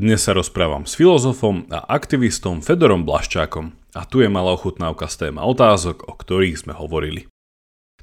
[0.00, 5.28] Dnes sa rozprávam s filozofom a aktivistom Fedorom Blaščákom a tu je malá ochutnávka z
[5.28, 7.28] téma otázok, o ktorých sme hovorili.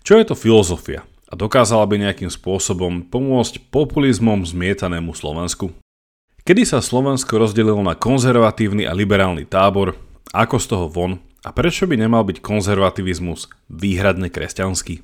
[0.05, 5.73] Čo je to filozofia a dokázala by nejakým spôsobom pomôcť populizmom zmietanému Slovensku?
[6.45, 9.97] Kedy sa Slovensko rozdelilo na konzervatívny a liberálny tábor,
[10.37, 15.01] ako z toho von a prečo by nemal byť konzervativizmus výhradne kresťanský?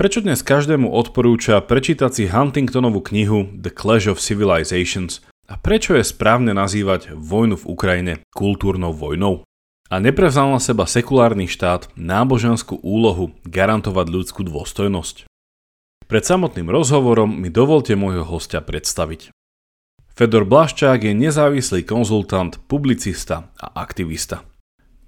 [0.00, 6.04] Prečo dnes každému odporúča prečítať si Huntingtonovú knihu The Clash of Civilizations– a prečo je
[6.06, 9.42] správne nazývať vojnu v Ukrajine kultúrnou vojnou?
[9.92, 15.28] A neprevzal na seba sekulárny štát náboženskú úlohu garantovať ľudskú dôstojnosť?
[16.08, 19.32] Pred samotným rozhovorom mi dovolte môjho hostia predstaviť.
[20.12, 24.44] Fedor Blaščák je nezávislý konzultant, publicista a aktivista.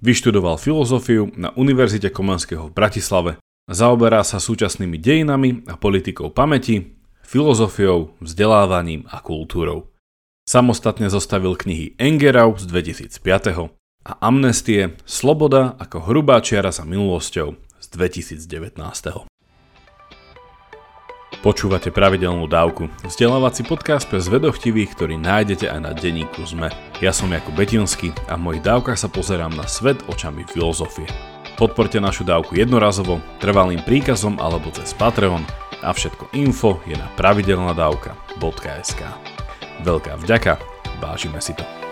[0.01, 3.31] Vyštudoval filozofiu na Univerzite Komenského v Bratislave,
[3.69, 9.94] zaoberá sa súčasnými dejinami a politikou pamäti, filozofiou, vzdelávaním a kultúrou.
[10.45, 13.17] Samostatne zostavil knihy Engerau z 2005
[14.05, 18.77] a Amnestie Sloboda ako hrubá čiara za minulosťou z 2019.
[21.41, 26.69] Počúvate pravidelnú dávku, vzdelávací podcast pre zvedochtivých, ktorý nájdete aj na denníku ZME.
[27.01, 31.09] Ja som Jakub Betinský a v mojich dávkach sa pozerám na svet očami filozofie.
[31.57, 35.41] Podporte našu dávku jednorazovo, trvalým príkazom alebo cez Patreon
[35.81, 39.01] a všetko info je na pravidelnadavka.sk.
[39.83, 40.61] Veľká vďaka,
[41.03, 41.84] vážime si to.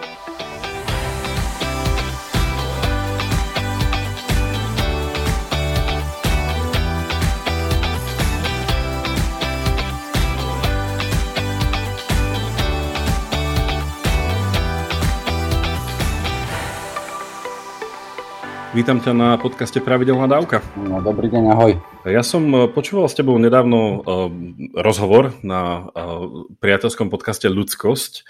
[18.74, 20.66] Vítam ťa na podcaste Pravidelná dávka.
[20.74, 21.78] No, dobrý deň, ahoj.
[22.10, 24.34] Ja som eh, počúval s tebou nedávno uh,
[24.74, 28.26] rozhovor na uh, priateľskom podcaste Ľudskosť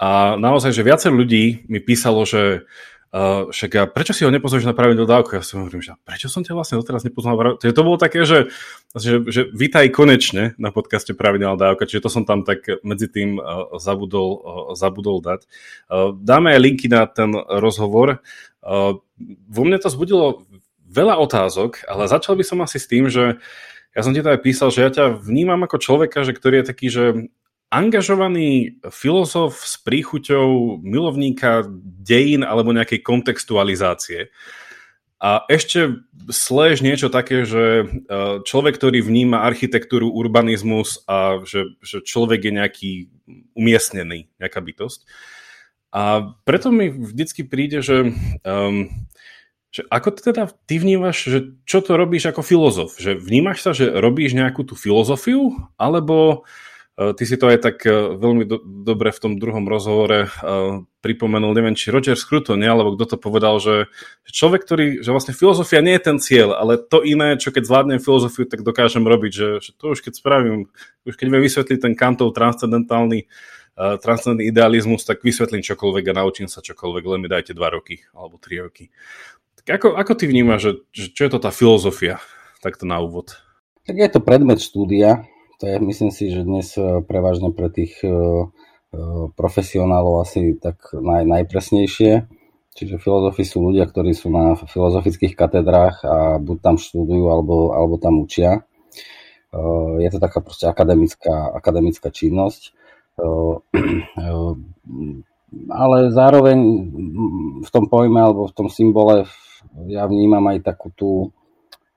[0.00, 2.64] a naozaj, že viacej ľudí mi písalo, že
[3.14, 5.38] Uh, však a prečo si ho nepozrieš na pravidelnú dávku?
[5.38, 7.62] Ja si hovorím, že prečo som ťa vlastne doteraz nepoznal?
[7.62, 8.50] Čiže to bolo také, že,
[8.90, 13.38] že, že vítaj konečne na podcaste Pravidelná dávka, čiže to som tam tak medzi tým
[13.38, 15.46] uh, zabudol, uh, zabudol dať.
[15.86, 18.18] Uh, dáme aj linky na ten rozhovor.
[18.66, 18.98] Uh,
[19.48, 20.46] vo mne to zbudilo
[20.84, 23.38] veľa otázok, ale začal by som asi s tým, že
[23.94, 26.68] ja som ti to aj písal, že ja ťa vnímam ako človeka, že ktorý je
[26.68, 27.04] taký, že
[27.70, 31.66] angažovaný filozof s príchuťou milovníka
[32.02, 34.30] dejín alebo nejakej kontextualizácie.
[35.24, 37.84] A ešte slež niečo také, že e,
[38.44, 42.92] človek, ktorý vníma architektúru, urbanizmus a že, že človek je nejaký
[43.56, 45.08] umiestnený, nejaká bytosť.
[45.94, 48.10] A preto mi vždycky príde, že,
[48.42, 48.90] um,
[49.70, 52.98] že ako teda ty vnímaš, že čo to robíš ako filozof?
[52.98, 56.42] Že vnímaš sa, že robíš nejakú tú filozofiu, alebo
[56.94, 60.86] Eh, ty si to aj tak eh, veľmi do, dobre v tom druhom rozhovore uh,
[61.02, 63.90] pripomenul, neviem, či Roger Scruton, nie, alebo kto to povedal, že
[64.30, 67.98] človek, ktorý, že vlastne filozofia nie je ten cieľ, ale to iné, čo keď zvládnem
[67.98, 70.70] filozofiu, tak dokážem robiť, že, že to už keď spravím,
[71.02, 73.28] už keď viem vysvetliť ten Kantov transcendentálny uh,
[73.74, 78.38] transcendentný idealizmus, tak vysvetlím čokoľvek a naučím sa čokoľvek, len mi dajte dva roky alebo
[78.38, 78.94] tri roky.
[79.62, 82.22] Tak ako, ako ty vnímaš, že, že čo je to tá filozofia,
[82.62, 83.34] takto na úvod?
[83.84, 85.26] Tak je to predmet štúdia,
[85.64, 88.12] to je, myslím si, že dnes e, prevažne pre tých e, e,
[89.32, 92.26] profesionálov asi tak naj, najpresnejšie.
[92.74, 98.02] Čiže filozofi sú ľudia, ktorí sú na filozofických katedrách a buď tam študujú, alebo, alebo
[98.02, 98.66] tam učia.
[100.02, 102.74] Je to taká proste akademická, akademická činnosť.
[105.70, 106.58] Ale zároveň
[107.62, 109.22] v tom pojme alebo v tom symbole
[109.86, 111.30] ja vnímam aj takú tú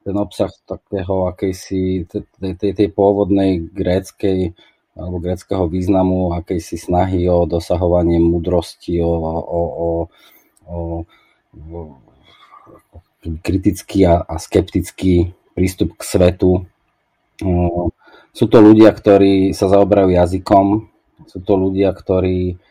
[0.07, 4.55] ten obsah takého akejsi, tej, tej, tej pôvodnej gréckej
[4.95, 9.89] alebo gréckého významu, akejsi snahy o dosahovanie múdrosti, o, o, o,
[10.63, 10.79] o,
[11.59, 11.79] o
[13.44, 16.63] kritický a, a skeptický prístup k svetu.
[18.31, 20.88] Sú to ľudia, ktorí sa zaoberajú jazykom,
[21.25, 22.61] sú to ľudia, ktorí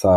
[0.00, 0.16] sa,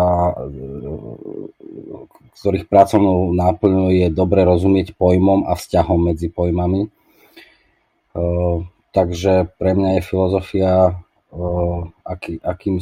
[2.39, 6.89] ktorých pracovnou náplňou je dobre rozumieť pojmom a vzťahom medzi pojmami.
[8.93, 10.73] Takže pre mňa je filozofia
[12.05, 12.77] aký, akým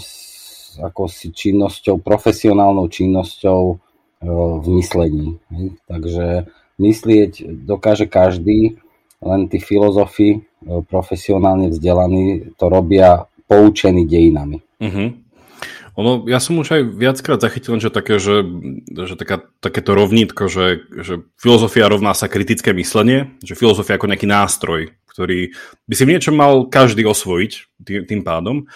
[0.79, 3.61] ako si činnosťou, profesionálnou činnosťou
[4.61, 5.39] v myslení.
[5.88, 8.79] Takže myslieť dokáže každý,
[9.21, 10.43] len tí filozofi
[10.89, 14.63] profesionálne vzdelaní to robia poučení dejinami.
[14.80, 15.12] Uh-huh.
[16.00, 18.48] Ono, ja som už aj viackrát zachytil, že, také, že,
[18.88, 24.24] že taká, takéto rovnítko, že, že filozofia rovná sa kritické myslenie, že filozofia ako nejaký
[24.24, 25.51] nástroj, ktorý
[25.92, 27.51] by si v niečom mal každý osvojiť
[27.83, 28.71] tým, tým pádom.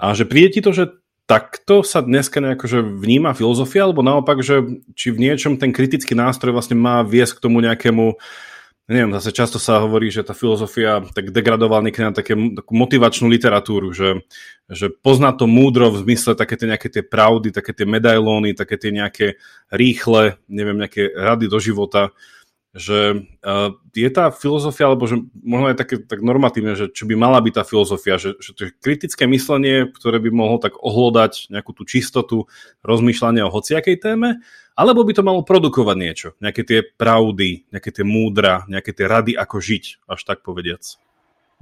[0.00, 0.88] A že príde ti to, že
[1.28, 4.64] takto sa dneska nejako, že vníma filozofia, alebo naopak, že
[4.96, 8.16] či v niečom ten kritický nástroj vlastne má viesť k tomu nejakému
[8.88, 13.28] neviem, zase často sa hovorí, že tá filozofia tak degradovala niekedy na také, takú motivačnú
[13.28, 14.24] literatúru, že,
[14.64, 18.80] že pozná to múdro v zmysle také tie nejaké tie pravdy, také tie medailóny, také
[18.80, 19.36] tie nejaké
[19.68, 22.16] rýchle, neviem, nejaké rady do života,
[22.76, 27.16] že uh, je tá filozofia, alebo že možno aj také tak normatívne, že čo by
[27.16, 31.48] mala byť tá filozofia, že, že to je kritické myslenie, ktoré by mohlo tak ohlodať
[31.48, 32.44] nejakú tú čistotu
[32.84, 34.44] rozmýšľania o hociakej téme,
[34.78, 39.32] alebo by to malo produkovať niečo, nejaké tie pravdy, nejaké tie múdra, nejaké tie rady,
[39.34, 40.84] ako žiť, až tak povediac.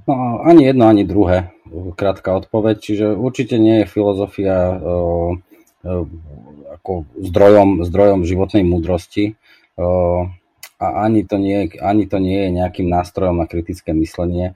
[0.05, 1.51] No, ani jedno, ani druhé.
[1.99, 2.79] Krátka odpoveď.
[2.79, 6.05] Čiže určite nie je filozofia uh, uh,
[6.79, 9.35] ako zdrojom, zdrojom životnej múdrosti.
[9.75, 10.31] Uh,
[10.77, 14.53] a ani to, nie, ani to nie je nejakým nástrojom na kritické myslenie.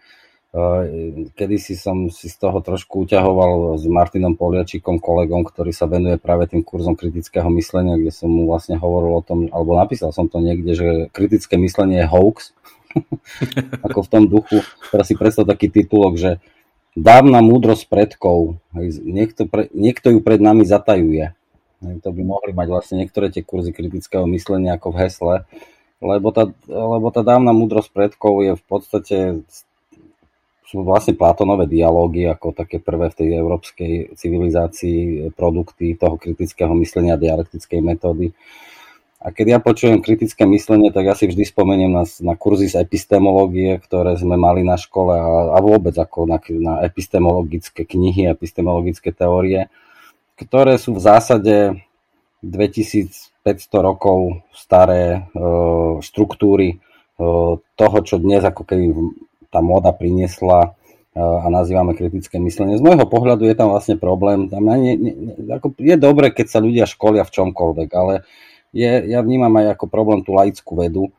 [1.33, 6.21] Kedy si som si z toho trošku uťahoval s Martinom Poliačikom, kolegom, ktorý sa venuje
[6.21, 10.27] práve tým kurzom kritického myslenia, kde som mu vlastne hovoril o tom, alebo napísal som
[10.27, 12.53] to niekde, že kritické myslenie je hoax.
[13.88, 14.59] Ako v tom duchu.
[14.91, 16.31] Teraz si predstav taký titulok, že
[16.94, 21.31] dávna múdrosť predkov, niekto, pre, niekto ju pred nami zatajuje.
[21.81, 25.35] To by mohli mať vlastne niektoré tie kurzy kritického myslenia ako v hesle
[26.01, 29.18] lebo tá, lebo tá dávna múdrosť predkov je v podstate
[30.71, 37.19] sú vlastne Platonové dialógy ako také prvé v tej európskej civilizácii produkty toho kritického myslenia
[37.19, 38.31] dialektickej metódy.
[39.21, 42.81] A keď ja počujem kritické myslenie, tak ja si vždy spomeniem na, na kurzy z
[42.81, 49.13] epistemológie, ktoré sme mali na škole a, a vôbec ako na, na epistemologické knihy, epistemologické
[49.13, 49.69] teórie,
[50.39, 51.86] ktoré sú v zásade
[52.42, 55.20] 2000 500 rokov staré e,
[56.02, 56.78] štruktúry e,
[57.58, 58.86] toho, čo dnes ako keby
[59.50, 60.70] tá móda priniesla e,
[61.18, 62.78] a nazývame kritické myslenie.
[62.78, 64.46] Z môjho pohľadu je tam vlastne problém.
[64.46, 65.14] Tam nie, nie,
[65.50, 68.14] ako je dobre, keď sa ľudia školia v čomkoľvek, ale
[68.72, 71.10] je, ja vnímam aj ako problém tú laickú vedu,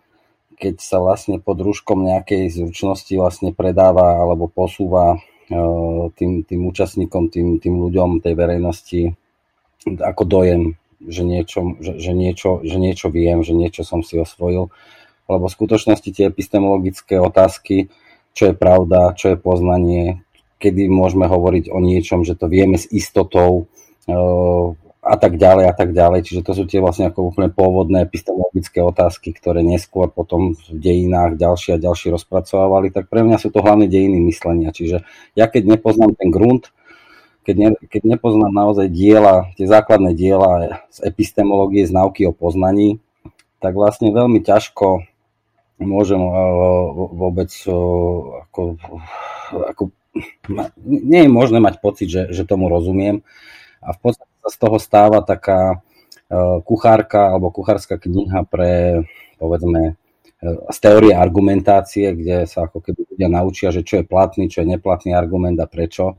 [0.62, 5.18] keď sa vlastne pod rúškom nejakej zručnosti vlastne predáva alebo posúva
[6.16, 9.02] tým, tým účastníkom, tým, tým ľuďom tej verejnosti
[9.84, 14.70] ako dojem že niečo, že, že, niečo, že niečo viem, že niečo som si osvojil.
[15.30, 17.88] Lebo v skutočnosti tie epistemologické otázky,
[18.32, 20.22] čo je pravda, čo je poznanie,
[20.62, 23.66] kedy môžeme hovoriť o niečom, že to vieme s istotou
[24.06, 24.66] uh,
[25.02, 26.22] a tak ďalej a tak ďalej.
[26.22, 31.34] Čiže to sú tie vlastne ako úplne pôvodné epistemologické otázky, ktoré neskôr potom v dejinách
[31.34, 32.94] ďalšie a ďalšie rozpracovávali.
[32.94, 34.70] Tak pre mňa sú to hlavne dejiny myslenia.
[34.70, 35.02] Čiže
[35.34, 36.70] ja keď nepoznám ten grunt,
[37.42, 43.02] keď, ne, keď nepoznám naozaj diela, tie základné diela z epistemológie, z náuky o poznaní,
[43.58, 45.06] tak vlastne veľmi ťažko
[45.82, 46.34] môžem uh,
[47.10, 48.78] vôbec uh, ako,
[49.50, 49.82] ako,
[50.86, 53.26] nie je možné mať pocit, že, že tomu rozumiem.
[53.82, 59.02] A v podstate sa z toho stáva taká uh, kuchárka alebo kuchárska kniha pre
[59.42, 59.98] povedzme
[60.70, 64.74] z teórie argumentácie, kde sa ako keby ľudia naučia, že čo je platný, čo je
[64.74, 66.18] neplatný argument a prečo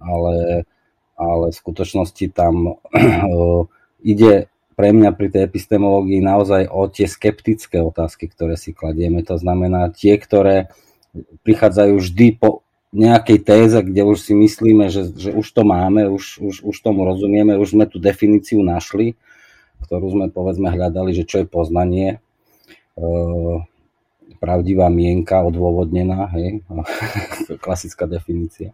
[0.00, 0.64] ale,
[1.18, 2.78] ale v skutočnosti tam
[4.12, 4.48] ide
[4.78, 9.26] pre mňa pri tej epistemológii naozaj o tie skeptické otázky, ktoré si kladieme.
[9.26, 10.70] To znamená tie, ktoré
[11.42, 12.62] prichádzajú vždy po
[12.94, 17.02] nejakej téze, kde už si myslíme, že, že už to máme, už, už, už tomu
[17.02, 19.18] rozumieme, už sme tú definíciu našli,
[19.82, 22.22] ktorú sme povedzme hľadali, že čo je poznanie.
[24.38, 26.62] pravdivá mienka odôvodnená, hej,
[27.66, 28.70] klasická definícia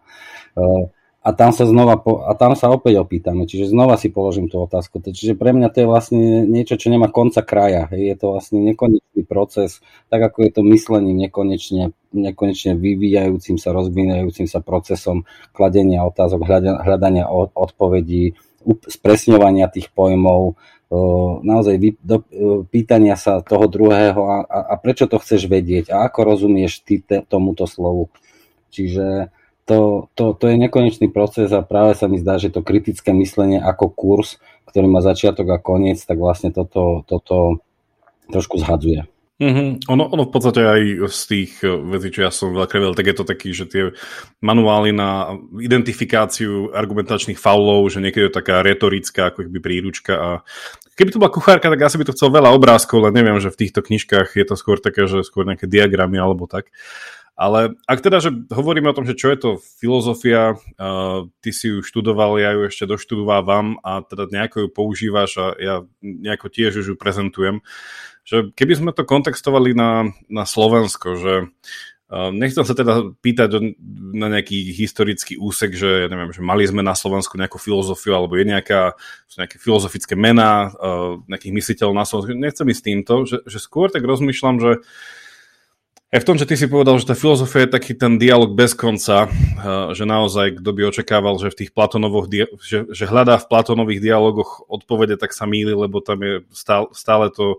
[1.24, 4.60] a tam sa znova, po, a tam sa opäť opýtame, čiže znova si položím tú
[4.60, 5.00] otázku.
[5.00, 7.88] Čiže pre mňa to je vlastne niečo, čo nemá konca kraja.
[7.88, 8.12] Hej.
[8.12, 9.80] Je to vlastne nekonečný proces,
[10.12, 15.24] tak ako je to myslením nekonečne, nekonečne vyvíjajúcim sa, rozvíjajúcim sa procesom
[15.56, 16.44] kladenia otázok,
[16.84, 17.24] hľadania
[17.56, 18.36] odpovedí,
[18.84, 20.60] spresňovania tých pojmov,
[21.40, 22.20] naozaj vy, do,
[22.68, 27.00] pýtania sa toho druhého a, a, a prečo to chceš vedieť a ako rozumieš ty
[27.00, 28.12] te, tomuto slovu.
[28.68, 29.32] Čiže
[29.64, 33.60] to, to, to je nekonečný proces a práve sa mi zdá, že to kritické myslenie
[33.60, 34.36] ako kurz,
[34.68, 37.64] ktorý má začiatok a koniec, tak vlastne toto, toto
[38.28, 39.08] trošku zhadzuje.
[39.34, 39.90] Mm-hmm.
[39.90, 43.10] Ono, ono v podstate aj z tých eh, vecí, čo ja som veľa krevil, tak
[43.10, 43.84] je to taký, že tie
[44.38, 50.28] manuály na identifikáciu argumentačných faulov, že niekedy je taká retorická, ako by príručka a
[50.94, 53.58] keby to bola kuchárka, tak asi by to chcel veľa obrázkov, len neviem, že v
[53.66, 56.70] týchto knižkách je to skôr také, že skôr nejaké diagramy alebo tak.
[57.34, 61.66] Ale ak teda, že hovoríme o tom, že čo je to filozofia, uh, ty si
[61.66, 66.86] ju študoval, ja ju ešte doštudovávam a teda nejako ju používaš a ja nejako tiež
[66.86, 67.58] už ju prezentujem,
[68.22, 71.50] že keby sme to kontextovali na, na Slovensko, že
[72.14, 73.74] Nechcem sa teda pýtať
[74.14, 78.36] na nejaký historický úsek, že, ja neviem, že mali sme na Slovensku nejakú filozofiu, alebo
[78.36, 78.94] je nejaká,
[79.26, 80.70] sú nejaké filozofické mená
[81.26, 82.36] nejakých mysliteľov na Slovensku.
[82.36, 84.70] Nechcem ísť týmto, že, že skôr tak rozmýšľam, že
[86.14, 88.70] aj v tom, že ty si povedal, že tá filozofia je taký ten dialog bez
[88.70, 89.26] konca,
[89.90, 92.30] že naozaj kto by očakával, že v tých Platonovoch,
[92.62, 97.58] že, že hľadá v Platonových dialogoch odpovede, tak sa míli, lebo tam je stále, to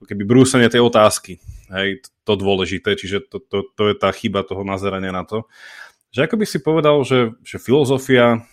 [0.00, 4.64] keby brúsenie tej otázky, hej, to dôležité, čiže to, to, to je tá chyba toho
[4.64, 5.44] nazerania na to.
[6.16, 8.48] Že ako by si povedal, že, že filozofia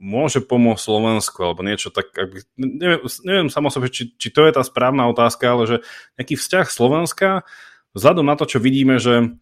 [0.00, 4.64] môže pomôcť Slovensku, alebo niečo tak, by, neviem, neviem samo či, či to je tá
[4.64, 5.76] správna otázka, ale že
[6.16, 7.44] nejaký vzťah Slovenska
[7.94, 9.34] vzhľadom na to, čo vidíme, že,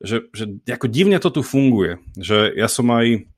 [0.00, 2.00] že, že ako divne to tu funguje.
[2.16, 3.28] Že ja som aj,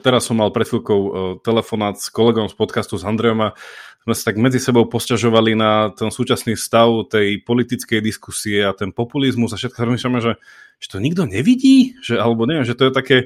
[0.00, 1.12] teraz som mal pred chvíľkou uh,
[1.44, 3.56] telefonát s kolegom z podcastu s Andrejom a
[4.00, 8.96] sme sa tak medzi sebou posťažovali na ten súčasný stav tej politickej diskusie a ten
[8.96, 10.32] populizmus a všetko rozmýšľame, že,
[10.80, 13.16] že to nikto nevidí, že, alebo neviem, že to je také,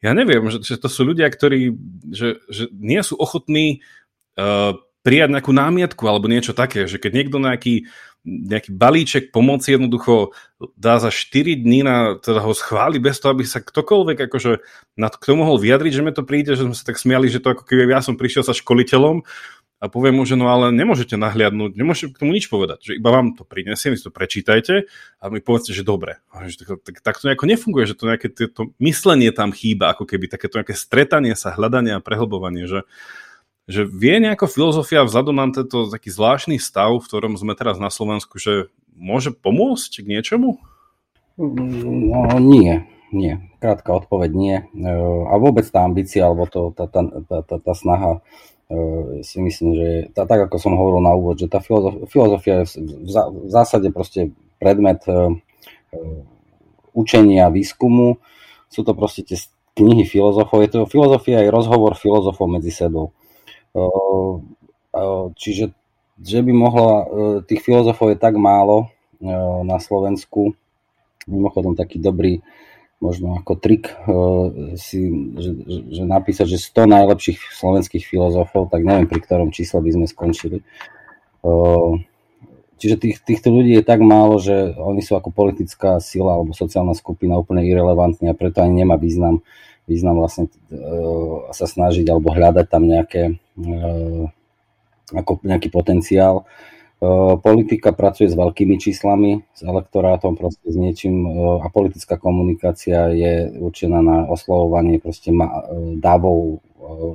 [0.00, 1.76] ja neviem, že, že to sú ľudia, ktorí
[2.08, 3.84] že, že nie sú ochotní
[4.40, 7.92] uh, prijať nejakú námietku alebo niečo také, že keď niekto nejaký
[8.24, 10.32] nejaký balíček pomoci jednoducho
[10.80, 14.64] dá za 4 dní na, teda ho schváli bez toho, aby sa ktokoľvek akože
[14.96, 17.44] na to, k mohol vyjadriť, že mi to príde, že sme sa tak smiali, že
[17.44, 19.20] to ako keby ja som prišiel sa školiteľom
[19.84, 23.12] a poviem mu, že no ale nemôžete nahliadnúť, nemôžete k tomu nič povedať, že iba
[23.12, 24.88] vám to prinesiem, si to prečítajte
[25.20, 26.24] a mi povedzte, že dobre.
[26.32, 30.08] Že tak, tak, tak to nejako nefunguje, že to nejaké to myslenie tam chýba, ako
[30.08, 32.88] keby takéto nejaké stretanie sa, hľadanie a prehlbovanie, že
[33.64, 37.88] že vie nejako filozofia vzhľadom na tento taký zvláštny stav, v ktorom sme teraz na
[37.88, 40.60] Slovensku, že môže pomôcť k niečomu?
[41.40, 43.34] No nie, nie.
[43.58, 44.56] Krátka odpoveď nie.
[44.60, 44.90] E,
[45.26, 48.20] a vôbec tá ambícia, alebo to, tá, tá, tá, tá, tá snaha
[48.68, 52.84] e, si myslím, že tá, tak ako som hovoril na úvod, že tá filozofia, je
[52.84, 53.08] v,
[53.48, 54.30] zásade proste
[54.62, 55.28] predmet uh,
[56.94, 58.22] učenia, výskumu.
[58.70, 59.36] Sú to proste tie
[59.76, 60.62] knihy filozofov.
[60.64, 63.12] Je to filozofia je rozhovor filozofov medzi sebou.
[65.34, 65.74] Čiže
[66.22, 67.06] že by mohla, e,
[67.42, 68.86] tých filozofov je tak málo
[69.18, 69.34] e,
[69.66, 70.54] na Slovensku,
[71.26, 72.44] mimochodom taký dobrý
[73.02, 73.94] možno ako trik e,
[74.78, 75.50] si, že,
[75.90, 80.62] že napísať, že 100 najlepších slovenských filozofov, tak neviem, pri ktorom čísle by sme skončili.
[82.74, 86.96] Čiže tých, týchto ľudí je tak málo, že oni sú ako politická sila alebo sociálna
[86.96, 89.44] skupina úplne irrelevantní a preto ani nemá význam
[89.84, 94.24] význam vlastne uh, sa snažiť alebo hľadať tam nejaké, uh,
[95.12, 96.48] ako nejaký potenciál.
[97.04, 101.28] Uh, politika pracuje s veľkými číslami, s elektorátom, proste s niečím
[101.60, 105.96] a politická komunikácia je určená na oslovovanie proste ma, uh,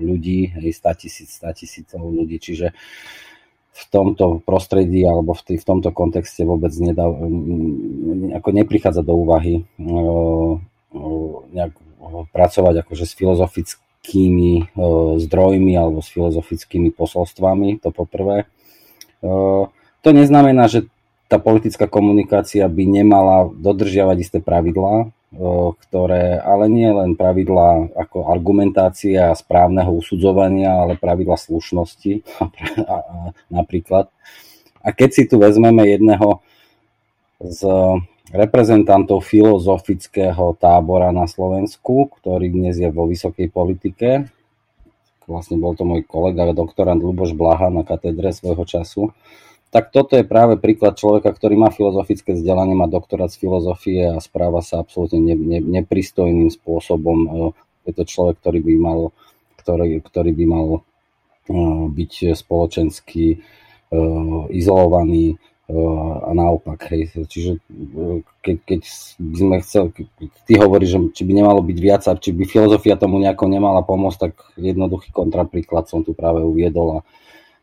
[0.02, 2.74] ľudí, hej, 100 tisíc, 100 tisícov ľudí, čiže
[3.80, 7.08] v tomto prostredí alebo v, tý, v tomto kontexte vôbec nedá,
[8.36, 9.64] ako neprichádza do úvahy
[11.54, 11.74] nejak
[12.30, 14.64] pracovať akože s filozofickými e,
[15.22, 18.46] zdrojmi alebo s filozofickými posolstvami, to poprvé.
[19.22, 19.28] E,
[20.00, 20.88] to neznamená, že
[21.30, 25.08] tá politická komunikácia by nemala dodržiavať isté pravidlá, e,
[25.88, 32.26] ktoré, ale nie len pravidlá ako argumentácia správneho usudzovania, ale pravidla slušnosti
[33.58, 34.10] napríklad.
[34.80, 36.42] A keď si tu vezmeme jedného
[37.40, 37.62] z
[38.30, 44.30] reprezentantov filozofického tábora na Slovensku, ktorý dnes je vo vysokej politike.
[45.26, 49.14] Vlastne bol to môj kolega, doktorant Luboš Blaha na katedre svojho času.
[49.70, 54.18] Tak toto je práve príklad človeka, ktorý má filozofické vzdelanie, má doktorát z filozofie a
[54.18, 57.54] správa sa absolútne ne, ne, nepristojným spôsobom.
[57.86, 59.00] Je to človek, ktorý by mal,
[59.62, 63.40] ktorý, ktorý by mal eh, byť spoločensky eh,
[64.50, 65.38] izolovaný,
[65.70, 66.82] a naopak.
[66.90, 67.14] Hej.
[67.30, 67.62] Čiže
[68.42, 68.82] keď, keď
[69.22, 70.08] by sme chceli, keď
[70.50, 73.86] ty hovoríš, že či by nemalo byť viac a či by filozofia tomu nejako nemala
[73.86, 77.00] pomôcť, tak jednoduchý kontrapríklad som tu práve uviedol a,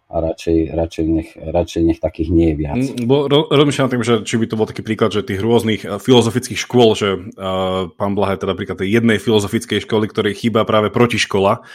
[0.06, 2.78] a radšej, radšej, nech, radšej nech takých nie je viac.
[2.78, 5.98] Mm, bo, rozmýšľam tým, že či by to bol taký príklad, že tých rôznych eh,
[5.98, 10.62] filozofických škôl, že uh, pán Blaha je teda príklad tej jednej filozofickej školy, ktorej chýba
[10.62, 11.66] práve protiškola,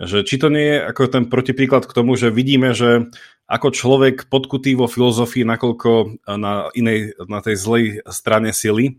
[0.00, 3.12] že či to nie je ako ten protipríklad k tomu, že vidíme, že
[3.52, 8.96] ako človek podkutý vo filozofii, nakoľko na, inej, na tej zlej strane sily,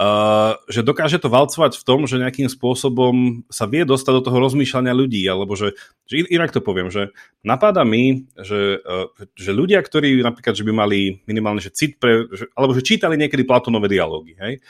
[0.00, 4.40] uh, že dokáže to valcovať v tom, že nejakým spôsobom sa vie dostať do toho
[4.40, 5.76] rozmýšľania ľudí, alebo že,
[6.08, 7.12] že inak to poviem, že
[7.44, 12.24] napáda mi, že, uh, že ľudia, ktorí napríklad, že by mali minimálne že cit pre,
[12.32, 14.64] že, alebo že čítali niekedy Platonové dialógy, hej,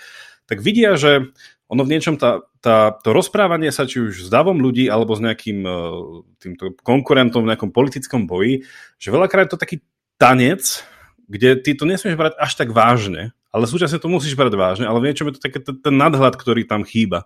[0.44, 1.32] tak vidia, že
[1.68, 5.24] ono v niečom tá, tá, to rozprávanie sa či už s davom ľudí alebo s
[5.24, 8.68] nejakým uh, týmto konkurentom v nejakom politickom boji,
[9.00, 9.76] že veľakrát je to taký
[10.20, 10.84] tanec,
[11.24, 15.00] kde ty to nesmieš brať až tak vážne, ale súčasne to musíš brať vážne, ale
[15.00, 17.24] v niečom je to taký ten, nadhľad, ktorý tam chýba,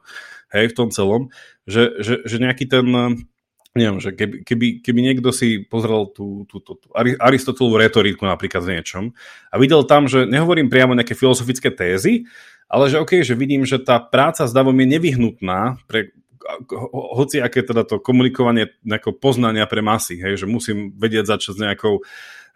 [0.54, 1.34] hej, v tom celom,
[1.66, 2.86] že, že, že nejaký ten,
[3.74, 8.62] neviem, že keby, keby, keby niekto si pozrel tú, tú, tú, tú Aristotelovú retoriku napríklad
[8.64, 9.04] v niečom
[9.50, 12.26] a videl tam, že nehovorím priamo nejaké filozofické tézy,
[12.68, 16.12] ale že OK, že vidím, že tá práca s davom je nevyhnutná pre
[16.92, 18.72] hoci aké teda to komunikovanie
[19.20, 22.00] poznania pre masy, hej, že musím vedieť začať s nejakou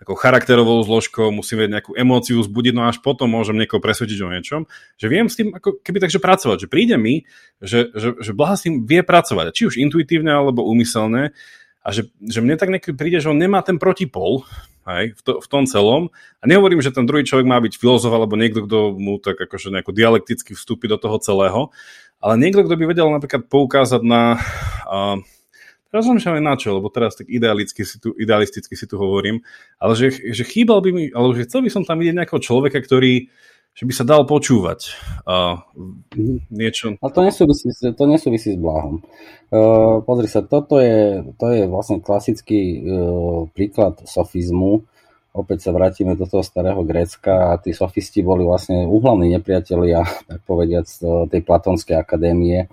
[0.03, 4.33] ako charakterovou zložkou, musím vedieť nejakú emóciu zbudiť, no až potom môžem niekoho presvedčiť o
[4.35, 4.61] niečom,
[4.99, 7.23] že viem s tým ako keby takže pracovať, že príde mi,
[7.63, 11.31] že, že, že Blaha s tým vie pracovať, či už intuitívne alebo úmyselné,
[11.83, 14.47] a že, že mne tak niekedy príde, že on nemá ten protipol
[14.87, 16.15] hej, v, to, v tom celom.
[16.39, 19.75] A nehovorím, že ten druhý človek má byť filozof alebo niekto, kto mu tak akože
[19.75, 21.75] nejako dialekticky vstúpi do toho celého,
[22.23, 24.39] ale niekto, kto by vedel napríklad poukázať na...
[24.87, 25.19] Uh,
[25.91, 29.45] teraz aj na čo, lebo teraz tak idealisticky si tu, idealisticky si tu hovorím,
[29.77, 32.81] ale že, že chýbal by mi, alebo že chcel by som tam vidieť nejakého človeka,
[32.81, 33.29] ktorý
[33.73, 34.93] že by sa dal počúvať
[35.25, 35.65] uh,
[36.53, 37.01] niečo.
[37.01, 39.01] Ale to nesúvisí, to nesúvisí s blahom.
[39.49, 44.85] Uh, pozri sa, toto je, to je vlastne klasický uh, príklad sofizmu,
[45.33, 50.45] opäť sa vrátime do toho starého Grécka a tí sofisti boli vlastne úhlavní nepriatelia, tak
[50.45, 50.97] povediať, z
[51.33, 52.69] tej Platonskej akadémie.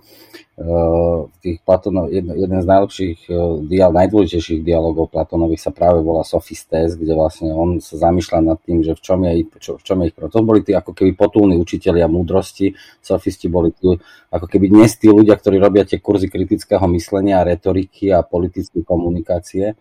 [1.39, 3.31] Tých Platonov, jeden, z najlepších,
[3.63, 8.83] dial, najdôležitejších dialogov Platonových sa práve volá Sofistés, kde vlastne on sa zamýšľa nad tým,
[8.83, 11.55] že v čom je, čo, v čom je ich To boli tí ako keby potulní
[11.55, 13.95] učitelia múdrosti, sofisti boli tu
[14.35, 19.79] ako keby dnes tí ľudia, ktorí robia tie kurzy kritického myslenia, retoriky a politické komunikácie.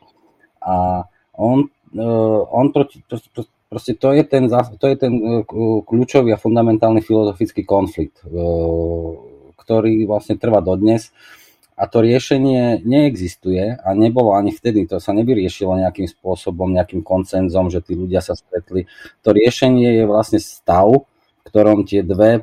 [0.63, 1.03] A
[1.35, 1.67] on
[1.97, 3.01] on proti,
[3.69, 5.45] proste to je ten, to je ten eh,
[5.85, 8.31] kľúčový a fundamentálny filozofický konflikt, eh,
[9.57, 11.13] ktorý vlastne trvá dodnes
[11.79, 17.71] a to riešenie neexistuje a nebolo ani vtedy, to sa nevyriešilo nejakým spôsobom, nejakým koncenzom,
[17.71, 18.91] že tí ľudia sa stretli.
[19.23, 22.43] To riešenie je vlastne stav, v ktorom tie dve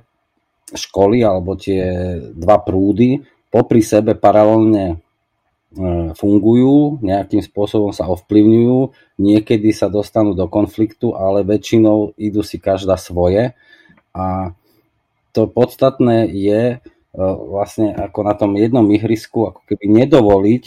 [0.71, 3.21] školy alebo tie dva prúdy
[3.51, 5.04] popri sebe paralelne
[6.15, 12.95] fungujú, nejakým spôsobom sa ovplyvňujú, niekedy sa dostanú do konfliktu, ale väčšinou idú si každá
[12.95, 13.51] svoje
[14.15, 14.55] a
[15.35, 16.77] to podstatné je e,
[17.51, 20.63] vlastne ako na tom jednom ihrisku ako keby nedovoliť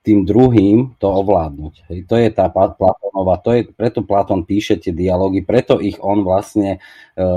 [0.00, 1.92] tým druhým to ovládnuť.
[1.92, 6.24] Hej, to je tá Platónova, to je, preto Platón píše tie dialógy, preto ich on
[6.24, 6.80] vlastne
[7.12, 7.28] e,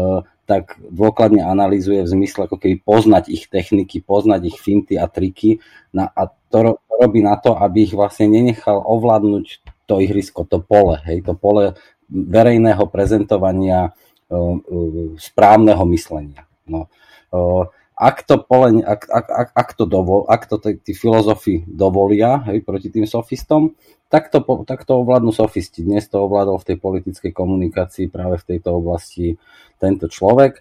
[0.47, 5.59] tak dôkladne analýzuje v zmysle ako keby poznať ich techniky, poznať ich finty a triky
[5.91, 9.45] na, a to, to robí na to, aby ich vlastne nenechal ovládnuť
[9.87, 11.79] to ihrisko, to pole, hej, to pole
[12.11, 13.95] verejného prezentovania
[14.29, 16.43] uh, uh, správneho myslenia.
[16.67, 16.91] No.
[17.31, 22.41] Uh, ak to, pole, ak, ak, ak, ak to, dovol, ak to tí filozofi dovolia
[22.49, 23.77] hej, proti tým sofistom,
[24.11, 25.85] tak to, tak to ovládnu sofisti.
[25.85, 29.39] Dnes to ovládol v tej politickej komunikácii práve v tejto oblasti
[29.79, 30.59] tento človek.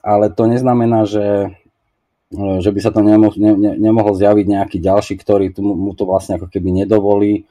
[0.00, 1.52] Ale to neznamená, že,
[2.34, 6.50] že by sa to nemohol, ne, nemohol zjaviť nejaký ďalší, ktorý mu to vlastne ako
[6.50, 7.46] keby nedovolí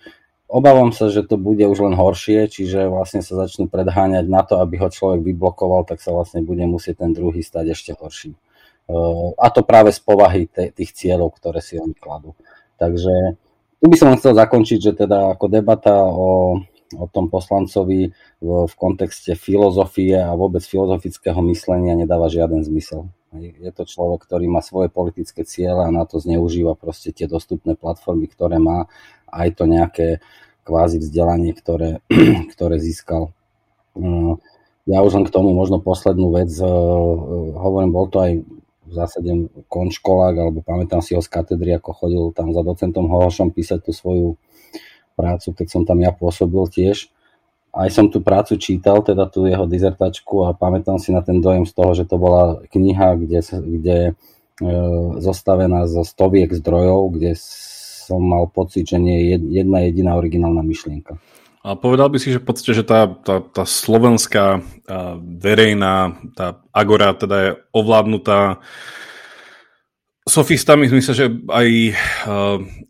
[0.54, 4.62] Obávam sa, že to bude už len horšie, čiže vlastne sa začnú predháňať na to,
[4.62, 8.38] aby ho človek vyblokoval, tak sa vlastne bude musieť ten druhý stať ešte horší.
[9.42, 12.38] A to práve z povahy tých cieľov, ktoré si oni kladú.
[12.78, 13.34] Takže
[13.82, 16.62] tu by som chcel zakončiť, že teda ako debata o,
[16.98, 23.10] o tom poslancovi v, kontexte filozofie a vôbec filozofického myslenia nedáva žiaden zmysel.
[23.34, 27.74] Je to človek, ktorý má svoje politické ciele a na to zneužíva proste tie dostupné
[27.74, 28.86] platformy, ktoré má,
[29.34, 30.08] aj to nejaké
[30.64, 32.06] kvázi vzdelanie, ktoré,
[32.54, 33.34] ktoré získal.
[33.98, 34.38] Mm,
[34.86, 36.68] ja už len k tomu možno poslednú vec, e,
[37.56, 38.32] hovorím, bol to aj
[38.84, 39.32] v zásade
[39.72, 43.92] konškolák, alebo pamätám si ho z katedry, ako chodil tam za docentom Hohošom písať tú
[43.96, 44.36] svoju
[45.14, 47.10] prácu, keď som tam ja pôsobil tiež.
[47.74, 51.66] Aj som tú prácu čítal, teda tú jeho dizertačku a pamätám si na ten dojem
[51.66, 53.98] z toho, že to bola kniha, kde, kde
[54.62, 54.82] je
[55.18, 61.18] zostavená zo stoviek zdrojov, kde som mal pocit, že nie je jedna jediná originálna myšlienka.
[61.64, 64.60] A povedal by si, že v podstate, že tá, tá, tá slovenská
[65.24, 68.60] verejná, tá agora teda je ovládnutá
[70.24, 71.68] sofistami, myslím, že aj,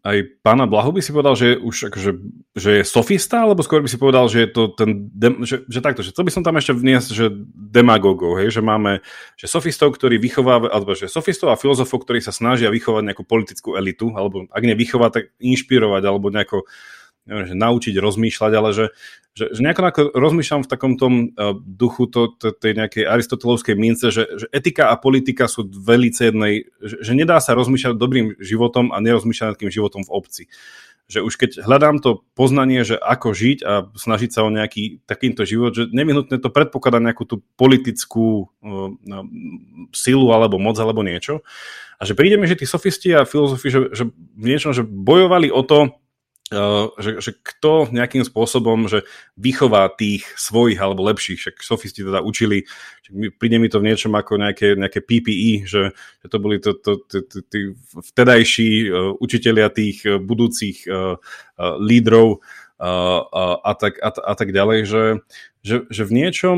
[0.06, 2.12] aj pána Blahu by si povedal, že už akože,
[2.54, 5.10] že je sofista, alebo skôr by si povedal, že je to ten,
[5.41, 9.02] že, že takto, že chcel by som tam ešte vniesť, že demagogov, hej, že máme
[9.34, 13.82] že sofistov, ktorí vychovávajú, alebo že sofistov a filozofov, ktorí sa snažia vychovať nejakú politickú
[13.82, 16.69] elitu, alebo ak nevychovať, tak inšpirovať, alebo nejako
[17.24, 18.86] neviem, že naučiť rozmýšľať, ale že,
[19.34, 23.76] že, že nejako, nejako rozmýšľam v takom tom uh, duchu to, to, tej nejakej aristotelovskej
[23.80, 28.36] mince, že, že etika a politika sú velice jednej, že, že nedá sa rozmýšľať dobrým
[28.44, 30.44] životom a nerozmýšľať nad tým životom v obci.
[31.08, 35.48] že už keď hľadám to poznanie, že ako žiť a snažiť sa o nejaký takýmto
[35.48, 38.92] život, že nevyhnutne to predpokladá nejakú tú politickú uh,
[39.96, 41.40] silu alebo moc alebo niečo.
[41.98, 45.48] A že príde mi, že tí sofisti a filozofi, že, že v niečom, že bojovali
[45.48, 46.03] o to, Eh,
[47.02, 52.70] že, že kto nejakým spôsobom, že vychová tých svojich alebo lepších, však sofisti teda učili,
[53.38, 57.02] príde mi to v niečom ako nejaké, nejaké PPE, že, že to boli to, to,
[57.06, 64.10] to, to, tí vtedajší učitelia tých budúcich uh, uh, lídrov uh, uh, a, tak, a,
[64.13, 65.04] a tak ďalej, že,
[65.66, 66.58] že, že v niečom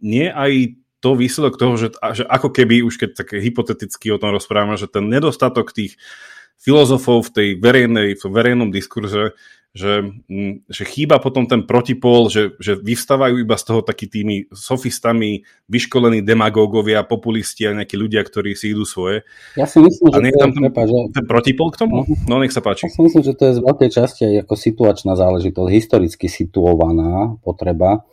[0.00, 4.32] nie aj to výsledok toho, že, že ako keby, už keď tak hypoteticky o tom
[4.32, 9.36] rozprávame, že ten nedostatok tých uh, filozofov v tej verejnej, v verejnom diskurze,
[9.76, 14.48] že, mm, že chýba potom ten protipol, že, že vyvstávajú iba z toho takí tými
[14.48, 19.28] sofistami vyškolení demagógovia, populisti a nejakí ľudia, ktorí si idú svoje.
[19.52, 20.96] Ja si myslím, že je tam ten, prepa, že...
[21.12, 22.08] ten protipol k tomu?
[22.08, 22.16] Uh-huh.
[22.24, 22.88] No nech sa páči.
[22.88, 27.36] Ja si myslím, že to je z veľkej časti aj ako situačná záležitosť, historicky situovaná
[27.44, 28.08] potreba.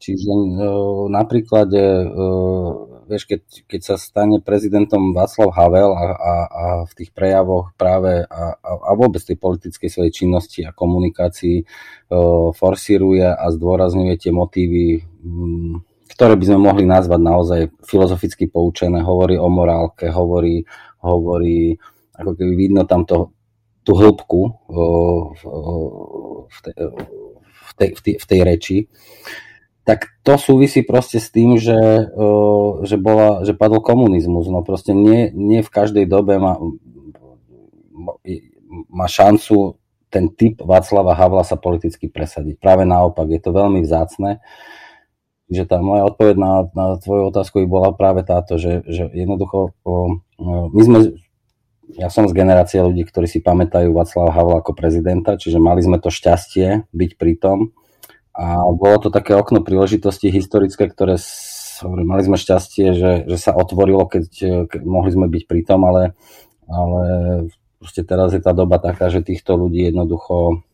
[0.00, 0.48] Čiže e,
[1.12, 2.06] na príklade e,
[3.12, 8.24] vieš, keď, keď sa stane prezidentom Václav Havel a, a, a v tých prejavoch práve
[8.24, 11.64] a, a, a vôbec tej politickej svojej činnosti a komunikácii e,
[12.56, 15.84] forsíruje a zdôrazňuje tie motívy, m,
[16.16, 20.64] ktoré by sme mohli nazvať naozaj filozoficky poučené, hovorí o morálke, hovorí,
[21.04, 21.76] hovorí
[22.16, 23.36] ako keby vidno tam to,
[23.84, 24.50] tú hĺbku e,
[25.36, 25.40] v,
[26.48, 26.74] v, tej,
[27.52, 28.76] v, tej, v, tej, v tej reči
[29.82, 32.06] tak to súvisí proste s tým, že,
[32.86, 34.46] že, bola, že padol komunizmus.
[34.46, 36.54] No proste nie, nie v každej dobe má,
[38.86, 42.62] má šancu ten typ Václava Havla sa politicky presadiť.
[42.62, 44.38] Práve naopak, je to veľmi vzácne.
[45.50, 49.74] Že tá moja odpoveď na, na tvoju otázku by bola práve táto, že, že jednoducho
[50.72, 50.98] my sme,
[51.98, 55.98] ja som z generácie ľudí, ktorí si pamätajú Václava Havla ako prezidenta, čiže mali sme
[55.98, 57.58] to šťastie byť pri tom
[58.32, 61.20] a bolo to také okno príležitosti historické, ktoré
[61.84, 64.24] mali sme šťastie, že, že sa otvorilo, keď,
[64.70, 66.16] keď mohli sme byť pri tom, ale,
[66.70, 67.02] ale
[67.82, 70.64] proste teraz je tá doba taká, že týchto ľudí jednoducho,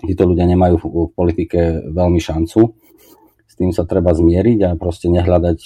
[0.00, 1.60] títo ľudia nemajú v, v politike
[1.92, 2.60] veľmi šancu.
[3.44, 5.60] S tým sa treba zmieriť a proste nehľadať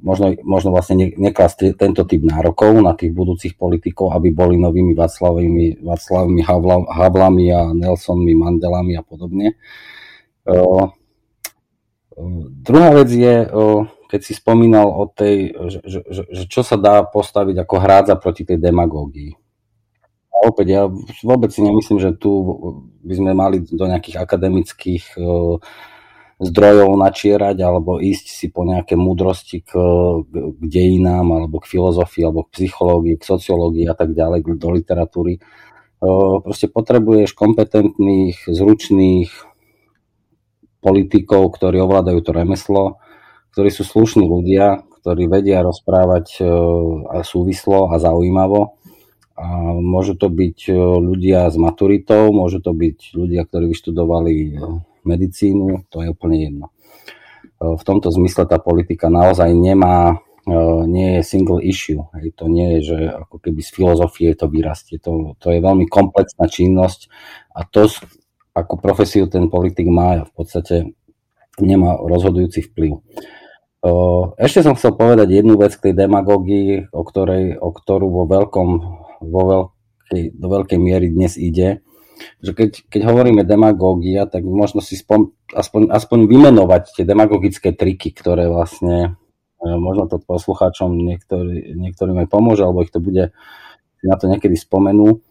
[0.00, 5.82] možno, možno vlastne neklasť tento typ nárokov na tých budúcich politikov, aby boli novými Václavými,
[5.82, 6.42] Václavými
[6.88, 9.58] Havlami a Nelsonmi, Mandelami a podobne.
[12.62, 13.34] Druhá vec je,
[14.06, 18.46] keď si spomínal o tej, že, že, že čo sa dá postaviť ako hrádza proti
[18.46, 19.34] tej demagógii.
[20.30, 20.82] A opäť ja
[21.26, 22.30] vôbec si nemyslím, že tu
[23.02, 25.18] by sme mali do nejakých akademických
[26.44, 29.72] zdrojov načierať alebo ísť si po nejaké múdrosti k,
[30.28, 35.40] k dejinám alebo k filozofii alebo k psychológii, k sociológii a tak ďalej, do literatúry.
[36.44, 39.32] Proste potrebuješ kompetentných, zručných
[40.84, 42.84] politikov, ktorí ovládajú to remeslo,
[43.56, 46.44] ktorí sú slušní ľudia, ktorí vedia rozprávať
[47.08, 48.76] a súvislo a zaujímavo.
[49.34, 54.60] A môžu to byť ľudia s maturitou, môžu to byť ľudia, ktorí vyštudovali
[55.06, 56.66] medicínu, to je úplne jedno.
[56.68, 56.72] E,
[57.76, 60.54] v tomto zmysle tá politika naozaj nemá, e,
[60.88, 62.04] nie je single issue.
[62.36, 65.00] To nie je, že ako keby z filozofie to vyrastie.
[65.04, 67.08] To, to je veľmi komplexná činnosť
[67.54, 67.88] a to,
[68.54, 70.94] ako profesiu ten politik má, v podstate
[71.60, 72.92] nemá rozhodujúci vplyv.
[72.98, 73.00] E,
[74.40, 78.68] ešte som chcel povedať jednu vec k tej demagógii, o, ktorej, o ktorú vo veľkom,
[79.24, 81.84] vo veľkej, do veľkej miery dnes ide
[82.42, 88.14] že keď, keď hovoríme demagógia, tak možno si spom, aspoň, aspoň vymenovať tie demagogické triky,
[88.14, 89.18] ktoré vlastne
[89.58, 93.34] e, možno to poslucháčom niektorý, niektorým aj pomôže, alebo ich to bude
[94.04, 95.24] na to niekedy spomenú.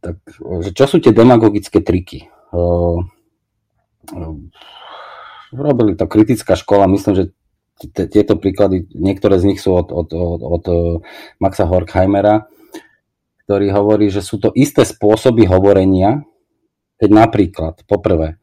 [0.00, 0.16] Tak,
[0.64, 2.32] že čo sú tie demagogické triky?
[2.50, 3.04] Uh,
[5.52, 7.24] robili to kritická škola, myslím, že
[7.92, 10.64] tieto príklady, niektoré z nich sú od, od, od, od
[11.40, 12.48] Maxa Horkheimera,
[13.50, 16.22] ktorý hovorí, že sú to isté spôsoby hovorenia,
[17.02, 18.38] keď napríklad, poprvé,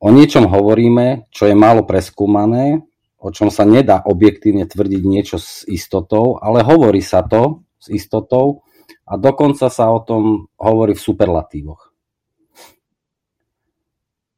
[0.00, 2.80] o niečom hovoríme, čo je málo preskúmané,
[3.20, 8.64] o čom sa nedá objektívne tvrdiť niečo s istotou, ale hovorí sa to s istotou
[9.04, 11.92] a dokonca sa o tom hovorí v superlatívoch.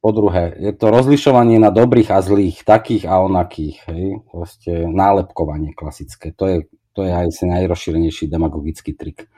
[0.03, 5.71] Po druhé, je to rozlišovanie na dobrých a zlých, takých a onakých, hej, proste nálepkovanie
[5.71, 6.35] klasické.
[6.35, 6.59] To je,
[6.99, 9.31] to je aj najrozšírenejší demagogický trik.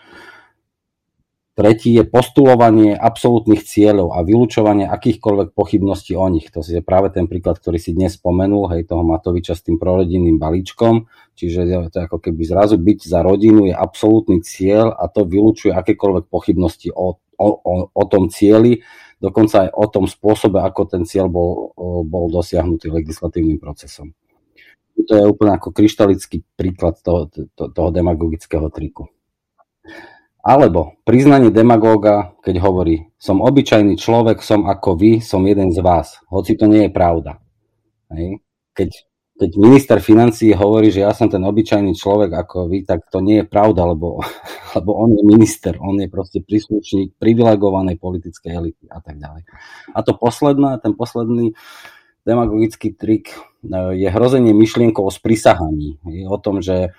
[1.53, 6.49] Tretí je postulovanie absolútnych cieľov a vylúčovanie akýchkoľvek pochybností o nich.
[6.49, 10.41] To je práve ten príklad, ktorý si dnes spomenul, hej, toho Matoviča s tým prorodinným
[10.41, 11.05] balíčkom.
[11.37, 16.33] Čiže to ako keby zrazu byť za rodinu je absolútny cieľ a to vylúčuje akékoľvek
[16.33, 18.83] pochybnosti o, o o, o, tom cieli,
[19.19, 21.75] dokonca aj o tom spôsobe, ako ten cieľ bol,
[22.07, 24.15] bol dosiahnutý legislatívnym procesom.
[24.95, 29.11] To je úplne ako kryštalický príklad toho, to, toho demagogického triku.
[30.43, 36.19] Alebo priznanie demagóga, keď hovorí, som obyčajný človek, som ako vy, som jeden z vás,
[36.27, 37.39] hoci to nie je pravda.
[38.11, 38.43] Hej.
[38.75, 38.91] Keď,
[39.39, 43.43] keď minister financí hovorí, že ja som ten obyčajný človek ako vy, tak to nie
[43.43, 44.19] je pravda, lebo,
[44.77, 49.47] lebo on je minister, on je proste príslušník privilegovanej politickej elity a tak ďalej.
[49.95, 51.55] A to posledné, ten posledný
[52.27, 53.39] demagogický trik e,
[53.95, 56.03] je hrozenie myšlienkou o sprisahaní.
[56.27, 56.91] O tom, že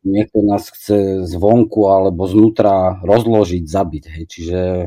[0.00, 4.04] niekto nás chce zvonku alebo znútra rozložiť, zabiť.
[4.08, 4.24] Hej.
[4.28, 4.86] Čiže e,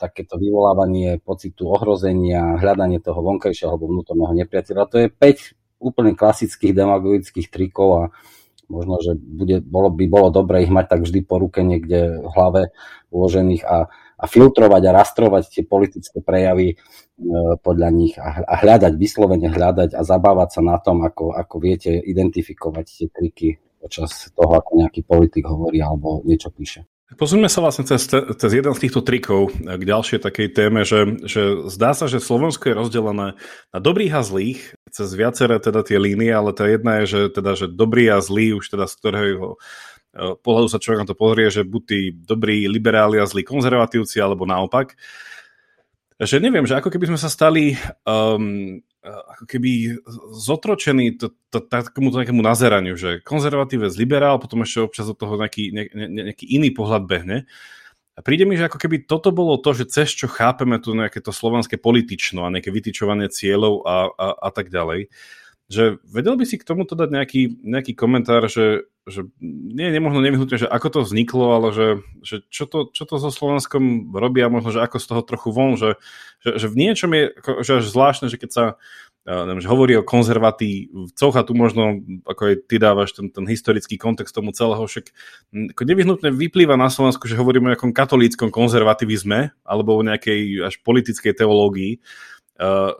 [0.00, 6.74] takéto vyvolávanie pocitu ohrozenia, hľadanie toho vonkajšieho alebo vnútorného nepriateľa, to je 5 úplne klasických
[6.74, 8.04] demagogických trikov a
[8.66, 12.28] možno, že bude, bolo, by bolo dobre ich mať tak vždy po ruke niekde v
[12.36, 12.62] hlave
[13.08, 16.76] uložených a, a filtrovať a rastrovať tie politické prejavy e,
[17.60, 21.92] podľa nich a, a hľadať, vyslovene hľadať a zabávať sa na tom, ako, ako viete
[22.00, 26.84] identifikovať tie triky počas toho, ako nejaký politik hovorí alebo niečo píše.
[27.08, 31.64] Posuňme sa vlastne cez, cez jeden z týchto trikov k ďalšej takej téme, že, že
[31.72, 33.28] zdá sa, že Slovensko je rozdelené
[33.72, 37.56] na dobrých a zlých, cez viaceré teda tie línie, ale tá jedna je, že, teda,
[37.56, 41.48] že dobrý a zlý, už teda z ktorého e, pohľadu sa človek na to pozrie,
[41.48, 44.92] že buď tí dobrí liberáli a zlí konzervatívci, alebo naopak.
[46.20, 47.72] Že neviem, že ako keby sme sa stali
[48.04, 50.02] um, ako keby
[50.34, 51.58] zotročený to, to,
[52.18, 56.74] nejakému nazeraniu, že konzervatívec, liberál, potom ešte občas od toho nejaký, ne, ne, nejaký iný
[56.74, 57.46] pohľad behne.
[58.18, 61.22] A príde mi, že ako keby toto bolo to, že cez čo chápeme tu nejaké
[61.22, 65.06] to slovanské politično a nejaké vytyčovanie cieľov a, a, a tak ďalej.
[65.70, 70.20] Že vedel by si k tomuto dať nejaký, nejaký komentár, že, že nie je nemožno
[70.20, 71.88] nevyhnutne, že ako to vzniklo, ale že,
[72.22, 75.74] že čo, to, čo to so Slovenskom robia, možno, že ako z toho trochu von,
[75.74, 75.96] že,
[76.44, 77.24] že, že v niečom je
[77.64, 78.64] že až zvláštne, že keď sa
[79.28, 84.00] neviem, že hovorí o konzervatívcoch a tu možno, ako aj ty dávaš ten, ten historický
[84.00, 85.12] kontext tomu celého, však
[85.76, 90.80] ako nevyhnutne vyplýva na Slovensku, že hovoríme o nejakom katolíckom konzervativizme alebo o nejakej až
[90.80, 92.00] politickej teológii,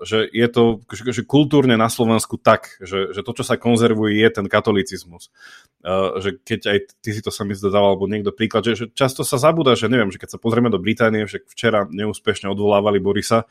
[0.07, 4.29] že je to že, kultúrne na Slovensku tak, že, že to, čo sa konzervuje, je
[4.31, 5.35] ten katolicizmus.
[5.83, 9.27] Uh, že keď aj ty si to sami zdával, alebo niekto príklad, že, že často
[9.27, 13.51] sa zabúda, že neviem, že keď sa pozrieme do Británie, že včera neúspešne odvolávali Borisa,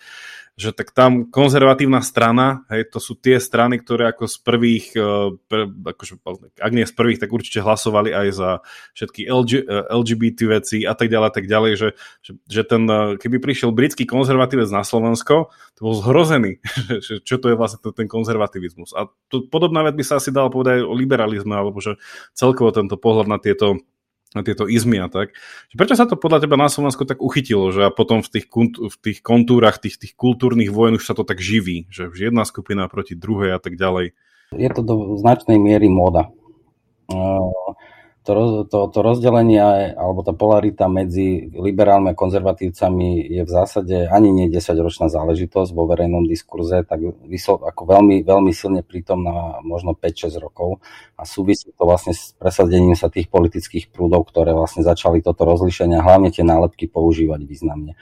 [0.58, 5.38] že tak tam konzervatívna strana, hej, to sú tie strany, ktoré ako z prvých, eh,
[5.46, 6.18] pr, akože,
[6.58, 8.50] ak nie z prvých, tak určite hlasovali aj za
[8.98, 9.52] všetky LG,
[9.94, 11.90] LGBT veci a tak ďalej, tak ďalej, že,
[12.26, 12.90] že, že ten,
[13.22, 16.58] keby prišiel britský konzervatívec na Slovensko, to bol zhrozený,
[17.06, 18.98] že čo to je vlastne ten konzervativizmus.
[18.98, 22.02] A to, podobná vec by sa asi dala povedať aj o liberalizme, alebo že
[22.34, 23.78] celkovo tento pohľad na tieto
[24.38, 25.34] na tieto izmy a tak.
[25.74, 28.46] Prečo sa to podľa teba na Slovensku tak uchytilo, že a potom v tých,
[28.78, 32.46] v tých kontúrach tých, tých kultúrnych vojen už sa to tak živí, že už jedna
[32.46, 34.14] skupina proti druhej a tak ďalej?
[34.54, 36.30] Je to do značnej miery móda
[38.28, 44.36] to, to, to rozdelenie alebo tá polarita medzi liberálmi a konzervatívcami je v zásade ani
[44.36, 50.44] nie 10-ročná záležitosť vo verejnom diskurze, tak vyslo, ako veľmi, veľmi silne prítomná možno 5-6
[50.44, 50.84] rokov
[51.16, 55.96] a súvisí to vlastne s presadením sa tých politických prúdov, ktoré vlastne začali toto rozlišenie
[55.96, 57.96] a hlavne tie nálepky používať významne.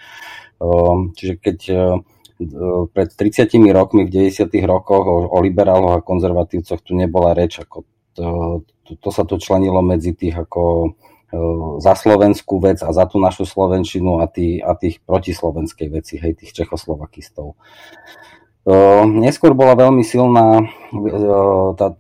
[0.58, 1.76] Ehm, čiže keď e,
[2.90, 4.50] pred 30 rokmi v 90.
[4.66, 7.86] rokoch o, o liberáloch a konzervatívcoch tu nebola reč, ako
[8.18, 8.26] to,
[8.86, 10.90] to, sa to členilo medzi tých ako e,
[11.82, 16.38] za slovenskú vec a za tú našu slovenčinu a, tý, a tých protislovenskej veci, hej,
[16.38, 17.58] tých čechoslovakistov.
[18.66, 21.94] Uh, neskôr bola veľmi silná uh, tá,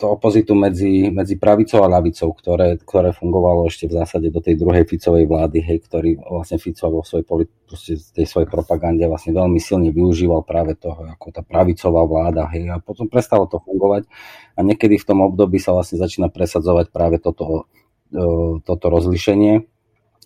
[0.00, 4.56] to opozitu medzi, medzi pravicou a ľavicou, ktoré, ktoré fungovalo ešte v zásade do tej
[4.56, 7.28] druhej Ficovej vlády, hej, ktorý vlastne Fico vo svojej,
[7.68, 12.72] proste tej svojej propagande vlastne veľmi silne využíval práve toho, ako tá pravicová vláda, hej,
[12.72, 14.08] a potom prestalo to fungovať
[14.56, 17.68] a niekedy v tom období sa vlastne začína presadzovať práve toto,
[18.08, 18.22] e,
[18.64, 19.68] toto rozlišenie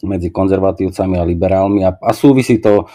[0.07, 2.87] medzi konzervatívcami a liberálmi a, a súvisí to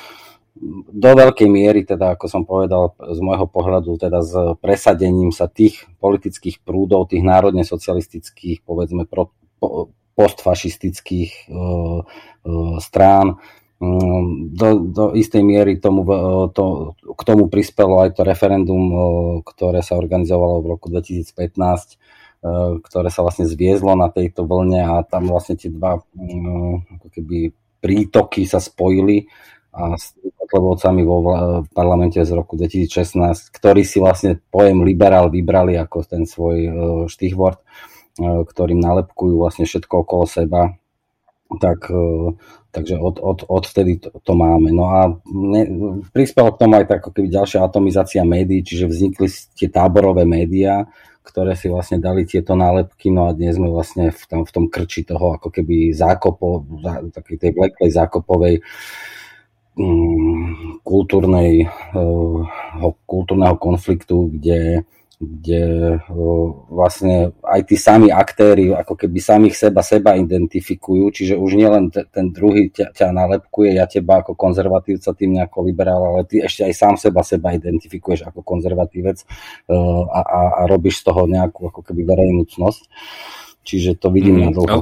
[0.92, 5.88] do veľkej miery, teda ako som povedal, z môjho pohľadu, teda s presadením sa tých
[6.04, 13.40] politických prúdov, tých národne socialistických, povedzme, pro, po, postfašistických uh, uh, strán.
[13.80, 18.84] Um, do, do istej miery tomu, uh, to, k tomu prispelo aj to referendum,
[19.48, 25.08] ktoré sa organizovalo v roku 2015, uh, ktoré sa vlastne zviezlo na tejto vlne a
[25.08, 29.32] tam vlastne tie dva uh, ako keby prítoky sa spojili
[29.74, 31.18] a s Kotlebovcami vo
[31.62, 36.72] v parlamente z roku 2016, ktorí si vlastne pojem liberál vybrali ako ten svoj e,
[37.06, 37.66] štýchvort, e,
[38.50, 40.74] ktorým nalepkujú vlastne všetko okolo seba,
[41.62, 42.34] tak e,
[42.70, 44.70] Takže od, od, odvtedy to, to máme.
[44.70, 45.66] No a ne,
[46.14, 49.26] prispelo k tomu aj tak, ako keby ďalšia atomizácia médií, čiže vznikli
[49.58, 50.86] tie táborové médiá,
[51.26, 54.66] ktoré si vlastne dali tieto nálepky, no a dnes sme vlastne v tom, v tom
[54.70, 56.70] krči toho ako keby zákopo,
[57.10, 58.56] takej tej vleklej zákopovej
[60.84, 62.44] kultúrnej, uh,
[63.08, 64.84] kultúrneho konfliktu, kde
[65.20, 66.00] kde
[66.72, 72.32] vlastne aj tí sami aktéry ako keby samých seba seba identifikujú, čiže už nielen ten
[72.32, 76.74] druhý ťa, ťa nalepkuje, ja teba ako konzervatívca tým nejako liberál, ale ty ešte aj
[76.74, 79.28] sám seba seba identifikuješ ako konzervatívec
[80.08, 82.88] a, a, a robíš z toho nejakú ako keby verejnú cnosť.
[83.68, 84.80] Čiže to vidím mm, na dlho.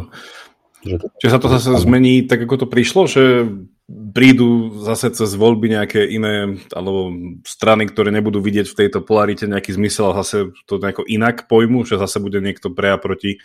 [1.17, 3.49] Čiže sa to zase zmení tak, ako to prišlo, že
[3.88, 7.15] prídu zase cez voľby nejaké iné alebo
[7.47, 11.88] strany, ktoré nebudú vidieť v tejto polarite nejaký zmysel a zase to nejako inak pojmu,
[11.88, 13.39] že zase bude niekto pre a proti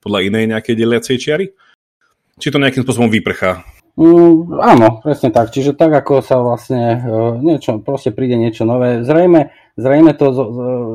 [0.00, 1.46] podľa inej nejakej deliacej čiary?
[2.40, 3.68] Či to nejakým spôsobom vyprchá?
[3.92, 5.52] Mm, áno, presne tak.
[5.52, 9.04] Čiže tak, ako sa vlastne uh, niečo, proste príde niečo nové.
[9.04, 10.26] Zrejme, zrejme to,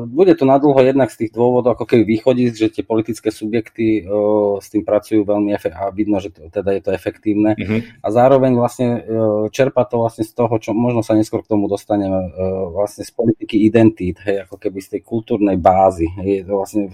[0.06, 4.62] bude to nadlho jednak z tých dôvodov, ako keby východí, že tie politické subjekty uh,
[4.62, 7.58] s tým pracujú veľmi efektívne a vidno, že to, teda je to efektívne.
[7.58, 7.80] Mm-hmm.
[8.02, 11.66] A zároveň vlastne uh, čerpa to vlastne z toho, čo možno sa neskôr k tomu
[11.66, 16.06] dostaneme, uh, vlastne z politiky identít, hej, ako keby z tej kultúrnej bázy.
[16.22, 16.88] Hej, vlastne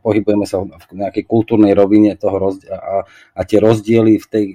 [0.00, 3.02] pohybujeme sa v nejakej kultúrnej rovine toho rozdi- a,
[3.34, 4.46] a tie rozdiely v tej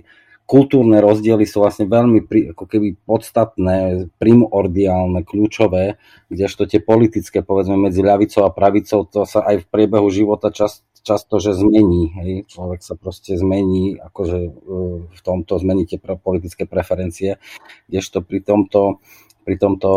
[0.46, 5.98] kultúrne rozdiely sú vlastne veľmi pri, ako keby podstatné, primordiálne, kľúčové,
[6.30, 10.86] kdežto tie politické, povedzme, medzi ľavicou a pravicou, to sa aj v priebehu života čas,
[11.02, 12.14] často, že zmení.
[12.22, 12.32] Hej?
[12.50, 14.52] Človek sa proste zmení, akože e,
[15.10, 17.42] v tomto zmení tie politické preferencie,
[17.90, 19.02] kdežto pri tomto
[19.46, 19.90] pri tomto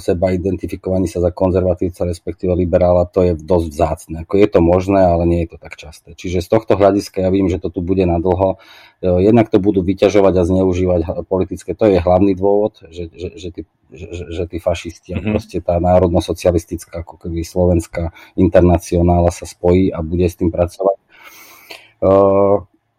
[0.00, 4.16] seba identifikovaní sa za konzervatívca, respektíve liberála, to je dosť vzácne.
[4.24, 6.16] Ako je to možné, ale nie je to tak časté.
[6.16, 8.56] Čiže z tohto hľadiska ja vím, že to tu bude na dlho.
[9.04, 11.76] Jednak to budú vyťažovať a zneužívať politické.
[11.76, 15.28] To je hlavný dôvod, že, že, že, tí, že, že tí fašisti mm-hmm.
[15.28, 20.96] a proste tá národno-socialistická, ako keby slovenská internacionála sa spojí a bude s tým pracovať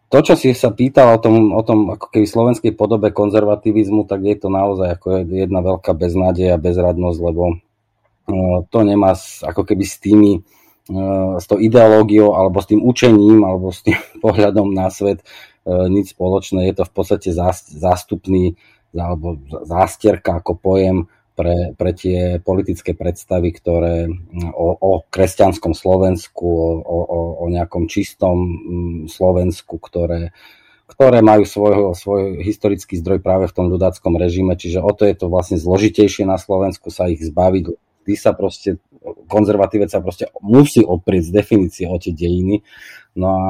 [0.08, 4.24] to, čo si sa pýtal o tom, o tom ako keby slovenskej podobe konzervativizmu, tak
[4.24, 7.56] je to naozaj ako jedna veľká beznádej a bezradnosť, lebo e,
[8.72, 9.12] to nemá
[9.44, 10.40] ako keby s tými
[10.88, 11.00] e,
[11.36, 15.24] s tou ideológiou alebo s tým učením alebo s tým pohľadom na svet e,
[15.92, 16.72] nič spoločné.
[16.72, 17.28] Je to v podstate
[17.76, 18.56] zástupný
[18.96, 19.36] alebo
[19.68, 21.04] zástierka ako pojem
[21.38, 24.10] pre, pre tie politické predstavy, ktoré
[24.50, 26.98] o, o kresťanskom Slovensku, o, o,
[27.38, 30.34] o nejakom čistom mm, Slovensku, ktoré,
[30.90, 35.14] ktoré majú svoj, svoj historický zdroj práve v tom ľudáckom režime, čiže o to je
[35.14, 37.70] to vlastne zložitejšie na Slovensku sa ich zbaviť.
[38.02, 38.82] Ty sa proste,
[39.30, 42.66] konzervatívec sa proste musí oprieť z definície o tie dejiny.
[43.14, 43.44] No a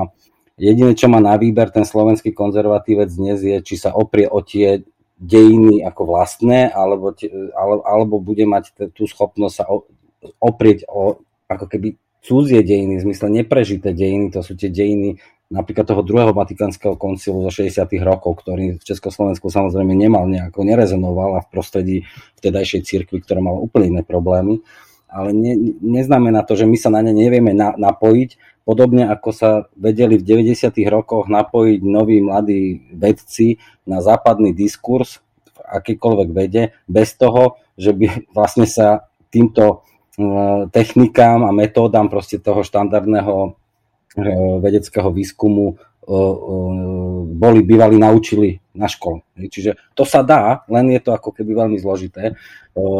[0.61, 4.85] jediné, čo má na výber ten slovenský konzervatívec dnes je, či sa oprie o tie
[5.19, 7.13] dejiny ako vlastné, alebo,
[7.55, 9.67] alebo, alebo bude mať tú schopnosť sa
[10.39, 15.89] oprieť o ako keby cudzie dejiny, v zmysle neprežité dejiny, to sú tie dejiny napríklad
[15.89, 17.89] toho druhého Vatikánskeho koncilu zo 60.
[18.05, 21.97] rokov, ktorý v Československu samozrejme nemal nejako, nerezonoval a v prostredí
[22.37, 24.61] vtedajšej cirkvi, ktorá mala úplne iné problémy,
[25.09, 29.51] ale ne, neznamená to, že my sa na ne nevieme na, napojiť, Podobne ako sa
[29.81, 30.77] vedeli v 90.
[30.93, 33.57] rokoch napojiť noví mladí vedci
[33.89, 35.25] na západný diskurs
[35.57, 39.77] v akýkoľvek vede, bez toho, že by vlastne sa týmto e,
[40.69, 43.51] technikám a metódam proste toho štandardného e,
[44.61, 45.75] vedeckého výskumu e,
[47.41, 49.25] boli bývali naučili na škole.
[49.33, 52.37] Čiže to sa dá, len je to ako keby veľmi zložité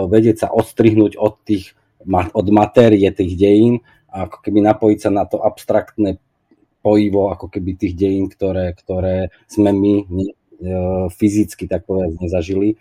[0.09, 1.77] vedieť sa odstrihnúť od tých
[2.09, 6.17] od matérie tých dejín a ako keby napojiť sa na to abstraktné
[6.81, 10.29] pojivo ako keby tých dejín, ktoré, ktoré sme my ne,
[11.13, 12.79] fyzicky tak povedať nezažili.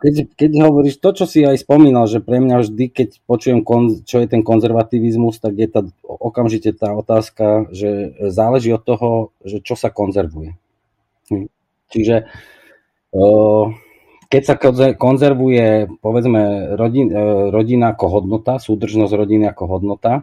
[0.00, 3.60] Keď, keď hovoríš to, čo si aj spomínal, že pre mňa vždy, keď počujem,
[4.08, 9.60] čo je ten konzervativizmus, tak je tá, okamžite tá otázka, že záleží od toho, že
[9.60, 10.56] čo sa konzervuje.
[11.28, 11.52] Hm.
[11.92, 12.32] Čiže
[13.12, 13.64] uh,
[14.30, 14.54] keď sa
[14.94, 20.22] konzervuje, povedzme, rodin, e, rodina ako hodnota, súdržnosť rodiny ako hodnota,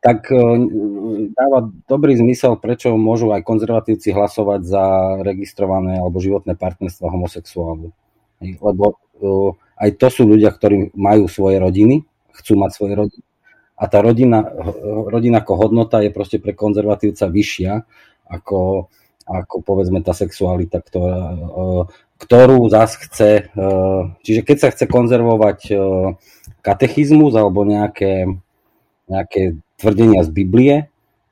[0.00, 0.40] tak e,
[1.36, 4.84] dáva dobrý zmysel, prečo môžu aj konzervatívci hlasovať za
[5.20, 7.92] registrované alebo životné partnerstva homosexuálov.
[8.40, 8.96] Lebo e,
[9.84, 12.08] aj to sú ľudia, ktorí majú svoje rodiny,
[12.40, 13.24] chcú mať svoje rodiny.
[13.76, 14.48] A tá rodina,
[15.08, 17.72] rodina ako hodnota je proste pre konzervatívca vyššia
[18.28, 18.92] ako,
[19.24, 21.36] ako povedzme tá sexualita, ktorá,
[22.20, 23.72] ktorú zás chce, e,
[24.20, 25.74] čiže keď sa chce konzervovať e,
[26.60, 28.28] katechizmus alebo nejaké,
[29.08, 30.76] nejaké tvrdenia z Biblie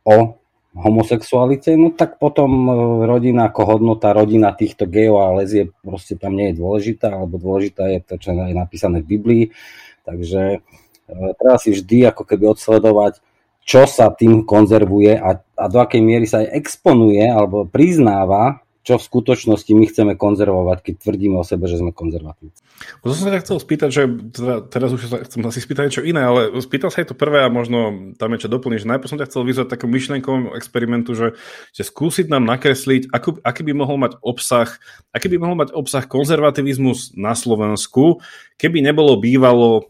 [0.08, 0.40] o
[0.72, 2.72] homosexualite, no tak potom e,
[3.04, 7.92] rodina ako hodnota, rodina týchto gejov a lezie proste tam nie je dôležitá, alebo dôležitá
[7.92, 9.44] je to, čo je napísané v Biblii.
[10.08, 10.64] Takže
[11.08, 13.20] treba si vždy ako keby odsledovať,
[13.60, 18.96] čo sa tým konzervuje a, a do akej miery sa aj exponuje alebo priznáva čo
[18.96, 22.64] v skutočnosti my chceme konzervovať, keď tvrdíme o sebe, že sme konzervatívci.
[23.04, 26.24] To som sa chcel spýtať, že teda, teraz už sa chcem asi spýtať niečo iné,
[26.24, 29.20] ale spýtal sa aj to prvé a možno tam je čo doplniť, že najprv som
[29.20, 31.36] ťa chcel vyzvať takú myšlenkovom experimentu, že,
[31.76, 34.80] že skúsiť nám nakresliť, ako, aký by mohol mať obsah,
[35.12, 38.24] aký by mohol mať obsah konzervativizmus na Slovensku,
[38.56, 39.84] keby nebolo bývalo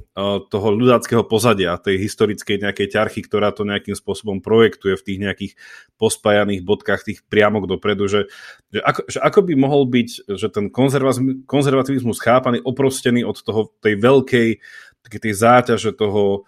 [0.50, 5.52] toho ľudáckého pozadia, tej historickej nejakej ťarchy, ktorá to nejakým spôsobom projektuje v tých nejakých
[5.94, 8.20] pospájaných bodkách, tých priamok dopredu, že,
[8.74, 10.74] že, ako, že ako by mohol byť, že ten
[11.46, 14.48] konzervativizmus chápaný, oprostený od toho, tej veľkej
[15.06, 16.44] také tej záťaže toho,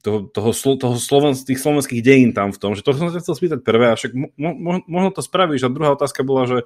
[0.00, 3.34] toho, toho, toho sloven, tých slovenských dejín tam v tom, že to som sa chcel
[3.34, 5.66] spýtať prvé, a však mo, mo, možno to spravíš.
[5.66, 6.58] A druhá otázka bola, že,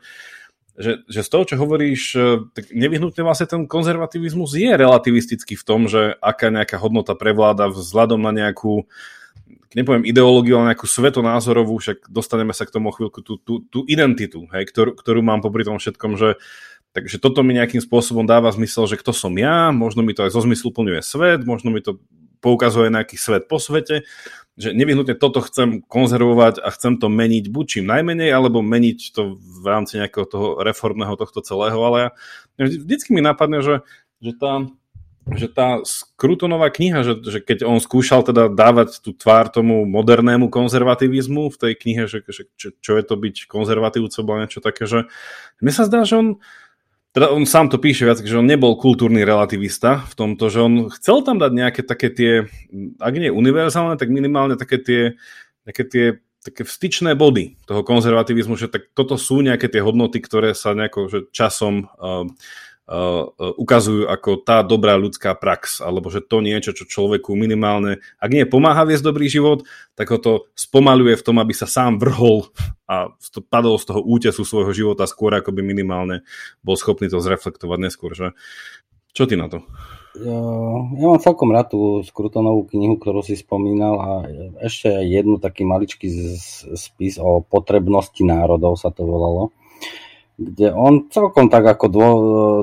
[0.79, 2.21] že, že z toho, čo hovoríš, e,
[2.55, 8.23] tak nevyhnutne vlastne ten konzervativizmus je relativistický v tom, že aká nejaká hodnota prevláda vzhľadom
[8.23, 8.87] na nejakú
[9.75, 14.51] nepoviem ideológiu, ale nejakú svetonázorovú, však dostaneme sa k tomu chvíľku, tú, tú, tú identitu,
[14.51, 16.39] hej, ktorú, ktorú mám popri tom všetkom, že
[16.91, 20.35] Takže toto mi nejakým spôsobom dáva zmysel, že kto som ja, možno mi to aj
[20.35, 22.03] zo zmyslu plňuje svet, možno mi to
[22.43, 24.03] poukazuje nejaký svet po svete,
[24.61, 29.41] že nevyhnutne toto chcem konzervovať a chcem to meniť buď čím najmenej, alebo meniť to
[29.41, 32.09] v rámci nejakého toho reformného tohto celého, ale ja,
[32.69, 33.83] vždycky mi napadne, že,
[34.21, 34.69] že tá,
[35.33, 40.53] že tá Skrutonová kniha, že, že keď on skúšal teda dávať tú tvár tomu modernému
[40.53, 44.85] konzervativizmu v tej knihe, že, že čo, čo je to byť konzervatívcom, alebo niečo také,
[44.85, 45.09] že
[45.65, 46.29] mne sa zdá, že on
[47.11, 50.75] teda on sám to píše viac, že on nebol kultúrny relativista v tomto, že on
[50.95, 52.33] chcel tam dať nejaké také tie,
[53.03, 55.03] ak nie univerzálne, tak minimálne také tie,
[55.67, 56.07] také tie
[56.41, 61.13] také vstyčné body toho konzervativizmu, že tak toto sú nejaké tie hodnoty, ktoré sa nejako
[61.13, 62.25] že časom uh,
[63.39, 68.43] ukazujú ako tá dobrá ľudská prax, alebo že to niečo, čo človeku minimálne, ak nie
[68.51, 69.63] pomáha viesť dobrý život,
[69.95, 72.51] tak ho to spomaluje v tom, aby sa sám vrhol
[72.91, 73.15] a
[73.47, 76.27] padol z toho útesu svojho života skôr, ako by minimálne
[76.67, 78.11] bol schopný to zreflektovať neskôr.
[78.11, 78.35] Že?
[79.15, 79.63] Čo ty na to?
[80.19, 80.43] Ja,
[80.99, 84.11] ja mám celkom rád tú Skrutonovú knihu, ktorú si spomínal a
[84.67, 86.11] ešte jednu taký maličký
[86.75, 89.55] spis o potrebnosti národov sa to volalo
[90.41, 92.09] kde on celkom tak ako dô,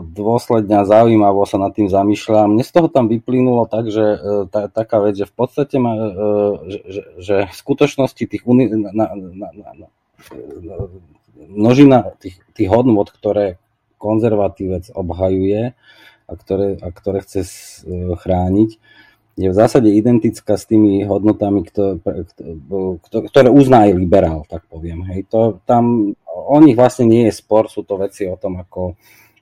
[0.01, 2.49] dôsledne a zaujímavo sa nad tým zamýšľa.
[2.49, 4.19] Mne z toho tam vyplynulo tak, že e,
[4.49, 6.09] tá, taká vec, že v podstate má, e,
[6.73, 9.87] že, že, že v skutočnosti tých uni, na, na, na, na,
[11.37, 13.61] množina tých, tých hodnot, ktoré
[14.01, 15.77] konzervatívec obhajuje
[16.25, 17.49] a ktoré, a ktoré chce e,
[18.17, 18.69] chrániť,
[19.37, 25.05] je v zásade identická s tými hodnotami, ktoré, uzná aj liberál, tak poviem.
[25.13, 25.29] Hej.
[25.29, 28.97] To, tam o nich vlastne nie je spor, sú to veci o tom, ako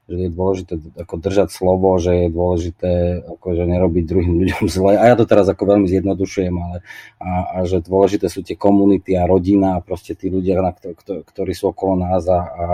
[0.05, 2.91] že je dôležité ako držať slovo, že je dôležité
[3.25, 5.01] ako, že nerobiť druhým ľuďom zle.
[5.01, 6.85] A ja to teraz ako veľmi zjednodušujem, ale
[7.17, 11.57] a, a že dôležité sú tie komunity a rodina a proste tí ľudia, na, ktorí
[11.57, 12.65] sú okolo nás a, a,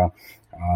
[0.60, 0.68] a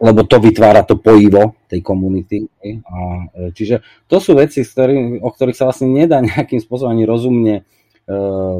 [0.00, 2.48] lebo to vytvára to pojivo tej komunity.
[2.84, 4.64] A, e, čiže to sú veci,
[5.20, 7.62] o ktorých sa vlastne nedá nejakým spôsobom ani rozumne e,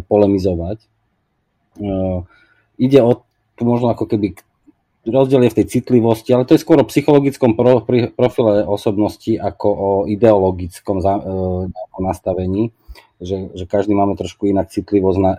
[0.05, 0.79] polemizovať.
[0.81, 0.87] E,
[2.81, 3.25] ide o
[3.55, 4.35] tu možno ako keby
[5.07, 9.37] rozdiel je v tej citlivosti, ale to je skôr o psychologickom pro, pri, profile osobnosti
[9.37, 11.23] ako o ideologickom za, e,
[12.01, 12.73] nastavení,
[13.21, 15.33] že, že každý máme trošku inak citlivosť na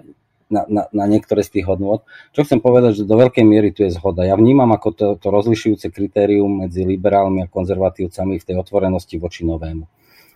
[0.49, 2.05] na, na, na niektoré z tých hodnot.
[2.31, 4.21] Čo chcem povedať, že do veľkej miery tu je zhoda.
[4.25, 9.41] Ja vnímam ako to, to rozlišujúce kritérium medzi liberálmi a konzervatívcami v tej otvorenosti voči
[9.41, 9.85] novému.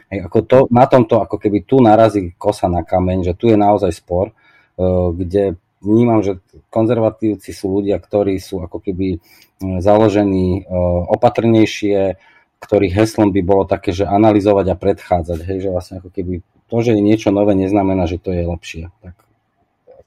[0.10, 3.58] Hej, ako to, na tomto, ako keby tu narazí kosa na kameň, že tu je
[3.58, 6.42] naozaj spor, uh, kde vnímam, že
[6.74, 9.22] konzervatívci sú ľudia, ktorí sú ako keby
[9.80, 12.18] založení uh, opatrnejšie,
[12.60, 15.40] ktorých heslom by bolo také, že analyzovať a predchádzať.
[15.46, 18.90] Hej, že vlastne ako keby to, že je niečo nové, neznamená, že to je lepšie.
[19.06, 19.29] Tak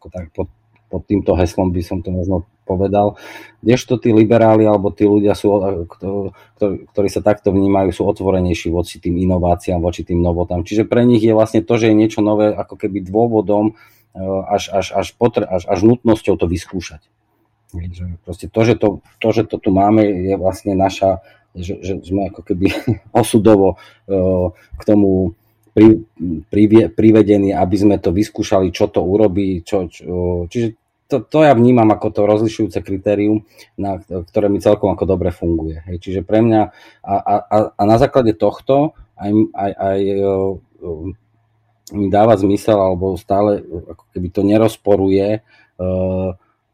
[0.02, 0.50] ako tak pod,
[0.90, 3.14] pod týmto heslom by som to možno povedal.
[3.62, 5.54] Kdežto tí liberáli alebo tí ľudia, sú,
[5.86, 10.66] ktorí, ktorí sa takto vnímajú, sú otvorenejší voči tým inováciám, voči tým novotám.
[10.66, 13.78] Čiže pre nich je vlastne to, že je niečo nové, ako keby dôvodom
[14.18, 17.06] e, až, až, až, potre, až, až nutnosťou to vyskúšať.
[18.26, 21.24] Proste to, že to, to, že to tu máme, je vlastne naša,
[21.54, 22.66] že, že sme ako keby
[23.22, 23.78] osudovo
[24.10, 24.16] e,
[24.50, 25.38] k tomu
[25.72, 26.04] pri,
[26.52, 29.64] pri, privedení, aby sme to vyskúšali, čo to urobí.
[29.64, 30.04] Čo, čo,
[30.48, 30.76] čiže
[31.08, 33.44] to, to ja vnímam ako to rozlišujúce kritérium,
[33.76, 35.84] na, ktoré mi celkom ako dobre funguje.
[35.88, 35.96] Hej.
[36.00, 36.60] Čiže pre mňa
[37.04, 40.00] a, a, a na základe tohto aj, aj, aj
[41.92, 46.30] mi dáva zmysel, alebo stále ako keby to nerozporuje uh,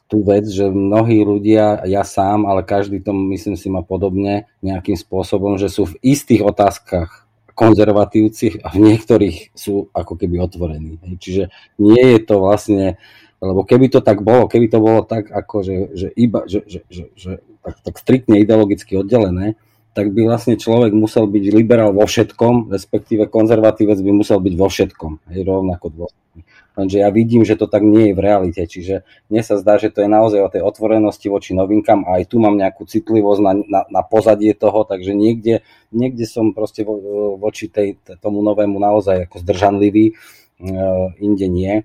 [0.09, 4.97] tú vec, že mnohí ľudia, ja sám, ale každý to myslím si má podobne nejakým
[4.97, 7.28] spôsobom, že sú v istých otázkach
[7.59, 11.03] konzervatívci a v niektorých sú ako keby otvorení.
[11.19, 11.51] Čiže
[11.83, 13.03] nie je to vlastne,
[13.43, 16.87] lebo keby to tak bolo, keby to bolo tak, ako že, že iba, že, že,
[16.87, 17.31] že, že
[17.67, 19.59] tak, tak striktne ideologicky oddelené,
[19.99, 24.71] tak by vlastne človek musel byť liberál vo všetkom, respektíve konzervatívec by musel byť vo
[24.71, 26.28] všetkom, hej, rovnako dôsledný.
[26.79, 29.91] Lenže ja vidím, že to tak nie je v realite, čiže mne sa zdá, že
[29.91, 33.53] to je naozaj o tej otvorenosti voči novinkám a aj tu mám nejakú citlivosť na,
[33.67, 39.27] na, na pozadie toho, takže niekde, niekde som proste vo, voči tej, tomu novému naozaj
[39.27, 41.83] ako zdržanlivý, uh, inde nie.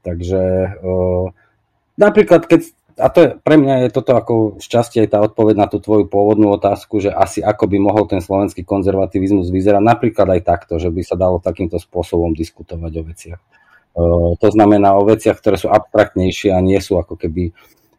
[0.00, 0.40] Takže
[0.80, 1.36] uh,
[2.00, 5.66] napríklad, keď a to je, pre mňa je toto ako šťastie aj tá odpoveď na
[5.66, 10.40] tú tvoju pôvodnú otázku, že asi ako by mohol ten slovenský konzervativizmus vyzerať, napríklad aj
[10.44, 13.40] takto, že by sa dalo takýmto spôsobom diskutovať o veciach.
[13.90, 17.50] Uh, to znamená o veciach, ktoré sú abstraktnejšie a nie sú ako keby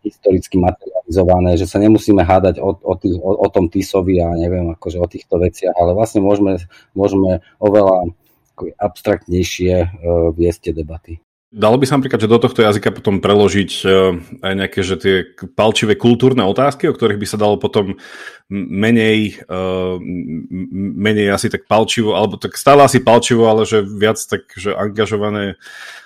[0.01, 4.73] historicky materializované, že sa nemusíme hádať o, o, tých, o, o tom Tisovi a neviem,
[4.73, 6.57] akože o týchto veciach, ale vlastne môžeme,
[6.97, 8.09] môžeme oveľa
[8.81, 11.13] abstraktnejšie uh, viesť tie debaty.
[11.51, 13.85] Dalo by sa napríklad, že do tohto jazyka potom preložiť e,
[14.39, 15.15] aj nejaké že tie
[15.51, 17.99] palčivé kultúrne otázky, o ktorých by sa dalo potom
[18.47, 19.59] menej, e,
[20.95, 25.59] menej asi tak palčivo, alebo tak stále asi palčivo, ale že viac tak, že angažované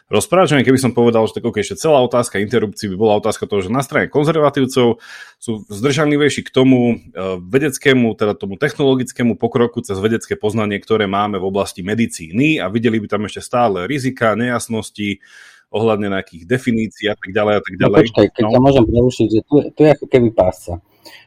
[0.06, 3.50] rozprávať, že keby som povedal, že tak okay, ešte celá otázka interrupcií by bola otázka
[3.50, 5.02] toho, že na strane konzervatívcov
[5.42, 6.96] sú zdržanlivejší k tomu e,
[7.42, 13.02] vedeckému, teda tomu technologickému pokroku cez vedecké poznanie, ktoré máme v oblasti medicíny a videli
[13.02, 15.26] by tam ešte stále rizika, nejasnosti,
[15.74, 17.98] ohľadne nejakých definícií a tak ďalej a tak no ďalej.
[17.98, 18.52] No počkaj, keď no.
[18.54, 20.74] sa môžem prerušiť, že tu, tu je ako keby pásca.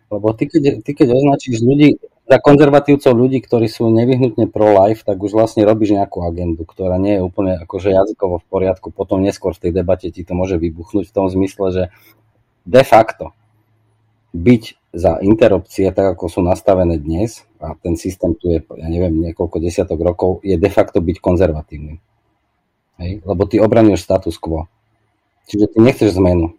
[0.09, 5.17] Lebo ty keď, ty keď označíš ľudí, za konzervatívcov ľudí, ktorí sú nevyhnutne pro-life, tak
[5.17, 8.93] už vlastne robíš nejakú agendu, ktorá nie je úplne akože jazykovo v poriadku.
[8.93, 11.85] Potom neskôr v tej debate ti to môže vybuchnúť v tom zmysle, že
[12.69, 13.33] de facto
[14.37, 19.33] byť za interrupcie, tak ako sú nastavené dnes, a ten systém tu je, ja neviem,
[19.33, 21.97] niekoľko desiatok rokov, je de facto byť konzervatívny.
[23.01, 23.25] Hej?
[23.25, 24.69] Lebo ty obraňuješ status quo.
[25.49, 26.53] Čiže ty nechceš zmenu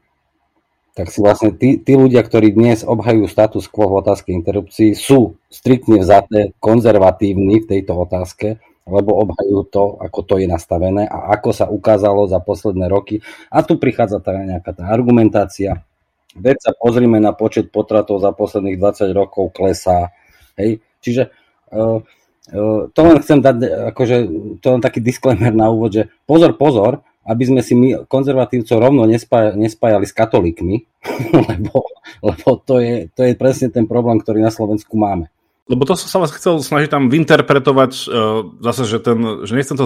[0.99, 5.39] tak si vlastne tí, tí ľudia, ktorí dnes obhajujú status quo v otázke interrupcií, sú
[5.47, 11.55] striktne vzaté konzervatívni v tejto otázke, lebo obhajujú to, ako to je nastavené a ako
[11.55, 13.23] sa ukázalo za posledné roky.
[13.47, 15.87] A tu prichádza tá nejaká tá argumentácia.
[16.35, 20.11] Veď sa pozrime na počet potratov za posledných 20 rokov klesá.
[20.59, 20.83] Hej?
[20.99, 21.31] Čiže
[21.71, 22.03] uh,
[22.51, 23.55] uh, to len chcem dať,
[23.95, 24.15] akože,
[24.59, 29.05] to len taký disclaimer na úvod, že pozor, pozor, aby sme si my konzervatívcov rovno
[29.05, 30.75] nespájali, nespájali s katolíkmi,
[31.53, 31.85] lebo,
[32.25, 35.29] lebo to, je, to je presne ten problém, ktorý na Slovensku máme.
[35.69, 39.77] Lebo to som sa vás chcel snažiť tam vyinterpretovať uh, zase, že, ten, že nechcem
[39.77, 39.85] to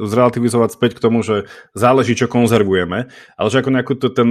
[0.00, 4.24] zrelativizovať späť k tomu, že záleží, čo konzervujeme, ale že ako nejaký to ten,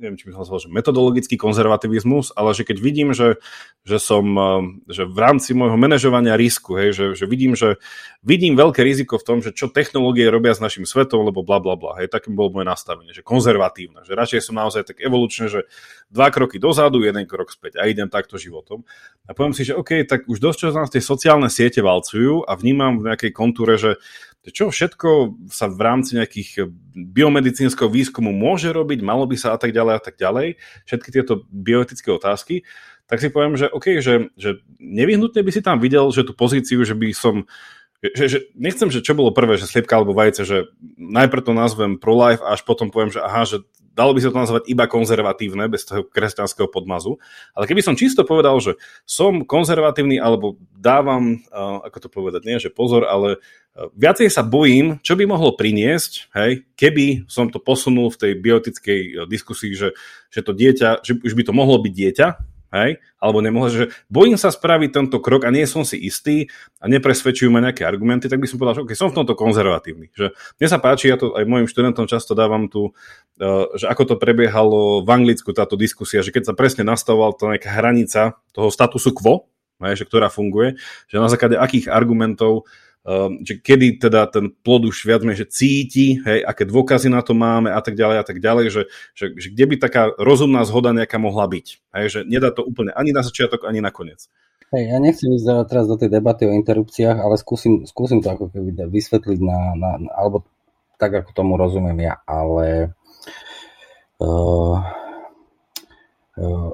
[0.00, 3.36] neviem, či by som že metodologický konzervativizmus, ale že keď vidím, že,
[3.84, 7.76] že som, uh, že v rámci môjho manažovania risku, hej, že, že vidím, že
[8.24, 11.76] vidím veľké riziko v tom, že čo technológie robia s našim svetom, lebo bla bla
[11.76, 15.68] bla, hej, takým bolo moje nastavenie, že konzervatívne, že radšej som naozaj tak evolučne, že
[16.08, 18.88] dva kroky dozadu, jeden krok späť a idem takto životom.
[19.28, 22.52] A poviem si, že OK, tak už dosť čas nás tie sociálne siete valcujú a
[22.54, 23.96] vnímam v nejakej kontúre, že
[24.48, 29.74] čo všetko sa v rámci nejakých biomedicínskeho výskumu môže robiť, malo by sa a tak
[29.74, 30.56] ďalej a tak ďalej,
[30.88, 32.64] všetky tieto bioetické otázky,
[33.08, 36.84] tak si poviem, že OK, že, že nevyhnutne by si tam videl, že tú pozíciu,
[36.84, 37.48] že by som
[37.98, 40.70] že, že nechcem, že čo bolo prvé, že sliepka alebo vajce, že
[41.02, 43.66] najprv to nazvem pro-life a až potom poviem, že aha, že
[43.98, 47.18] dalo by sa to nazvať iba konzervatívne, bez toho kresťanského podmazu.
[47.58, 51.42] Ale keby som čisto povedal, že som konzervatívny, alebo dávam,
[51.82, 53.42] ako to povedať, nie že pozor, ale
[53.94, 59.00] viacej sa bojím, čo by mohlo priniesť, hej, keby som to posunul v tej biotickej
[59.14, 59.94] uh, diskusii, že,
[60.34, 62.26] že to dieťa, že už by to mohlo byť dieťa,
[62.72, 66.86] hej, alebo nemohol, že bojím sa spraviť tento krok a nie som si istý a
[66.86, 70.12] nepresvedčujú ma nejaké argumenty, tak by som povedal, že okay, som v tomto konzervatívny.
[70.12, 74.14] Že mne sa páči, ja to aj mojim študentom často dávam tu, uh, že ako
[74.14, 78.68] to prebiehalo v Anglicku táto diskusia, že keď sa presne nastavoval to nejaká hranica toho
[78.68, 79.48] statusu quo,
[79.80, 80.76] hej, že ktorá funguje,
[81.08, 82.86] že na základe akých argumentov Um,
[83.40, 87.72] že kedy teda ten plod už viac že cíti, hej, aké dôkazy na to máme
[87.72, 88.82] a tak ďalej a tak ďalej, že,
[89.16, 91.66] že, že kde by taká rozumná zhoda nejaká mohla byť.
[91.96, 94.28] Hej, že nedá to úplne ani na začiatok, ani na koniec.
[94.68, 98.52] Hej, ja nechcem ísť teraz do tej debaty o interrupciách, ale skúsim, skúsim to ako
[98.52, 100.44] keby vysvetliť na, na, na alebo
[101.00, 102.92] tak, ako tomu rozumiem ja, ale
[104.20, 104.76] uh,
[106.36, 106.70] uh,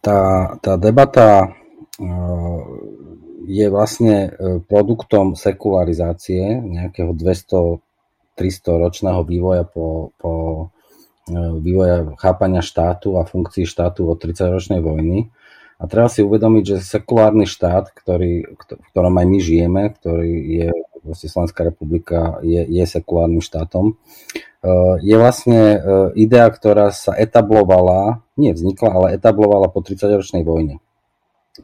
[0.00, 0.18] tá,
[0.62, 1.52] tá debata
[2.00, 2.62] uh,
[3.48, 4.36] je vlastne
[4.68, 7.80] produktom sekularizácie nejakého 200-300
[8.84, 10.32] ročného vývoja po, po
[11.34, 15.28] vývoja chápania štátu a funkcií štátu od 30-ročnej vojny.
[15.78, 20.68] A treba si uvedomiť, že sekulárny štát, ktorý, v ktorom aj my žijeme, ktorý je,
[21.06, 25.60] vlastne Slovenská republika je, je sekulárnym štátom, eh, je vlastne
[26.18, 30.82] idea, ktorá sa etablovala, nie vznikla, ale etablovala po 30-ročnej vojne.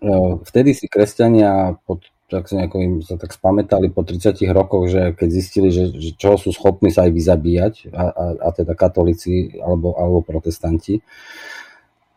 [0.02, 4.88] Eh, vtedy si kresťania pod tak sa, nejako im sa tak spamätali po 30 rokoch,
[4.88, 8.72] že keď zistili, že, že čo sú schopní sa aj vyzabíjať, a, a, a teda
[8.72, 11.04] katolíci alebo, alebo protestanti,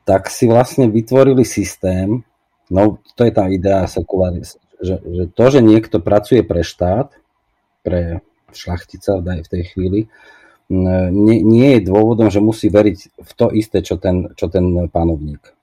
[0.07, 2.23] tak si vlastne vytvorili systém,
[2.71, 7.11] no to je tá idea sekularizácie, že, že to, že niekto pracuje pre štát,
[7.83, 8.23] pre
[8.55, 10.07] šlachtica v tej chvíli,
[10.67, 15.56] nie, nie je dôvodom, že musí veriť v to isté, čo ten, čo ten panovník.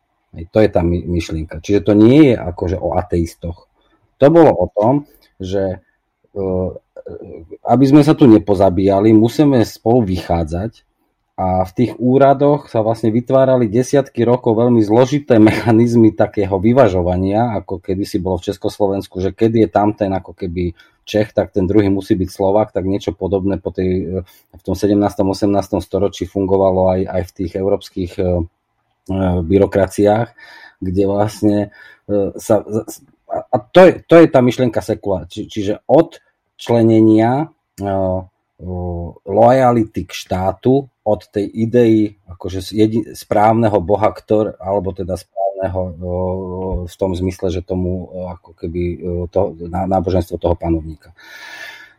[0.50, 1.62] To je tá myšlienka.
[1.62, 3.70] Čiže to nie je akože o ateistoch.
[4.18, 5.06] To bolo o tom,
[5.38, 5.78] že
[6.34, 6.44] e,
[7.64, 10.82] aby sme sa tu nepozabíjali, musíme spolu vychádzať
[11.34, 17.82] a v tých úradoch sa vlastne vytvárali desiatky rokov veľmi zložité mechanizmy takého vyvažovania, ako
[17.82, 20.74] kedy si bolo v Československu, že keď je tam ten ako keby
[21.04, 24.96] Čech, tak ten druhý musí byť Slovak, tak niečo podobné po tej, v tom 17.
[24.96, 25.52] 18.
[25.84, 28.48] storočí fungovalo aj, aj v tých európskych e,
[29.44, 30.28] byrokraciách,
[30.80, 31.56] kde vlastne
[32.36, 32.60] sa,
[33.28, 36.20] a to je, to je tá myšlienka sekulár, či, čiže od
[36.54, 38.20] členenia uh,
[39.26, 45.80] lojality k štátu, od tej idei akože jedi, správneho boha, ktor, alebo teda správneho
[46.88, 48.82] v tom zmysle, že tomu ako keby
[49.28, 51.12] to, ná, náboženstvo toho panovníka.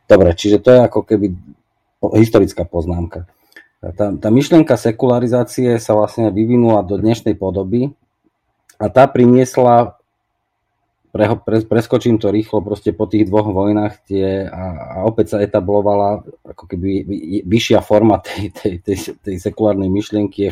[0.09, 1.37] Dobre, čiže to je ako keby
[2.17, 3.29] historická poznámka.
[3.93, 7.93] Tá, tá myšlienka sekularizácie sa vlastne vyvinula do dnešnej podoby
[8.81, 9.94] a tá priniesla
[11.15, 15.37] pre, pre, preskočím to rýchlo, proste po tých dvoch vojnách tie, a, a opäť sa
[15.39, 17.07] etablovala ako keby
[17.47, 20.51] vyššia forma tej, tej, tej, tej sekulárnej myšlienky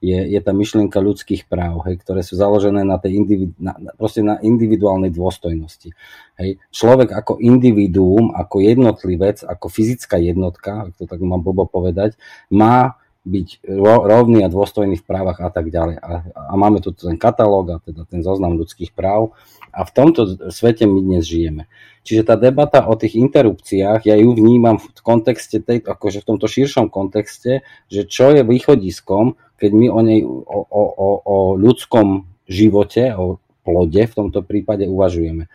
[0.00, 4.34] je, je tá myšlienka ľudských práv, hej, ktoré sú založené na, tej individu, na, na
[4.40, 5.92] individuálnej dôstojnosti.
[6.40, 6.56] Hej.
[6.72, 12.16] Človek ako individuum, ako jednotlivec, ako fyzická jednotka, ak to tak mám blbo povedať,
[12.48, 12.96] má
[13.28, 16.00] byť rovný a dôstojný v právach a tak ďalej.
[16.00, 19.36] A, a máme tu ten katalóg a teda ten zoznam ľudských práv
[19.68, 21.68] a v tomto svete my dnes žijeme.
[22.08, 26.48] Čiže tá debata o tých interrupciách, ja ju vnímam v kontexte, tej, akože v tomto
[26.48, 27.60] širšom kontexte,
[27.92, 34.02] že čo je východiskom, keď my o, nej, o, o, o, ľudskom živote, o plode
[34.08, 35.52] v tomto prípade uvažujeme.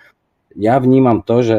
[0.53, 1.57] Ja vnímam to, že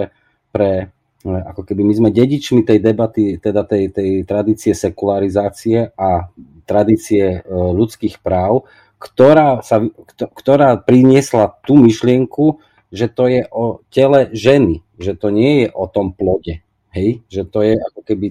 [0.55, 0.95] pre
[1.25, 6.29] ako keby my sme dedičmi tej debaty, teda tej, tej tradície sekularizácie a
[6.69, 8.69] tradície e, ľudských práv,
[9.01, 9.81] ktorá, sa,
[10.17, 12.61] ktorá priniesla tú myšlienku,
[12.93, 16.61] že to je o tele ženy, že to nie je o tom plode.
[16.93, 17.25] Hej?
[17.33, 18.27] Že to je ako keby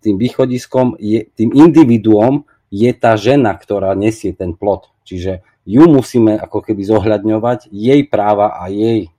[0.00, 4.92] tým východiskom, je, tým individuom je tá žena, ktorá nesie ten plod.
[5.04, 9.10] Čiže ju musíme ako keby zohľadňovať, jej práva a jej e,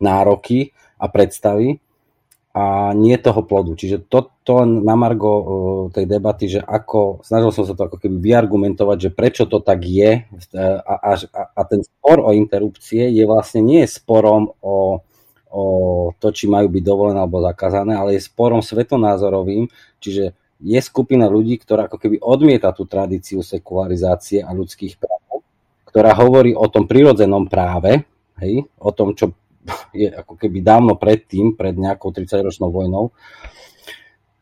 [0.00, 1.82] nároky a predstavy
[2.54, 3.74] a nie toho plodu.
[3.74, 5.44] Čiže to, to na margo uh,
[5.90, 9.82] tej debaty, že ako, snažil som sa to ako keby vyargumentovať, že prečo to tak
[9.82, 10.22] je
[10.54, 11.12] a, a,
[11.50, 15.02] a ten spor o interrupcie je vlastne nie sporom o,
[15.50, 15.64] o
[16.22, 19.66] to, či majú byť dovolené alebo zakázané, ale je sporom svetonázorovým,
[19.98, 25.42] čiže je skupina ľudí, ktorá ako keby odmieta tú tradíciu sekularizácie a ľudských práv,
[25.90, 28.06] ktorá hovorí o tom prirodzenom práve,
[28.38, 29.34] hej, o tom, čo
[29.96, 33.12] je ako keby dávno predtým, pred nejakou 30-ročnou vojnou.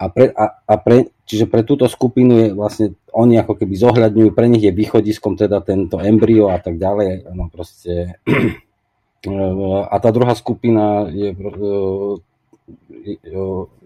[0.02, 4.34] A pre, a, a pre, čiže pre túto skupinu je vlastne, oni ako keby zohľadňujú,
[4.34, 7.30] pre nich je východiskom teda tento embryo a tak ďalej.
[7.30, 8.18] No proste,
[9.92, 11.30] a tá druhá skupina je,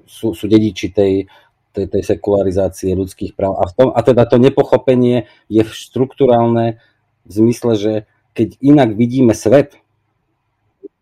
[0.09, 1.29] sú, sú dediči tej,
[1.77, 3.61] tej, tej sekularizácie ľudských práv.
[3.61, 6.81] A, v tom, a teda to nepochopenie je štruktúrálne
[7.29, 7.93] v zmysle, že
[8.33, 9.77] keď inak vidíme svet,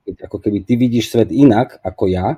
[0.05, 2.37] keď ako keby ty vidíš svet inak ako ja,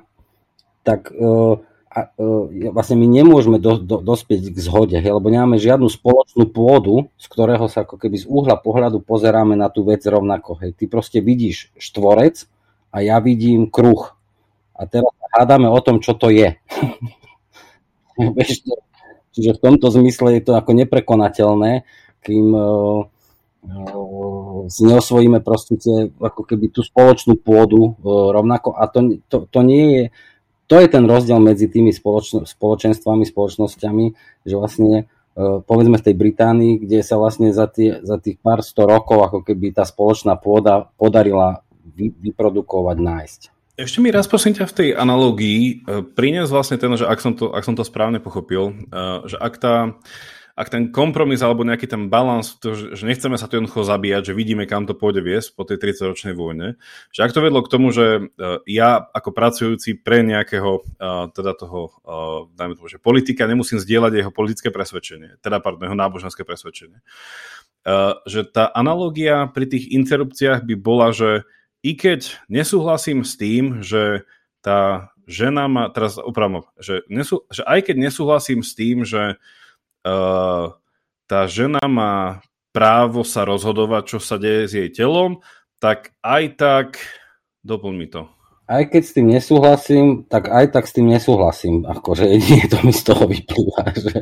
[0.87, 5.91] tak uh, uh, vlastne my nemôžeme do, do, dospieť k zhode, hej, lebo nemáme žiadnu
[5.91, 10.63] spoločnú pôdu, z ktorého sa ako keby z uhla pohľadu pozeráme na tú vec rovnako.
[10.63, 10.79] Hej.
[10.79, 12.47] Ty proste vidíš štvorec
[12.95, 14.15] a ja vidím kruh.
[14.77, 16.55] A teraz hádame o tom, čo to je.
[19.37, 21.85] Čiže v tomto zmysle je to ako neprekonateľné,
[22.25, 23.05] kým uh,
[24.67, 25.75] si neosvojíme proste
[26.19, 30.03] ako keby tú spoločnú pôdu rovnako a to, to, to nie je
[30.67, 34.05] to je ten rozdiel medzi tými spoločno, spoločenstvami, spoločnosťami,
[34.43, 35.07] že vlastne
[35.37, 39.39] povedzme v tej Británii, kde sa vlastne za, tie, za tých pár sto rokov ako
[39.45, 41.61] keby tá spoločná pôda podarila
[41.93, 43.41] vy, vyprodukovať, nájsť.
[43.77, 45.73] Ešte mi raz prosím ťa v tej analógii e,
[46.17, 48.99] prinies vlastne ten, že ak som to, ak som to správne pochopil, e,
[49.29, 49.93] že ak, tá,
[50.57, 54.33] ak ten kompromis alebo nejaký ten balans, to, že nechceme sa tu jednoducho zabíjať, že
[54.33, 56.81] vidíme, kam to pôjde viesť po tej 30-ročnej vojne,
[57.13, 60.81] že ak to vedlo k tomu, že e, ja ako pracujúci pre nejakého,
[61.37, 61.93] teda toho,
[62.57, 67.05] dajme tomu, že politika, nemusím zdieľať jeho politické presvedčenie, teda pardon, jeho náboženské presvedčenie.
[68.25, 71.45] Že tá analogia pri tých interrupciách by bola, že
[71.85, 74.25] i keď nesúhlasím s tým, že
[74.65, 79.66] tá žena má, teraz opravmo, že, nesú, že aj keď nesúhlasím s tým, že uh,
[81.27, 85.41] tá žena má právo sa rozhodovať, čo sa deje s jej telom,
[85.81, 86.87] tak aj tak,
[87.65, 88.29] doplň mi to
[88.67, 91.87] aj keď s tým nesúhlasím, tak aj tak s tým nesúhlasím.
[91.87, 93.81] Akože jedine to mi z toho vyplýva.
[93.97, 94.19] Že,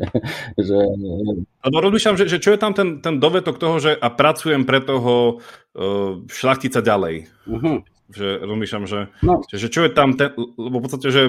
[0.61, 0.79] že...
[1.65, 4.79] Lebo rozmýšľam, že, že čo je tam ten, ten dovetok toho, že a pracujem pre
[4.79, 7.27] toho uh, šlachtica ďalej.
[7.49, 7.81] Uh-huh
[8.13, 9.41] že rozmýšľam, že, no.
[9.49, 11.23] že, čo je tam, ten, lebo v podstate, že...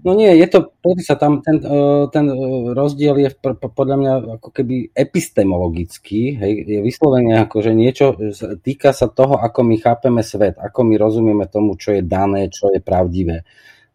[0.00, 0.72] No nie, je to,
[1.04, 2.36] sa tam, ten, e, ten e,
[2.72, 8.16] rozdiel je podľa mňa ako keby epistemologický, hej, je vyslovene ako, že niečo
[8.64, 12.72] týka sa toho, ako my chápeme svet, ako my rozumieme tomu, čo je dané, čo
[12.72, 13.44] je pravdivé.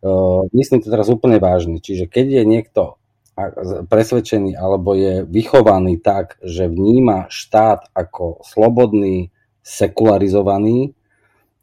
[0.02, 2.82] Uh, myslím to teraz úplne vážne, čiže keď je niekto
[3.88, 9.32] presvedčený alebo je vychovaný tak, že vníma štát ako slobodný,
[9.64, 10.94] sekularizovaný,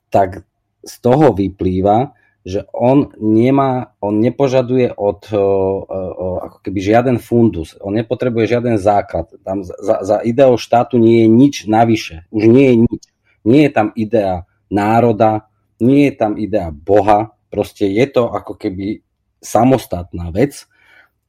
[0.09, 0.48] tak
[0.89, 2.17] z toho vyplýva,
[2.49, 5.37] že on nemá, on nepožaduje od o,
[5.85, 9.29] o, ako keby žiaden fundus, on nepotrebuje žiaden základ.
[9.45, 12.25] Tam za, za ideou štátu nie je nič navyše.
[12.33, 13.03] Už nie je nič.
[13.45, 19.05] Nie je tam idea národa, nie je tam idea Boha, proste je to ako keby
[19.45, 20.67] samostatná vec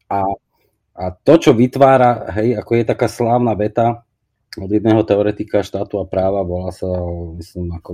[0.09, 0.25] a,
[0.97, 4.07] a to, čo vytvára, hej, ako je taká slávna veta
[4.57, 6.89] od jedného teoretika štátu a práva, volá sa,
[7.37, 7.91] myslím, ako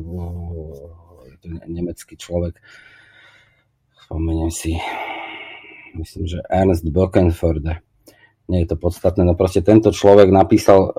[1.48, 2.60] nemecký človek.
[4.06, 4.78] Spomeniem si,
[5.98, 7.82] myslím, že Ernst Böckenförde.
[8.46, 10.94] Nie je to podstatné, no proste tento človek napísal o,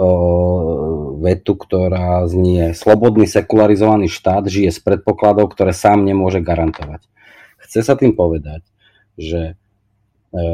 [1.22, 7.07] vetu, ktorá znie Slobodný sekularizovaný štát žije z predpokladov, ktoré sám nemôže garantovať.
[7.62, 8.66] Chce sa tým povedať,
[9.14, 10.44] že e,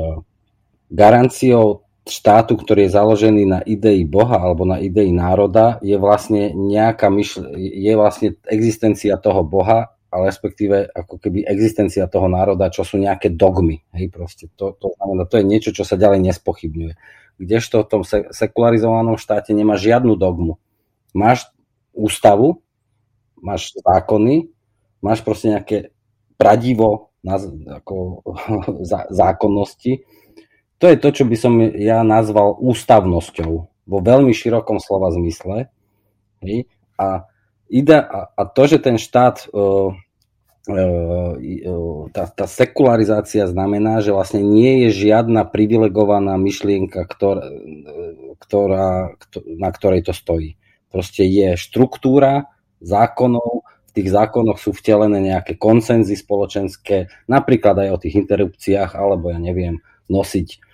[0.93, 7.07] garanciou štátu, ktorý je založený na idei Boha alebo na idei národa, je vlastne nejaká
[7.07, 13.01] myšl- je vlastne existencia toho Boha ale respektíve ako keby existencia toho národa, čo sú
[13.01, 13.81] nejaké dogmy.
[13.97, 16.95] Hej, proste to, to, znamená, to je niečo, čo sa ďalej nespochybňuje.
[17.41, 20.61] Kdežto v tom sekularizovanom štáte nemá žiadnu dogmu.
[21.17, 21.49] Máš
[21.97, 22.61] ústavu,
[23.41, 24.53] máš zákony,
[25.01, 25.97] máš proste nejaké
[26.37, 27.41] pradivo na,
[27.81, 28.21] ako,
[29.17, 30.05] zákonnosti.
[30.83, 33.53] To je to, čo by som ja nazval ústavnosťou
[33.87, 35.71] vo veľmi širokom slova zmysle.
[36.43, 36.67] Hej?
[36.99, 37.31] A
[37.71, 39.95] ide, a, a to, že ten štát uh,
[42.11, 47.47] tá, tá sekularizácia znamená, že vlastne nie je žiadna privilegovaná myšlienka, ktorá,
[48.39, 49.19] ktorá,
[49.59, 50.55] na ktorej to stojí.
[50.91, 52.47] Proste je štruktúra
[52.79, 59.35] zákonov, v tých zákonoch sú vtelené nejaké koncenzy spoločenské, napríklad aj o tých interrupciách, alebo
[59.35, 60.72] ja neviem, nosiť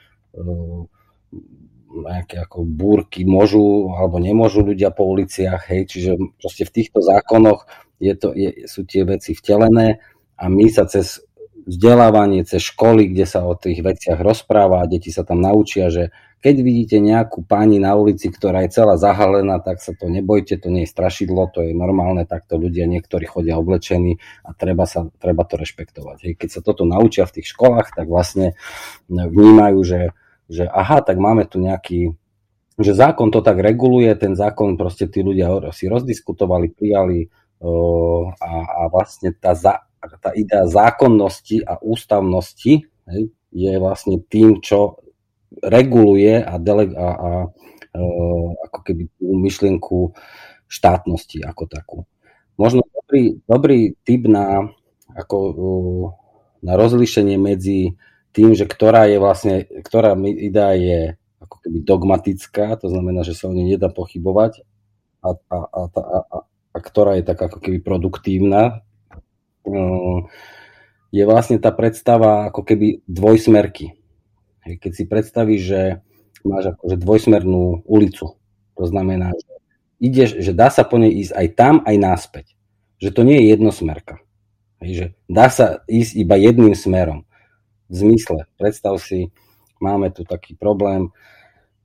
[1.88, 7.64] nejaké ako búrky môžu alebo nemôžu ľudia po uliciach, hej, čiže proste v týchto zákonoch
[7.98, 9.98] je to, je, sú tie veci vtelené
[10.38, 11.24] a my sa cez
[11.68, 16.10] vzdelávanie, cez školy, kde sa o tých veciach rozpráva a deti sa tam naučia, že
[16.40, 20.72] keď vidíte nejakú pani na ulici, ktorá je celá zahalená, tak sa to nebojte, to
[20.72, 24.16] nie je strašidlo, to je normálne, takto ľudia niektorí chodia oblečení
[24.46, 26.16] a treba, sa, treba to rešpektovať.
[26.24, 26.32] Hej.
[26.40, 28.56] Keď sa toto naučia v tých školách, tak vlastne
[29.10, 30.00] vnímajú, že
[30.48, 32.16] že aha, tak máme tu nejaký,
[32.80, 37.28] že zákon to tak reguluje, ten zákon proste tí ľudia si rozdiskutovali, prijali
[38.40, 45.00] a, a vlastne tá, za, tá idea zákonnosti a ústavnosti hej, je vlastne tým, čo
[45.64, 47.30] reguluje a, dele, a, a
[47.96, 49.98] uh, ako keby tú myšlienku
[50.68, 51.98] štátnosti ako takú.
[52.60, 54.68] Možno dobrý, dobrý typ na,
[55.16, 56.06] ako, uh,
[56.60, 57.96] na rozlíšenie medzi
[58.36, 61.00] tým, že ktorá je vlastne, ktorá idea je
[61.42, 64.62] ako keby dogmatická, to znamená, že sa o nej nedá pochybovať
[65.24, 66.38] a, a, a, a, a,
[66.74, 68.84] a ktorá je tak ako keby produktívna,
[71.08, 73.96] je vlastne tá predstava ako keby dvojsmerky.
[74.64, 75.80] Keď si predstavíš, že
[76.44, 78.36] máš akože dvojsmernú ulicu,
[78.76, 79.52] to znamená, že
[79.98, 82.46] ideš, že dá sa po nej ísť aj tam, aj náspäť.
[83.00, 84.20] Že to nie je jednosmerka.
[84.78, 87.26] že dá sa ísť iba jedným smerom
[87.88, 88.46] v zmysle.
[88.60, 89.32] Predstav si,
[89.82, 91.10] máme tu taký problém,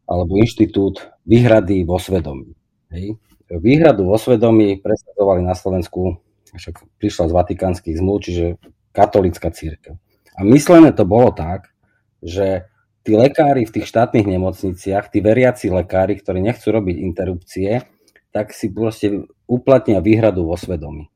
[0.04, 2.54] alebo inštitút výhrady vo svedomí.
[2.92, 3.18] Hej.
[3.50, 6.20] Výhradu vo svedomí presadzovali na Slovensku
[6.58, 8.46] však prišla z vatikánskych zmluv, čiže
[8.94, 9.98] katolická církev.
[10.34, 11.74] A myslené to bolo tak,
[12.22, 12.70] že
[13.04, 17.84] tí lekári v tých štátnych nemocniciach, tí veriaci lekári, ktorí nechcú robiť interrupcie,
[18.34, 21.12] tak si proste uplatnia výhradu vo svedomí.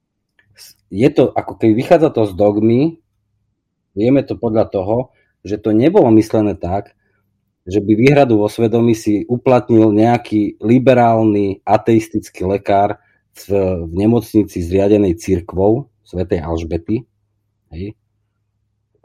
[0.93, 3.01] Je to, ako keď vychádza to z dogmy,
[3.97, 4.97] vieme to podľa toho,
[5.41, 6.93] že to nebolo myslené tak,
[7.67, 13.03] že by výhradu vo svedomí si uplatnil nejaký liberálny ateistický lekár
[13.45, 17.05] v, nemocnici zriadenej církvou svätej Alžbety,
[17.75, 17.93] hej,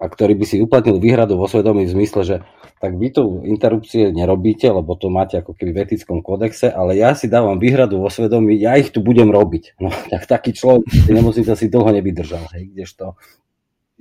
[0.03, 2.37] a ktorý by si uplatnil výhradu vo svedomí v zmysle, že
[2.83, 7.14] tak vy tu interrupcie nerobíte, lebo to máte ako keby v etickom kodexe, ale ja
[7.14, 9.78] si dávam výhradu vo svedomí, ja ich tu budem robiť.
[9.78, 13.14] No tak taký človek v nemocnice si dlho nevydržal, hej, kdežto.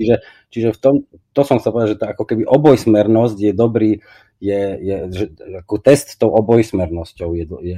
[0.01, 0.15] Čiže,
[0.49, 0.95] čiže v tom,
[1.37, 3.91] to som chcel povedať, že tá ako keby obojsmernosť je dobrý,
[4.41, 5.25] je, je že
[5.61, 7.77] ako test tou obojsmernosťou je, je,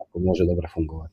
[0.00, 1.12] ako môže dobre fungovať.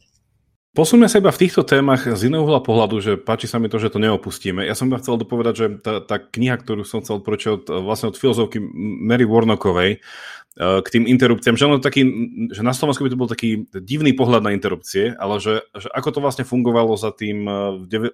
[0.76, 3.80] Posuňme sa iba v týchto témach z iného uhla pohľadu, že páči sa mi to,
[3.80, 4.60] že to neopustíme.
[4.60, 8.12] Ja som iba chcel dopovedať, že tá, tá kniha, ktorú som chcel prečo od, vlastne
[8.12, 10.04] od filozofky Mary Warnockovej,
[10.56, 12.08] Eh, k tým interrupciám, že, taký,
[12.48, 16.16] že na Slovensku by to bol taký divný pohľad na interrupcie, ale že, že ako
[16.16, 18.08] to vlastne fungovalo za tým eh, v, deve,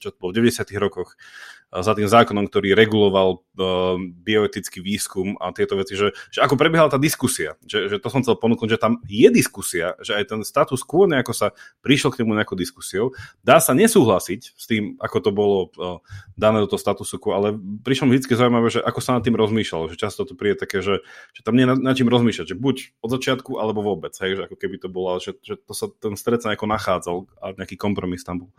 [0.00, 0.64] čo to bol, v 90.
[0.80, 1.20] rokoch,
[1.68, 6.88] za tým zákonom, ktorý reguloval uh, bioetický výskum a tieto veci, že, že ako prebiehala
[6.88, 10.40] tá diskusia, že, že to som chcel ponúknuť, že tam je diskusia, že aj ten
[10.48, 11.52] status quo nejako sa
[11.84, 13.12] prišiel k nemu nejakou diskusiou.
[13.44, 16.00] Dá sa nesúhlasiť s tým, ako to bolo uh,
[16.40, 17.52] dané do toho statusu quo, ale
[17.84, 20.80] prišlo mi vždy zaujímavé, že ako sa nad tým rozmýšľalo, že často to príde také,
[20.80, 21.04] že,
[21.36, 24.42] že tam nie na, na čím rozmýšľať, že buď od začiatku, alebo vôbec, hej, že
[24.48, 28.24] ako keby to bolo, že, že to sa, ten stred sa nachádzal a nejaký kompromis
[28.24, 28.50] tam bol.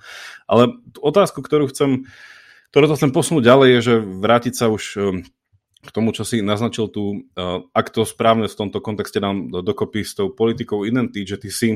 [0.45, 2.09] Ale otázku, ktorú chcem,
[2.71, 5.21] ktorú to chcem posunúť ďalej, je, že vrátiť sa už um,
[5.79, 7.23] k tomu, čo si naznačil tu,
[7.71, 11.69] ak to správne v tomto kontexte nám dokopy s tou politikou identity, že ty si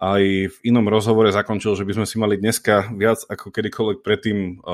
[0.00, 4.64] aj v inom rozhovore zakončil, že by sme si mali dneska viac ako kedykoľvek predtým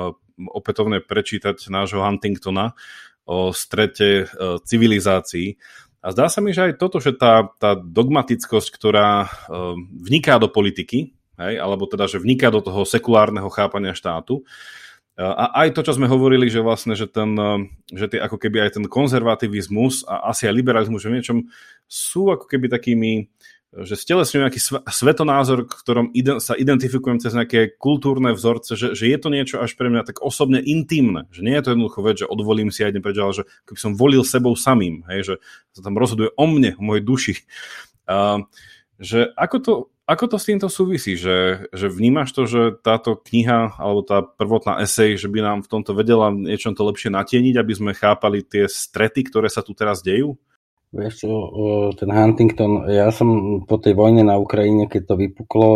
[0.46, 2.78] opätovne prečítať nášho Huntingtona,
[3.26, 5.59] o strete e, civilizácií.
[6.03, 9.28] A zdá sa mi, že aj toto, že tá, tá dogmatickosť, ktorá e,
[9.78, 14.42] vniká do politiky, hej, alebo teda, že vniká do toho sekulárneho chápania štátu,
[15.20, 17.36] a aj to, čo sme hovorili, že vlastne, že, ten,
[17.92, 21.38] že tie, ako keby aj ten konzervativizmus a asi aj liberalizmus, že v niečom
[21.84, 23.28] sú ako keby takými
[23.72, 24.60] že stelesňujem nejaký
[24.92, 26.12] svetonázor, ktorom
[26.44, 30.20] sa identifikujem cez nejaké kultúrne vzorce, že, že je to niečo až pre mňa tak
[30.20, 33.32] osobne intimné, že nie je to jednoducho vec, že odvolím si a idem preč, ale
[33.32, 35.34] že keby som volil sebou samým, hej, že
[35.72, 37.34] sa tam rozhoduje o mne, o mojej duši.
[38.04, 38.44] A,
[39.00, 39.72] že ako to,
[40.12, 41.16] ako to s týmto súvisí?
[41.16, 45.70] Že, že vnímaš to, že táto kniha alebo tá prvotná esej, že by nám v
[45.72, 50.04] tomto vedela niečo to lepšie natieniť, aby sme chápali tie strety, ktoré sa tu teraz
[50.04, 50.36] dejú?
[50.92, 51.32] Vieš čo,
[51.96, 55.68] ten Huntington, ja som po tej vojne na Ukrajine, keď to vypuklo,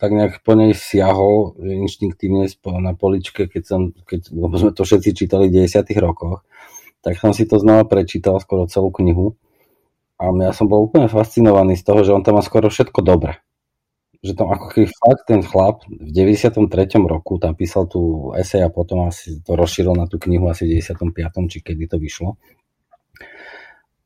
[0.00, 2.48] tak nejak po nej siahol inštinktívne
[2.80, 6.48] na poličke, keď som, keď, lebo sme to všetci čítali v 10 rokoch,
[7.04, 9.36] tak som si to znova prečítal, skoro celú knihu.
[10.16, 13.44] A ja som bol úplne fascinovaný z toho, že on tam má skoro všetko dobre.
[14.18, 16.58] Že tam ako keď fakt ten chlap v 93.
[17.06, 20.82] roku tam písal tú esej a potom asi to rozšíril na tú knihu asi v
[20.82, 21.14] 95.
[21.46, 22.34] či kedy to vyšlo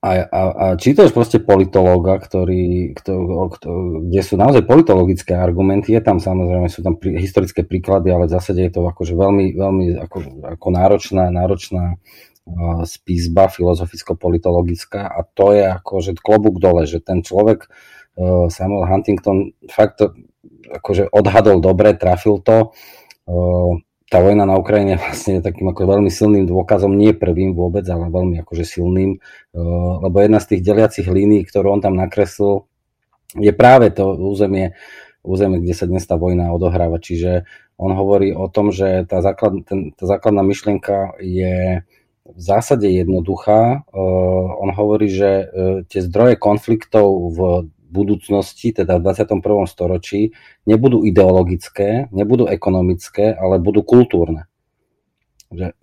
[0.03, 3.13] a, a, a čítaš proste politológa, ktorý, kto,
[3.55, 3.69] kto,
[4.11, 8.35] kde sú naozaj politologické argumenty, je tam samozrejme, sú tam pri, historické príklady, ale v
[8.35, 10.19] zásade je to akože veľmi, veľmi ako,
[10.59, 17.71] ako náročná, náročná uh, spísba filozoficko-politologická a to je akože klobúk dole, že ten človek
[18.49, 20.05] Samuel Huntington fakt
[20.69, 22.73] akože odhadol dobre, trafil to.
[23.25, 23.81] Uh,
[24.13, 28.13] tá vojna na Ukrajine vlastne je takým ako veľmi silným dôkazom, nie prvým vôbec, ale
[28.13, 29.17] veľmi akože silným,
[30.05, 32.69] lebo jedna z tých deliacich línií, ktorú on tam nakreslil,
[33.41, 34.77] je práve to územie,
[35.25, 37.01] územie, kde sa dnes tá vojna odohráva.
[37.01, 37.49] Čiže
[37.81, 41.81] on hovorí o tom, že tá, základ, ten, tá základná myšlienka je
[42.29, 43.81] v zásade jednoduchá.
[43.81, 45.49] Eh, on hovorí, že eh,
[45.89, 47.39] tie zdroje konfliktov v
[47.93, 49.69] budúcnosti, teda v 21.
[49.69, 50.33] storočí,
[50.65, 54.49] nebudú ideologické, nebudú ekonomické, ale budú kultúrne.
[55.53, 55.77] Že,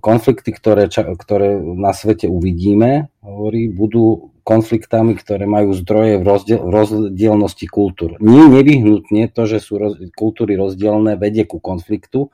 [0.00, 6.70] konflikty, ktoré, ktoré na svete uvidíme, hovorí, budú konfliktami, ktoré majú zdroje v, rozdiel, v
[6.72, 8.16] rozdielnosti kultúr.
[8.18, 12.32] Nie nevyhnutne to, že sú roz, kultúry rozdielne, vedie ku konfliktu,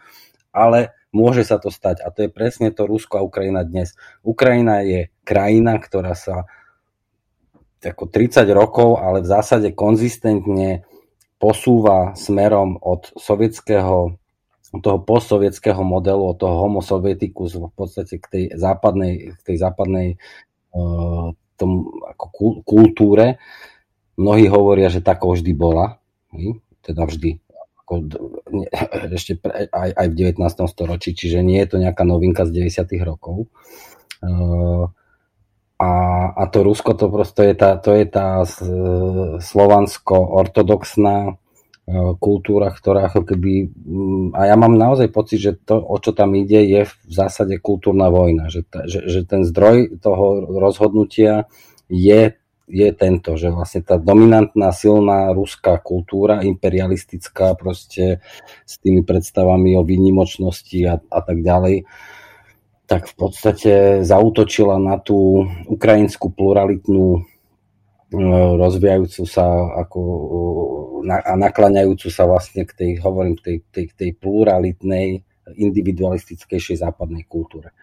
[0.54, 2.00] ale môže sa to stať.
[2.00, 3.92] A to je presne to Rusko a Ukrajina dnes.
[4.24, 6.48] Ukrajina je krajina, ktorá sa
[7.82, 10.86] ako 30 rokov, ale v zásade konzistentne
[11.36, 14.16] posúva smerom od sovietského
[14.76, 20.08] toho postsovietského modelu, od toho homo sovieticus v podstate k tej západnej, k tej západnej
[20.76, 23.40] uh, tom, ako kultúre.
[24.16, 26.00] Mnohí hovoria, že takou vždy bola,
[26.84, 27.40] teda vždy.
[27.84, 27.92] ako,
[29.16, 29.40] ešte
[29.72, 30.40] aj, aj v 19.
[30.72, 32.96] storočí, čiže nie je to nejaká novinka z 90.
[33.04, 33.48] rokov.
[35.76, 35.92] A,
[36.32, 38.48] a to Rusko to proste je tá, to je tá
[39.44, 41.36] slovansko-ortodoxná
[42.18, 46.34] kultúra, ktorá ako keby, mm, a ja mám naozaj pocit, že to, o čo tam
[46.34, 51.46] ide, je v zásade kultúrna vojna, že, ta, že, že ten zdroj toho rozhodnutia
[51.86, 52.34] je,
[52.66, 58.18] je tento, že vlastne tá dominantná, silná ruská kultúra, imperialistická proste
[58.66, 61.86] s tými predstavami o výnimočnosti a, a tak ďalej,
[62.86, 63.72] tak v podstate
[64.06, 67.26] zautočila na tú ukrajinskú pluralitnú
[68.06, 68.22] E,
[68.54, 69.42] rozvíjajúcu sa
[69.82, 70.00] ako,
[71.10, 77.74] a nakláňajúcu sa vlastne k tej, hovorím, tej, tej, tej pluralitnej, individualistickejšej západnej kultúre.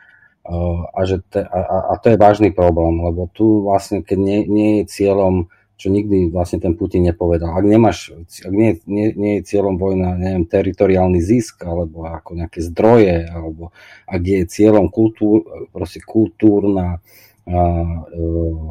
[0.47, 0.56] E,
[0.95, 1.60] a, že te, a,
[1.91, 5.51] a to je vážny problém, lebo tu vlastne, keď nie, nie je cieľom,
[5.84, 10.16] čo nikdy vlastne ten Putin nepovedal, ak nemáš, ak nie, nie, nie je cieľom vojna,
[10.16, 13.76] neviem, teritoriálny zisk, alebo ako nejaké zdroje, alebo
[14.08, 15.44] ak je cieľom kultúr,
[15.76, 17.04] proste kultúrna
[17.44, 18.24] a, e,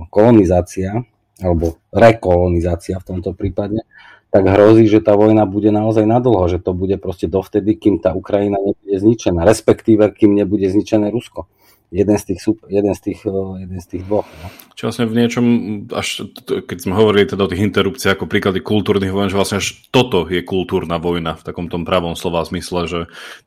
[0.08, 1.04] kolonizácia,
[1.36, 3.84] alebo rekolonizácia v tomto prípade,
[4.32, 8.16] tak hrozí, že tá vojna bude naozaj nadlho, že to bude proste dovtedy, kým tá
[8.16, 11.44] Ukrajina nebude zničená, respektíve kým nebude zničené Rusko
[11.92, 12.40] jeden z tých,
[12.72, 14.24] jeden z tých, jeden z tých dvoch.
[14.24, 14.48] No.
[14.72, 15.46] Čo vlastne v niečom,
[15.92, 19.76] až keď sme hovorili teda o tých interrupciách ako príklady kultúrnych vojen, že vlastne až
[19.92, 23.00] toto je kultúrna vojna v takom tom pravom slova zmysle, že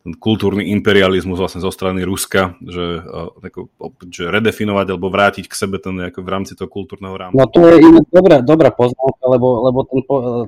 [0.06, 3.02] ten kultúrny imperializmus vlastne zo strany Ruska, že,
[3.42, 7.36] tako, eh, že redefinovať alebo vrátiť k sebe ten v rámci toho kultúrneho rámca.
[7.36, 10.00] No to je iná dobrá, dobrá poznámka, lebo, lebo ten,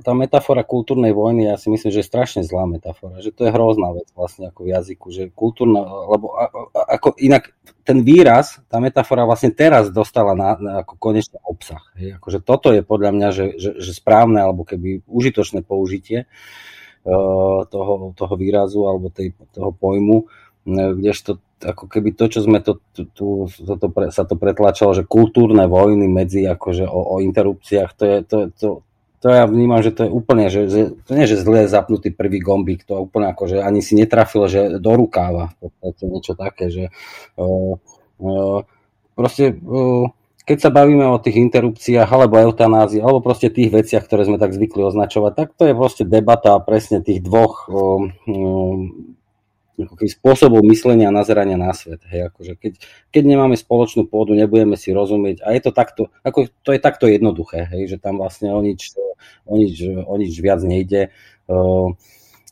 [0.06, 3.50] tá metafora kultúrnej vojny, ja si myslím, že je strašne zlá metafora, že to je
[3.50, 6.38] hrozná vec vlastne ako v jazyku, že kultúrna, lebo
[6.72, 11.82] ako inak ten výraz, tá metafora vlastne teraz dostala na, na ako konečný obsah.
[11.96, 12.20] Hej.
[12.20, 18.12] Akože toto je podľa mňa, že, že, že správne alebo keby užitočné použitie uh, toho,
[18.12, 20.28] toho výrazu alebo tej, toho pojmu,
[20.68, 24.94] kdežto ako keby to, čo sme to, tu, tu, to, to pre, sa to pretlačalo,
[24.94, 28.68] že kultúrne vojny medzi akože o, o interrupciách, to je, to, to,
[29.18, 32.38] to ja vnímam, že to je úplne, že, že to nie, že zle zapnutý prvý
[32.38, 36.70] gombík, to úplne ako, že ani si netrafil, že do rukáva, v podstate niečo také,
[36.70, 36.84] že
[37.38, 37.74] uh,
[38.22, 38.58] uh,
[39.18, 40.06] proste uh,
[40.48, 44.56] keď sa bavíme o tých interrupciách alebo eutanázii, alebo proste tých veciach, ktoré sme tak
[44.56, 49.17] zvykli označovať, tak to je proste debata presne tých dvoch um, um,
[49.86, 52.02] spôsobov myslenia a nazerania na svet.
[52.10, 52.72] Hej, akože keď,
[53.14, 57.06] keď nemáme spoločnú pôdu, nebudeme si rozumieť a je to takto, ako, to je takto
[57.06, 58.98] jednoduché, hej, že tam vlastne o nič,
[59.46, 61.14] o nič, o nič viac nejde.
[61.48, 61.94] Uh,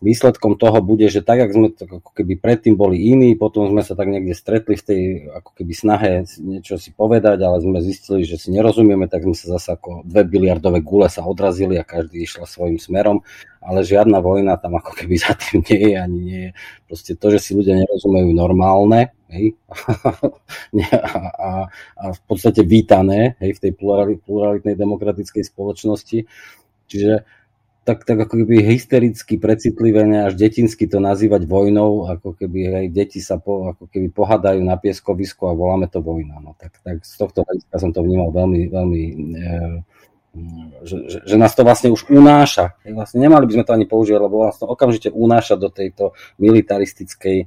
[0.05, 3.81] výsledkom toho bude, že tak, ako sme to ako keby predtým boli iní, potom sme
[3.81, 6.11] sa tak niekde stretli v tej ako keby snahe
[6.43, 10.29] niečo si povedať, ale sme zistili, že si nerozumieme, tak sme sa zase ako dve
[10.29, 13.25] biliardové gule sa odrazili a každý išla svojim smerom,
[13.65, 16.51] ale žiadna vojna tam ako keby za tým nie je, ani nie je.
[16.87, 19.57] Proste to, že si ľudia nerozumejú normálne, hej,
[20.93, 21.51] a, a,
[21.99, 23.73] a v podstate vítané, hej, v tej
[24.23, 26.29] pluralitnej demokratickej spoločnosti.
[26.87, 27.27] Čiže
[27.87, 33.23] tak, tak ako keby hystericky precitlivené až detinsky to nazývať vojnou, ako keby aj deti
[33.23, 36.43] sa po, ako keby pohadajú na pieskovisku a voláme to vojna.
[36.43, 39.47] No, tak, tak z tohto hľadiska som to vnímal veľmi, veľmi e,
[40.83, 42.75] že, že, že nás to vlastne už unáša.
[42.83, 46.11] Vlastne nemali by sme to ani používať, lebo nás okamžite unáša do tejto
[46.43, 47.47] militaristickej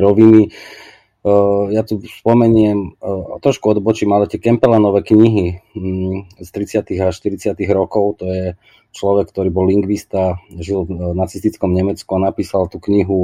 [0.00, 0.48] roviny.
[1.70, 2.96] Ja tu spomeniem,
[3.44, 6.96] trošku odbočím, ale tie Kempelanové knihy mm, z 30.
[6.96, 7.52] a 40.
[7.76, 8.44] rokov, to je
[8.96, 13.20] človek, ktorý bol lingvista, žil v nacistickom Nemecku a napísal tú knihu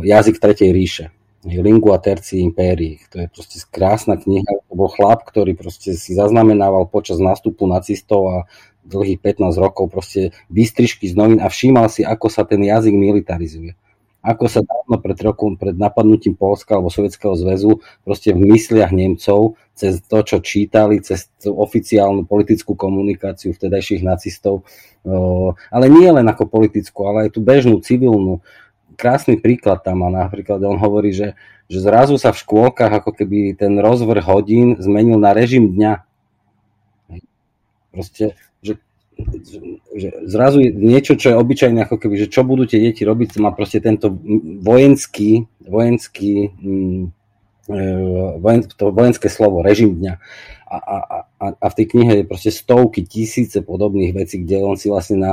[0.00, 1.12] Jazyk Tretej ríše.
[1.44, 2.98] Lingua Terci Imperii.
[3.14, 4.64] To je proste krásna kniha.
[4.68, 8.36] To bol chlap, ktorý proste si zaznamenával počas nástupu nacistov a
[8.88, 13.76] dlhých 15 rokov proste výstrižky z novín a všímal si, ako sa ten jazyk militarizuje
[14.18, 19.54] ako sa dávno pred rokom, pred napadnutím Polska alebo Sovietskeho zväzu, proste v mysliach Nemcov,
[19.78, 24.66] cez to, čo čítali, cez tú oficiálnu politickú komunikáciu vtedajších nacistov,
[25.70, 28.42] ale nie len ako politickú, ale aj tú bežnú civilnú.
[28.98, 31.38] Krásny príklad tam má napríklad, on hovorí, že,
[31.70, 36.02] že zrazu sa v škôlkach ako keby ten rozvrh hodín zmenil na režim dňa.
[37.94, 38.34] Proste
[39.98, 43.50] že zrazu niečo, čo je obyčajné, ako keby, že čo budú tie deti robiť, má
[43.50, 44.14] proste tento
[44.62, 47.02] vojenský, vojenský mm,
[47.66, 47.82] e,
[48.38, 50.14] vojen, to vojenské slovo, režim dňa.
[50.68, 50.96] A, a,
[51.40, 55.18] a, a v tej knihe je proste stovky, tisíce podobných vecí, kde on si vlastne
[55.18, 55.32] na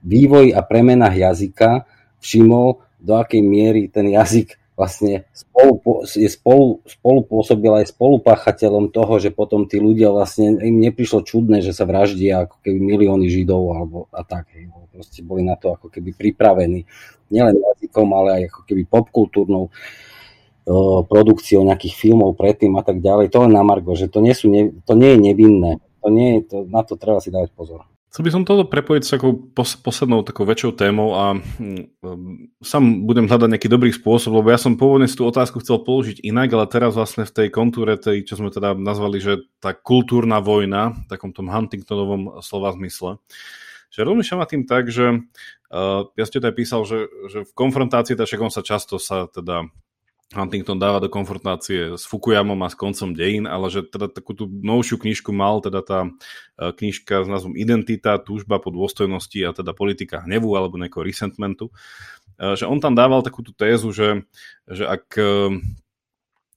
[0.00, 1.84] vývoji a premenách jazyka
[2.22, 9.32] všimol, do akej miery ten jazyk vlastne spolu, je spolu, spolupôsobil aj spolupáchateľom toho, že
[9.32, 13.98] potom tí ľudia vlastne, im neprišlo čudné, že sa vraždia ako keby milióny Židov alebo
[14.12, 14.52] a tak.
[14.92, 16.84] Proste boli na to ako keby pripravení.
[17.32, 19.72] Nielen jazykom, ale aj ako keby popkultúrnou
[21.08, 23.32] produkciou nejakých filmov predtým a tak ďalej.
[23.32, 24.52] To len na Margo, že to nie, sú
[24.84, 25.72] to nie je nevinné.
[26.04, 27.86] To nie je, to, na to treba si dávať pozor.
[28.16, 33.04] Chcel by som toto prepojiť s takou pos- poslednou takou väčšou témou a um, sám
[33.04, 36.64] budem hľadať nejaký dobrý spôsob, lebo ja som pôvodne tú otázku chcel položiť inak, ale
[36.64, 41.12] teraz vlastne v tej kontúre, tej, čo sme teda nazvali, že tá kultúrna vojna, v
[41.12, 43.20] takom tom Huntingtonovom slova zmysle,
[43.92, 45.20] že rozmýšľam tým tak, že
[45.68, 49.68] uh, ja ste teda písal, že, že v konfrontácii, tak on sa často sa teda
[50.34, 54.50] Huntington dáva do konfrontácie s Fukuyamom a s koncom dejín, ale že teda takú tú
[54.50, 56.10] novšiu knižku mal, teda tá e,
[56.74, 61.70] knižka s názvom Identita, túžba po dôstojnosti a teda politika hnevu alebo nejakého resentmentu,
[62.42, 64.26] e, že on tam dával takú tú tézu, že,
[64.66, 65.62] že ak e,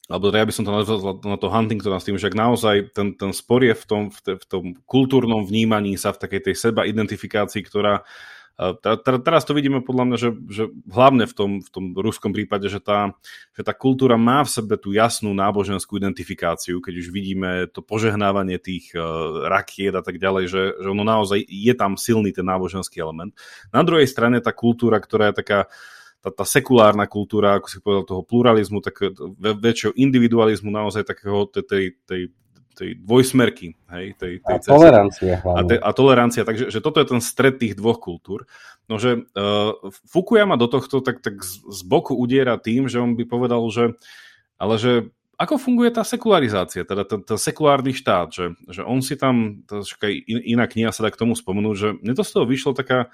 [0.09, 2.75] alebo teda ja by som to nazval na to Huntingtona s tým, že ak naozaj
[2.97, 6.49] ten, ten spor je v tom, v, te, v tom kultúrnom vnímaní sa, v takej
[6.49, 8.05] tej seba identifikácii, ktorá uh,
[9.23, 12.83] Teraz to vidíme podľa mňa, že, že hlavne v tom, v tom ruskom prípade, že
[12.83, 13.15] tá,
[13.55, 18.59] že tá kultúra má v sebe tú jasnú náboženskú identifikáciu, keď už vidíme to požehnávanie
[18.59, 22.99] tých uh, rakiet a tak ďalej, že, že ono naozaj je tam silný ten náboženský
[22.99, 23.31] element.
[23.71, 25.59] Na druhej strane tá kultúra, ktorá je taká
[26.19, 28.99] tá, tá sekulárna kultúra, ako si povedal, toho pluralizmu, tak
[29.39, 32.35] väčšieho individualizmu, naozaj takého tej, tej,
[32.75, 33.75] tej dvojsmerky.
[33.89, 35.35] Hej, tej, tej a tolerancia.
[35.43, 38.45] A, te, a tolerancia, takže že toto je ten stred tých dvoch kultúr.
[38.89, 39.73] No, že uh,
[40.09, 43.93] Fukuyama do tohto tak, tak z, z boku udiera tým, že on by povedal, že
[44.59, 45.07] ale že
[45.39, 50.13] ako funguje tá sekularizácia, teda ten, ten sekulárny štát, že, že on si tam, aj
[50.27, 53.07] iná kniha sa dá k tomu spomenúť, že mne to z toho vyšlo taká,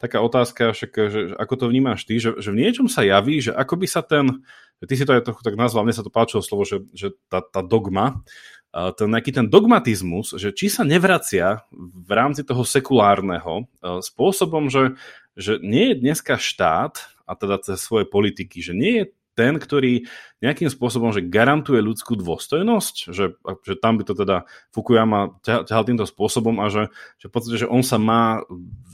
[0.00, 3.44] taká otázka, však, že, že ako to vnímáš ty, že, že v niečom sa javí,
[3.44, 4.40] že ako by sa ten,
[4.88, 7.44] ty si to aj trochu tak nazval, mne sa to páčilo slovo, že, že tá,
[7.44, 8.24] tá dogma,
[8.72, 15.00] ten nejaký ten dogmatizmus, že či sa nevracia v rámci toho sekulárneho spôsobom, že,
[15.32, 19.04] že nie je dneska štát, a teda cez svoje politiky, že nie je
[19.36, 20.08] ten, ktorý
[20.40, 26.08] nejakým spôsobom že garantuje ľudskú dôstojnosť, že, že tam by to teda Fukuyama ťahal týmto
[26.08, 26.88] spôsobom a že,
[27.20, 28.40] že v podstate, že on sa má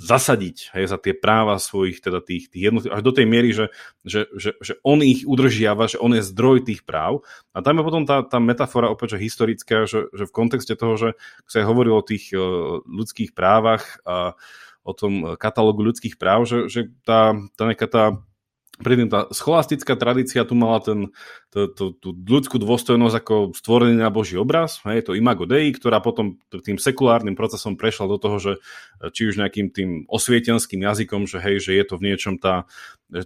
[0.02, 3.66] zasadiť hej, za tie práva svojich teda tých, tých jednotlivých, až do tej miery, že,
[4.02, 7.22] že, že, že on ich udržiava, že on je zdroj tých práv.
[7.54, 10.98] A tam je potom tá, tá metafora opäť že historická, že, že v kontexte toho,
[10.98, 11.08] že
[11.46, 14.34] sa hovorilo o tých uh, ľudských právach a
[14.82, 18.04] o tom katalógu ľudských práv, že, že tá, tá nejaká tá
[18.82, 21.14] predtým tá scholastická tradícia tu mala ten,
[21.48, 26.02] tú, tú, tú ľudskú dôstojnosť ako stvorený na Boží obraz, hej, to imago Dei, ktorá
[26.04, 28.52] potom tým sekulárnym procesom prešla do toho, že
[29.14, 32.68] či už nejakým tým osvietenským jazykom, že hej, že je to v niečom tá,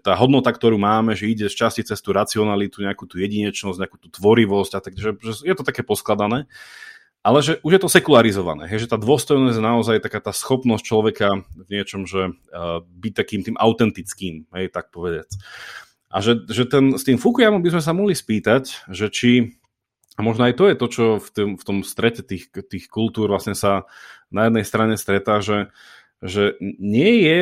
[0.04, 3.98] tá hodnota, ktorú máme, že ide z časti cez tú racionalitu, nejakú tú jedinečnosť, nejakú
[3.98, 6.46] tú tvorivosť a takže že je to také poskladané
[7.26, 10.84] ale že už je to sekularizované, hej, že tá dôstojnosť je naozaj taká tá schopnosť
[10.86, 15.34] človeka v niečom, že uh, byť takým tým autentickým, hej, tak povedať.
[16.06, 19.58] A že, že ten, s tým Fukuyamom by sme sa mohli spýtať, že či,
[20.14, 23.26] a možno aj to je to, čo v, tým, v tom strete tých, tých kultúr
[23.26, 23.90] vlastne sa
[24.30, 25.74] na jednej strane stretá, že,
[26.22, 27.38] že nie je,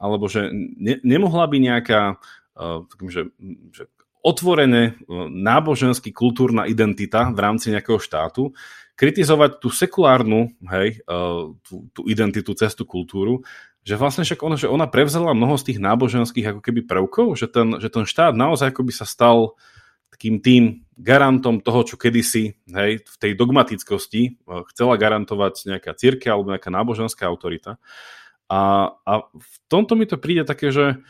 [0.00, 2.00] alebo že ne, nemohla by nejaká
[2.56, 3.22] uh, takým, že,
[3.68, 3.84] že
[4.26, 4.98] otvorené
[5.30, 8.50] náboženský kultúrna identita v rámci nejakého štátu
[8.96, 13.44] kritizovať tú sekulárnu, hej, uh, tú, tú identitu, cestu, kultúru,
[13.86, 17.46] že vlastne však ona, že ona prevzala mnoho z tých náboženských ako keby prvkov, že
[17.46, 19.54] ten, že ten štát naozaj ako by sa stal
[20.10, 26.32] takým tým garantom toho, čo kedysi hej, v tej dogmatickosti uh, chcela garantovať nejaká církev
[26.32, 27.76] alebo nejaká náboženská autorita.
[28.48, 31.02] A, a v tomto mi to príde také, že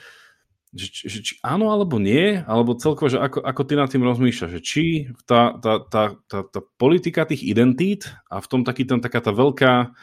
[0.76, 4.50] že, že či áno alebo nie, alebo celkovo, že ako, ako ty nad tým rozmýšľaš,
[4.56, 4.84] že či
[5.24, 9.32] tá, tá, tá, tá, tá politika tých identít a v tom taký ten, taká tá
[9.32, 9.96] veľká,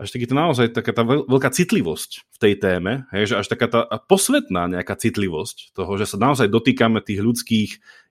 [0.00, 3.66] až taký to naozaj taká tá veľká citlivosť v tej téme, hej, že až taká
[3.68, 7.70] tá posvetná nejaká citlivosť toho, že sa naozaj dotýkame tých ľudských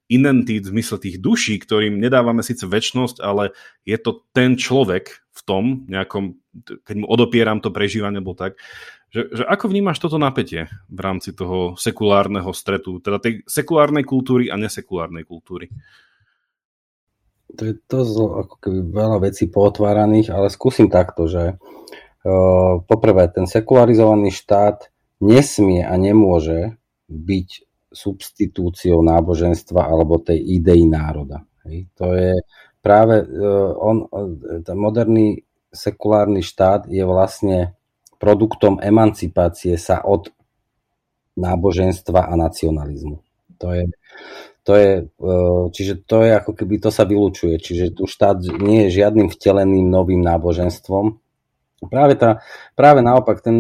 [0.10, 3.54] identít v zmysle tých duší, ktorým nedávame síce väčnosť, ale
[3.86, 6.34] je to ten človek v tom nejakom,
[6.84, 8.58] keď mu odopieram to prežívanie, alebo tak,
[9.10, 14.54] že, že ako vnímaš toto napätie v rámci toho sekulárneho stretu, teda tej sekulárnej kultúry
[14.54, 15.66] a nesekulárnej kultúry?
[17.58, 18.06] To je to
[18.46, 24.94] ako keby veľa vecí pootváraných, ale skúsim takto, že uh, poprvé ten sekularizovaný štát
[25.26, 26.78] nesmie a nemôže
[27.10, 27.50] byť
[27.90, 31.42] substitúciou náboženstva alebo tej idei národa.
[31.66, 31.90] Hej.
[31.98, 32.38] To je
[32.86, 34.06] práve uh, on,
[34.62, 35.42] ten moderný
[35.74, 37.74] sekulárny štát je vlastne
[38.20, 40.30] produktom emancipácie sa od
[41.40, 43.24] náboženstva a nacionalizmu.
[43.64, 43.84] To je,
[44.68, 44.92] to je,
[45.72, 49.88] čiže to je ako keby to sa vylúčuje, čiže tu štát nie je žiadnym vteleným
[49.88, 51.16] novým náboženstvom.
[51.88, 52.44] Práve, tá,
[52.76, 53.56] práve naopak, ten,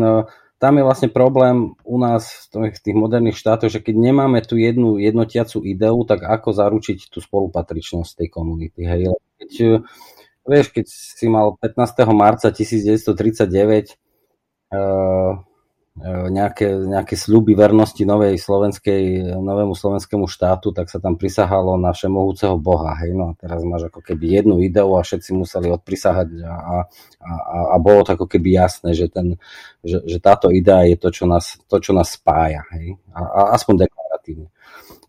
[0.59, 4.99] tam je vlastne problém u nás v tých moderných štátoch, že keď nemáme tú jednu
[4.99, 8.83] jednotiacu ideu, tak ako zaručiť tú spolupatričnosť tej komunity.
[8.83, 9.15] Hej?
[9.39, 9.51] Keď,
[10.43, 11.79] vieš, keď si mal 15.
[12.11, 14.08] marca 1939 uh, E,
[16.29, 22.55] nejaké, nejaké sľuby vernosti novej slovenskej, novému slovenskému štátu, tak sa tam prisahalo na všemohúceho
[22.55, 22.95] Boha.
[23.03, 23.11] Hej?
[23.19, 26.75] No a teraz máš ako keby jednu ideu a všetci museli odprisahať a, a,
[27.19, 29.35] a, a bolo to ako keby jasné, že, ten,
[29.83, 32.63] že, že táto idea je to, čo nás, to, čo nás spája.
[32.71, 32.95] Hej?
[33.11, 33.83] A, a aspoň
[34.29, 34.47] deklaratívne.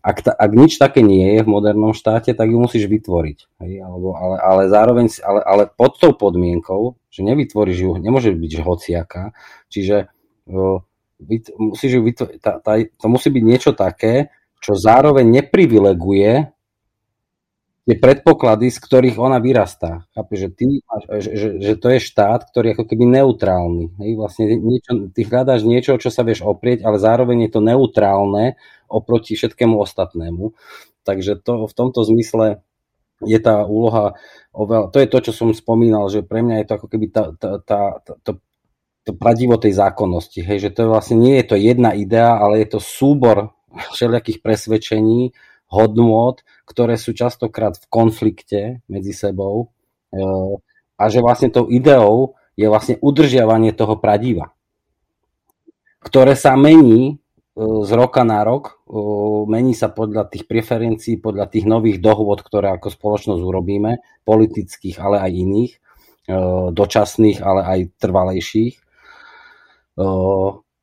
[0.01, 3.37] Ak, ta, ak nič také nie je v modernom štáte, tak ju musíš vytvoriť.
[3.61, 3.73] Hej?
[3.85, 9.37] Alebo, ale, ale zároveň, ale, ale pod tou podmienkou, že nevytvoríš ju, nemôže byť hociaká,
[9.69, 10.09] čiže
[11.53, 16.49] musíš vytvoriť, tá, tá, to musí byť niečo také, čo zároveň neprivileguje
[17.81, 20.05] tie predpoklady, z ktorých ona vyrastá.
[20.13, 20.85] Chápe, že, ty,
[21.17, 23.85] že, že, že to je štát, ktorý je ako keby neutrálny.
[23.97, 24.09] Hej?
[24.21, 28.55] Vlastne niečo, ty hľadáš niečo, čo sa vieš oprieť, ale zároveň je to neutrálne
[28.91, 30.51] oproti všetkému ostatnému.
[31.07, 32.59] Takže to, v tomto zmysle
[33.23, 34.19] je tá úloha
[34.51, 37.23] oveľa, to je to, čo som spomínal, že pre mňa je to ako keby tá,
[37.39, 38.31] tá, tá, tá, to
[39.01, 42.77] to pradivo tej zákonnosti, hej, že to vlastne nie je to jedna idea, ale je
[42.77, 43.57] to súbor
[43.97, 45.33] všelijakých presvedčení,
[45.71, 48.61] hodnôt, ktoré sú častokrát v konflikte
[48.91, 49.71] medzi sebou
[50.11, 50.19] e,
[50.99, 54.51] a že vlastne tou ideou je vlastne udržiavanie toho pradiva,
[56.03, 57.20] ktoré sa mení
[57.61, 58.81] z roka na rok,
[59.45, 65.21] mení sa podľa tých preferencií, podľa tých nových dohôd, ktoré ako spoločnosť urobíme, politických, ale
[65.21, 65.73] aj iných,
[66.73, 68.75] dočasných, ale aj trvalejších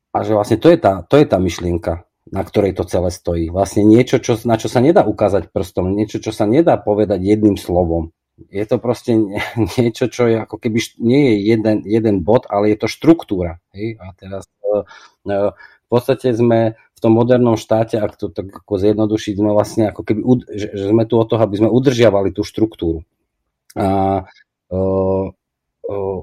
[0.09, 3.49] a že vlastne to je tá, to je tá myšlienka, na ktorej to celé stojí.
[3.53, 7.57] Vlastne niečo, čo, na čo sa nedá ukázať prstom, niečo, čo sa nedá povedať jedným
[7.57, 8.13] slovom.
[8.49, 9.13] Je to proste
[9.77, 13.61] niečo, čo je ako keby nie je jeden, jeden bod, ale je to štruktúra.
[13.73, 14.01] Hej?
[14.01, 14.49] A teraz
[15.89, 20.05] v podstate sme v tom modernom štáte, ak to tak ako zjednodušiť, sme vlastne ako
[20.05, 20.21] keby,
[20.53, 23.01] že, sme tu o toho, aby sme udržiavali tú štruktúru.
[23.73, 24.21] A,
[24.69, 24.77] e,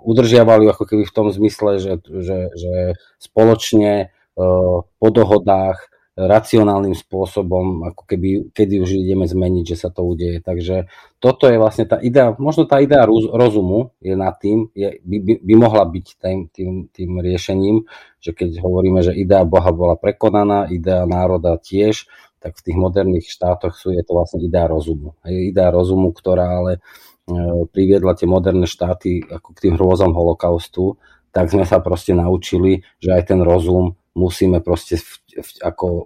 [0.06, 2.74] udržiavali ako keby v tom zmysle, že, že, že
[3.18, 10.40] spoločne po dohodách racionálnym spôsobom, ako keby, kedy už ideme zmeniť, že sa to udeje.
[10.40, 10.88] Takže
[11.20, 15.32] toto je vlastne tá idea, možno tá idea rozumu je nad tým, je, by, by,
[15.44, 17.84] by mohla byť tým, tým, tým riešením,
[18.18, 22.08] že keď hovoríme, že idea Boha bola prekonaná, idea národa tiež,
[22.40, 25.14] tak v tých moderných štátoch sú, je to vlastne idea rozumu.
[25.28, 26.80] Je idea rozumu, ktorá ale
[27.26, 30.94] E, priviedla tie moderné štáty ako k tým hrôzom holokaustu,
[31.34, 36.00] tak sme sa proste naučili, že aj ten rozum musíme proste v, v, ako o,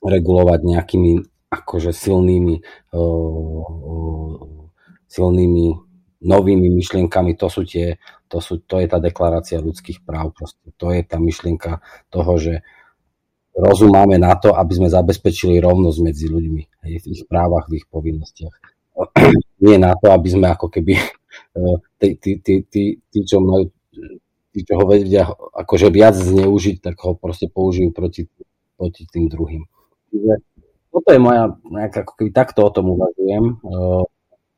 [0.00, 1.12] regulovať nejakými
[1.50, 2.62] akože silnými
[2.94, 3.94] o, o,
[5.10, 5.66] silnými
[6.18, 10.70] novými myšlienkami, to sú tie, to, sú, to je tá deklarácia ľudských práv, proste.
[10.74, 11.78] to je tá myšlienka
[12.10, 12.54] toho, že
[13.54, 17.82] rozum máme na to, aby sme zabezpečili rovnosť medzi ľuďmi, hej, v ich právach, v
[17.82, 18.56] ich povinnostiach
[19.64, 20.98] nie na to, aby sme ako keby
[21.58, 23.70] eh, tí, tí, tí, tí, tí čo majú
[24.58, 28.26] tí, čo ho vedia akože viac zneužiť, tak ho proste použijú proti,
[28.74, 29.62] proti tým druhým.
[30.10, 30.42] Čiže
[30.90, 33.62] toto je moja, nejaká, ako keby takto o tom uvažujem.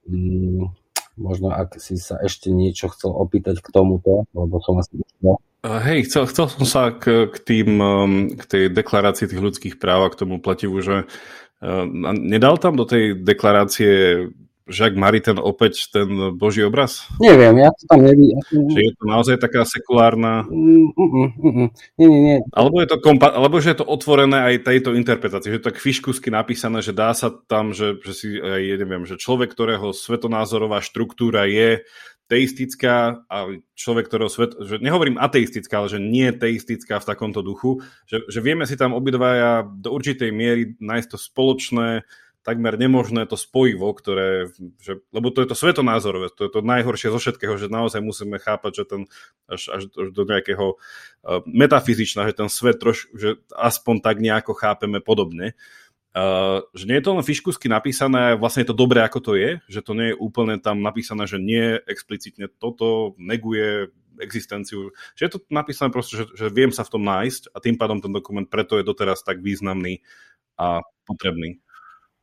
[0.09, 0.73] Mm,
[1.21, 6.09] možno ak si sa ešte niečo chcel opýtať k tomuto, lebo som asi už Hej,
[6.09, 10.13] chcel, chcel som sa k, k, tým, um, k tej deklarácii tých ľudských práv a
[10.13, 11.85] k tomu plativu, že uh,
[12.17, 14.25] nedal tam do tej deklarácie
[14.71, 17.05] Jacques Maritain opäť ten boží obraz?
[17.19, 18.39] Neviem, ja to tam nevidím.
[18.49, 20.47] Že je to naozaj taká sekulárna...
[20.47, 21.69] Mm, mm, mm, mm.
[21.99, 22.39] Nie, nie, nie.
[22.55, 25.69] Alebo je, to kompa- alebo že je to otvorené aj tejto interpretácii, že je to
[25.75, 29.93] tak fiškusky napísané, že dá sa tam, že, že si aj, neviem, že človek, ktorého
[29.93, 31.83] svetonázorová štruktúra je
[32.31, 33.37] teistická a
[33.75, 38.39] človek, ktorého svet, že nehovorím ateistická, ale že nie teistická v takomto duchu, že, že
[38.39, 42.07] vieme si tam obidvaja do určitej miery nájsť to spoločné,
[42.41, 44.49] takmer nemožné to spojivo, ktoré,
[44.81, 48.41] že, lebo to je to svetonázorové, to je to najhoršie zo všetkého, že naozaj musíme
[48.41, 49.03] chápať, že ten
[49.45, 55.05] až, až do nejakého uh, metafyzičná, že ten svet troš, že aspoň tak nejako chápeme
[55.05, 55.53] podobne.
[56.11, 59.63] Uh, že nie je to len fiškusky napísané, vlastne je to dobré, ako to je,
[59.71, 65.33] že to nie je úplne tam napísané, že nie explicitne toto neguje existenciu, že je
[65.37, 68.45] to napísané proste, že, že viem sa v tom nájsť a tým pádom ten dokument
[68.45, 70.03] preto je doteraz tak významný
[70.59, 71.63] a potrebný.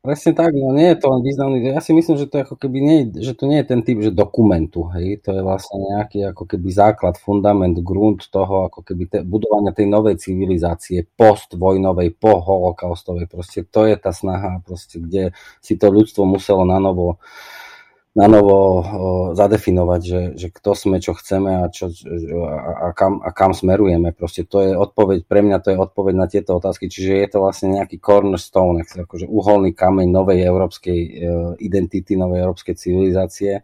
[0.08, 2.80] Presne tak, no nie je to len významný, ja si myslím, že to, ako keby
[2.80, 6.48] nie, že to nie je ten typ, že dokumentu, hej, to je vlastne nejaký ako
[6.48, 13.28] keby základ, fundament, grunt toho, ako keby te, budovania tej novej civilizácie, postvojnovej, po holokaustovej,
[13.28, 17.20] proste to je tá snaha, proste, kde si to ľudstvo muselo na novo
[18.18, 18.82] na novo
[19.38, 24.10] zadefinovať, že, že kto sme, čo chceme a, čo, a, a, kam, a kam smerujeme.
[24.10, 27.38] Proste to je odpoveď, pre mňa to je odpoveď na tieto otázky, čiže je to
[27.46, 31.10] vlastne nejaký cornerstone, akože uholný kameň novej európskej e,
[31.62, 33.62] identity, novej európskej civilizácie,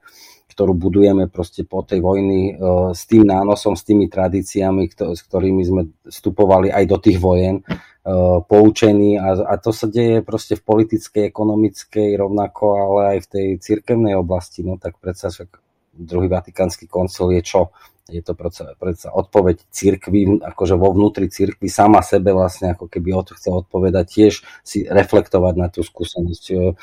[0.52, 2.54] ktorú budujeme proste po tej vojny e,
[2.92, 7.64] s tým nánosom, s tými tradíciami, s ktorými sme vstupovali aj do tých vojen
[8.04, 13.28] Eh, poučení a, a to sa deje proste v politickej, ekonomickej rovnako, ale aj v
[13.32, 15.56] tej cirkevnej oblasti, no tak predsa však
[15.96, 17.72] druhý vatikánsky koncil je čo?
[18.12, 23.16] Je to predsa, predsa odpoveď cirkvi, akože vo vnútri cirkvi sama sebe vlastne ako keby
[23.16, 24.34] od, chce odpovedať tiež
[24.68, 26.76] si reflektovať na tú skúsenosť, eh,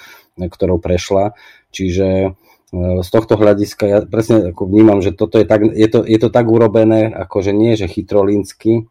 [0.48, 1.36] ktorou prešla.
[1.68, 2.32] Čiže
[2.70, 6.28] z tohto hľadiska ja presne ako vnímam, že toto je, tak, je, to, je to
[6.30, 8.86] tak urobené, akože nie, že chytrolínsky,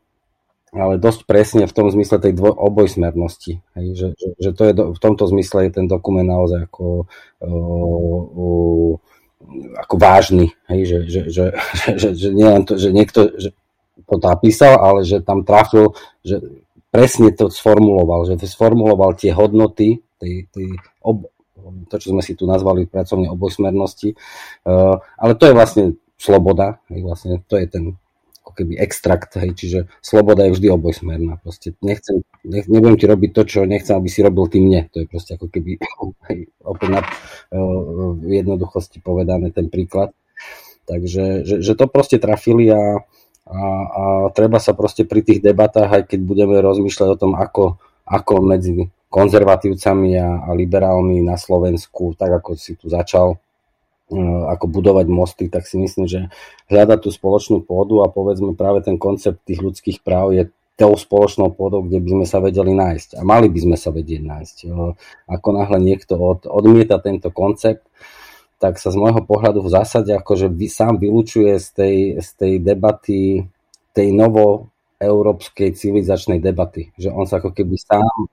[0.75, 3.63] ale dosť presne v tom zmysle tej dvoj, obojsmernosti.
[3.79, 7.09] Hej, že, že, že to je do, v tomto zmysle je ten dokument naozaj ako,
[7.41, 8.93] uh, uh,
[9.79, 10.53] ako vážny.
[10.69, 13.55] Hej, že, že, že, že, že, že nie len to, že niekto že
[14.09, 15.93] to napísal, ale že tam trafil,
[16.25, 16.41] že
[16.89, 20.67] presne to sformuloval, že sformuloval tie hodnoty, tej, tej
[21.05, 21.29] ob,
[21.89, 24.15] to, čo sme si tu nazvali pracovne obojsmernosti,
[24.67, 25.83] uh, ale to je vlastne
[26.19, 27.83] sloboda, vlastne to je ten
[28.49, 31.37] ako keby extrakt, hej, čiže sloboda je vždy obojsmerná.
[31.37, 34.89] Proste nechcem, nech, nebudem ti robiť to, čo nechcem, aby si robil ty mne.
[34.89, 35.77] To je proste ako keby
[36.33, 37.05] hej, opäť na,
[38.17, 40.17] v jednoduchosti povedané ten príklad.
[40.89, 43.05] Takže že, že to proste trafili a,
[43.45, 47.77] a, a treba sa proste pri tých debatách, aj keď budeme rozmýšľať o tom, ako,
[48.09, 53.41] ako medzi konzervatívcami a, a liberálmi na Slovensku, tak ako si tu začal,
[54.09, 56.33] Eh, ako budovať mosty, tak si myslím, že
[56.65, 60.49] hľadať tú spoločnú pôdu a povedzme práve ten koncept tých ľudských práv je
[60.81, 63.09] tou spoločnou pôdou, kde by sme sa vedeli nájsť.
[63.13, 64.57] A mali by sme sa vedieť nájsť.
[64.65, 64.91] Eh,
[65.29, 67.85] ako náhle niekto od, odmieta tento koncept,
[68.57, 72.53] tak sa z môjho pohľadu v zásade akože vy, sám vylúčuje z tej, z tej
[72.65, 73.45] debaty,
[73.93, 76.89] tej novo európskej civilizačnej debaty.
[76.97, 78.25] Že on sa ako keby sám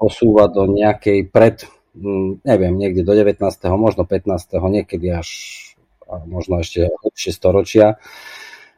[0.00, 3.42] posúva do nejakej pred Mm, neviem, niekde do 19.,
[3.74, 5.28] možno 15., niekedy až
[6.26, 7.98] možno ešte hlbšie storočia.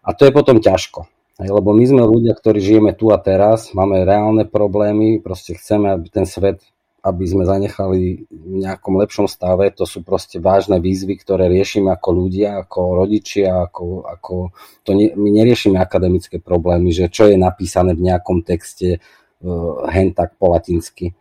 [0.01, 1.09] A to je potom ťažko.
[1.40, 6.07] Lebo my sme ľudia, ktorí žijeme tu a teraz, máme reálne problémy, proste chceme, aby
[6.12, 6.61] ten svet,
[7.03, 12.09] aby sme zanechali v nejakom lepšom stave, to sú proste vážne výzvy, ktoré riešime ako
[12.15, 14.35] ľudia, ako rodičia, ako, ako
[14.86, 19.03] to ne, my neriešime akademické problémy, že čo je napísané v nejakom texte
[19.90, 21.12] hen tak po latinsky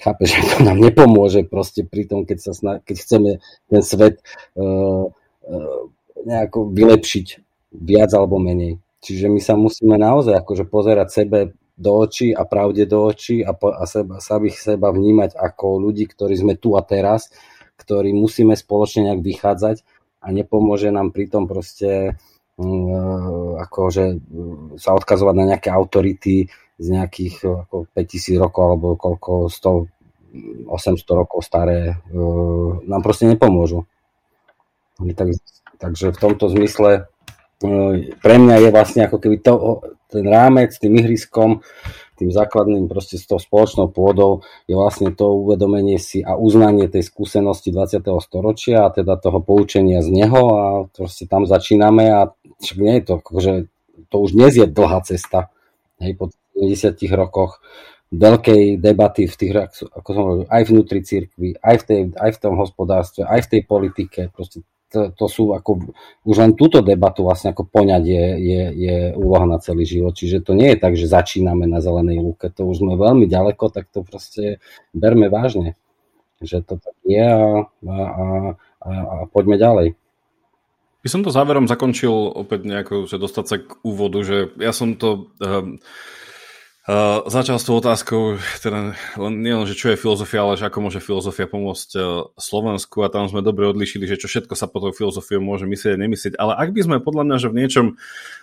[0.00, 3.30] Chápe, že to nám nepomôže proste pri tom, keď, sa sna- keď chceme
[3.70, 4.20] ten svet
[4.58, 5.80] uh, uh,
[6.24, 7.26] nejako vylepšiť
[7.74, 8.80] viac alebo menej.
[9.04, 11.38] Čiže my sa musíme naozaj akože pozerať sebe
[11.74, 16.06] do očí a pravde do očí a, po, a seba, samých seba vnímať ako ľudí,
[16.06, 17.28] ktorí sme tu a teraz,
[17.76, 19.76] ktorí musíme spoločne nejak vychádzať
[20.24, 24.04] a nepomôže nám pritom proste uh, akože
[24.80, 26.48] sa odkazovať na nejaké autority,
[26.78, 31.96] z nejakých eh, ako 5000 rokov alebo koľko 100, 800 rokov staré eh,
[32.86, 33.86] nám proste nepomôžu.
[34.94, 35.26] Tak,
[35.82, 37.06] takže v tomto zmysle
[37.62, 39.54] eh, pre mňa je vlastne ako keby to,
[40.10, 41.62] ten rámec s tým ihriskom,
[42.14, 47.02] tým základným proste s tou spoločnou pôdou je vlastne to uvedomenie si a uznanie tej
[47.02, 48.06] skúsenosti 20.
[48.22, 50.64] storočia a teda toho poučenia z neho a
[50.94, 52.20] proste tam začíname a
[52.62, 53.52] však nie je to, akože
[54.06, 55.50] to už dnes je dlhá cesta.
[55.98, 57.60] Hej, po 70 rokoch
[58.14, 59.52] veľkej debaty v tých,
[59.90, 63.50] ako som hovoril, aj vnútri cirkvi, aj v, tej, aj v tom hospodárstve, aj v
[63.50, 64.20] tej politike.
[64.30, 64.62] Proste
[64.94, 65.90] to, to sú ako,
[66.22, 70.14] už len túto debatu vlastne ako poňať je, je, je úloha na celý život.
[70.14, 72.46] Čiže to nie je tak, že začíname na zelenej lúke.
[72.54, 74.62] To už sme veľmi ďaleko, tak to proste
[74.94, 75.74] berme vážne.
[76.38, 79.98] Že to tak je a, a, a, a poďme ďalej.
[81.04, 84.96] By som to záverom zakončil opäť nejako, že dostať sa k úvodu, že ja som
[84.96, 85.76] to um,
[86.84, 90.84] Uh, začal s tou otázkou, teda len, nielen, že čo je filozofia, ale že ako
[90.84, 94.84] môže filozofia pomôcť uh, Slovensku a tam sme dobre odlišili, že čo všetko sa pod
[94.84, 96.34] tou filozofiou môže myslieť a nemyslieť.
[96.36, 97.86] Ale ak by sme podľa mňa, že v niečom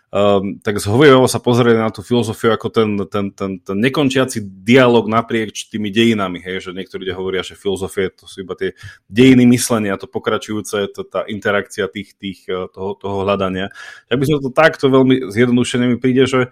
[0.10, 5.06] um, tak zhovievovo sa pozreli na tú filozofiu ako ten, ten, ten, ten nekončiaci dialog
[5.06, 8.74] naprieč tými dejinami, hej, že niektorí ľudia hovoria, že filozofie to sú iba tie
[9.06, 13.70] dejiny myslenia, to pokračujúce, to, tá interakcia tých, tých, toho, toho hľadania.
[14.10, 16.50] Ak by sme to takto veľmi zjednodušene mi príde, že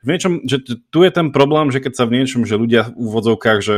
[0.00, 2.96] v niečom, že tu je ten problém, že keď sa v niečom, že ľudia v
[2.96, 3.76] úvodzovkách, že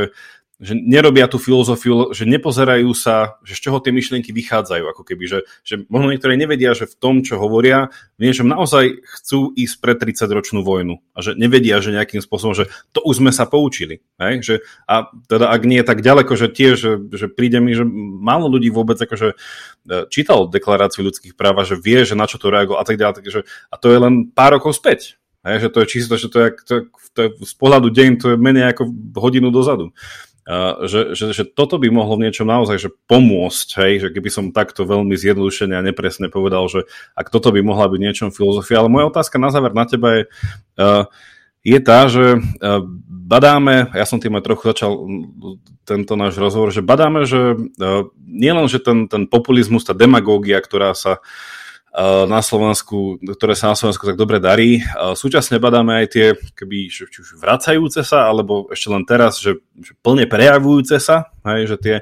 [0.63, 5.25] že nerobia tú filozofiu, že nepozerajú sa, že z čoho tie myšlienky vychádzajú, ako keby,
[5.27, 9.75] že, že možno niektorí nevedia, že v tom, čo hovoria, v niečom naozaj chcú ísť
[9.83, 14.05] pre 30-ročnú vojnu a že nevedia, že nejakým spôsobom, že to už sme sa poučili.
[14.21, 14.33] Hej?
[14.45, 14.55] Že,
[14.87, 17.83] a teda ak nie je tak ďaleko, že tiež, že, že príde mi, že
[18.23, 19.35] málo ľudí vôbec akože e,
[20.07, 23.19] čítal deklaráciu ľudských práv a že vie, že na čo to reagoval a tak ďalej.
[23.19, 25.19] Takže, a to je len pár rokov späť.
[25.43, 26.73] Hej, že to je čisto, že to je, to,
[27.11, 28.87] to je z pohľadu deň to je menej ako
[29.19, 29.91] hodinu dozadu.
[30.43, 34.27] Uh, že, že, že toto by mohlo v niečom naozaj že pomôcť, hej, že keby
[34.27, 36.83] som takto veľmi zjednodušene a nepresne povedal, že
[37.15, 40.23] ak toto by mohla byť niečom filozofia, ale moja otázka na záver na teba je,
[40.83, 41.07] uh,
[41.63, 44.91] je tá, že uh, badáme, ja som tým aj trochu začal
[45.87, 47.55] tento náš rozhovor, že badáme, že
[48.27, 51.62] nielen, že ten, ten populizmus, tá demagógia, ktorá sa uh,
[52.25, 54.81] na Slovensku, ktoré sa na Slovensku tak dobre darí.
[54.81, 59.61] Eh, súčasne badáme aj tie, keby, či už vracajúce sa, alebo ešte len teraz, že,
[59.77, 61.95] že plne prejavujúce sa, hej, že tie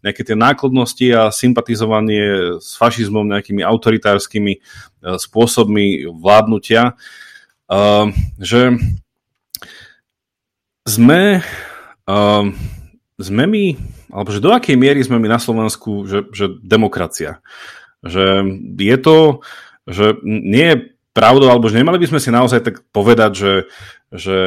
[0.00, 7.00] nejaké tie nákladnosti a sympatizovanie s fašizmom, nejakými autoritárskymi eh, spôsobmi vládnutia,
[8.42, 8.74] že
[10.82, 11.38] sme,
[13.14, 13.64] sme my,
[14.10, 17.38] alebo že do akej miery sme my na Slovensku, že, že demokracia.
[18.00, 18.24] Že
[18.80, 19.18] je to,
[19.84, 20.76] že nie je
[21.10, 23.52] pravdou, alebo že nemali by sme si naozaj tak povedať, že,
[24.14, 24.40] že,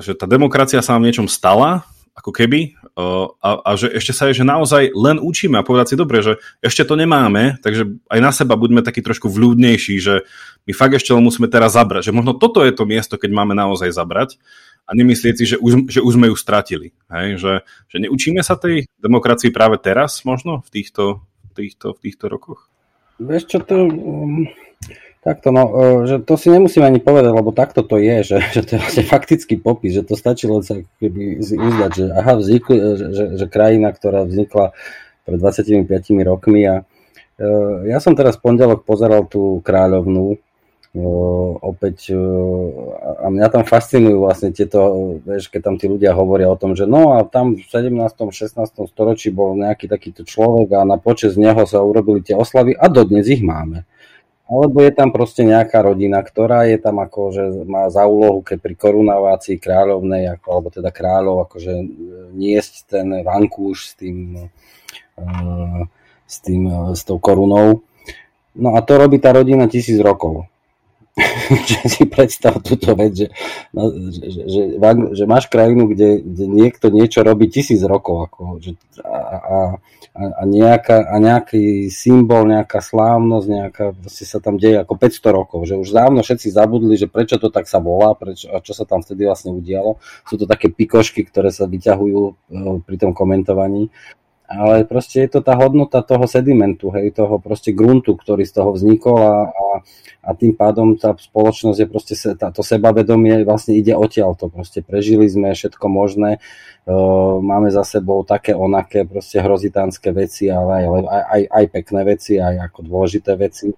[0.00, 1.84] že tá demokracia sa nám niečom stala,
[2.16, 6.00] ako keby, a, a že ešte sa je, že naozaj len učíme a povedať si
[6.00, 10.24] dobre, že ešte to nemáme, takže aj na seba buďme takí trošku vľúdnejší, že
[10.64, 13.52] my fakt ešte len musíme teraz zabrať, že možno toto je to miesto, keď máme
[13.52, 14.40] naozaj zabrať
[14.88, 16.96] a nemyslieť si, že už, že už sme ju stratili.
[17.12, 17.36] Hej?
[17.36, 17.52] Že,
[17.92, 21.20] že neučíme sa tej demokracii práve teraz možno v týchto,
[21.52, 22.72] týchto, v týchto rokoch?
[23.16, 24.44] Vieš čo, to, um,
[25.24, 28.60] takto, no, uh, že to si nemusím ani povedať, lebo takto to je, že, že
[28.64, 32.76] to je vlastne faktický popis, že to stačí len sa keby uzdať, že aha, vznikli,
[32.76, 34.76] že, že, že krajina, ktorá vznikla
[35.26, 35.88] pred 25
[36.28, 40.36] rokmi a uh, ja som teraz pondelok pozeral tú kráľovnú
[41.60, 42.16] opäť
[43.20, 44.80] a mňa tam fascinujú vlastne tieto,
[45.20, 47.92] vieš, keď tam tí ľudia hovoria o tom, že no a tam v 17.
[47.92, 48.56] 16.
[48.88, 53.28] storočí bol nejaký takýto človek a na počas neho sa urobili tie oslavy a dodnes
[53.28, 53.84] ich máme.
[54.46, 58.62] Alebo je tam proste nejaká rodina, ktorá je tam ako, že má za úlohu, keď
[58.62, 61.74] pri korunovácii kráľovnej, ako, alebo teda kráľov, akože
[62.30, 64.46] niesť ten vankúš s tým,
[66.30, 66.62] s tým,
[66.94, 67.82] s tou korunou.
[68.54, 70.46] No a to robí tá rodina tisíc rokov.
[71.70, 73.28] že si predstav túto vec, že,
[73.70, 74.62] no, že, že,
[75.14, 79.58] že máš krajinu, kde, kde niekto niečo robí tisíc rokov ako, že, a, a,
[80.16, 85.60] a, nejaká, a nejaký symbol, nejaká slávnosť, nejaká, proste sa tam deje ako 500 rokov,
[85.68, 88.88] že už dávno všetci zabudli, že prečo to tak sa volá, prečo, a čo sa
[88.88, 90.00] tam vtedy vlastne udialo.
[90.26, 92.32] Sú to také pikošky, ktoré sa vyťahujú e,
[92.82, 93.92] pri tom komentovaní
[94.46, 98.70] ale proste je to tá hodnota toho sedimentu, hej, toho proste gruntu, ktorý z toho
[98.78, 99.66] vznikol a, a,
[100.22, 105.26] a tým pádom tá spoločnosť je proste, táto sebavedomie vlastne ide odtiaľ to, proste prežili
[105.26, 111.22] sme všetko možné, uh, máme za sebou také onaké proste hrozitánske veci, ale aj, aj,
[111.26, 113.74] aj, aj pekné veci, aj ako dôležité veci.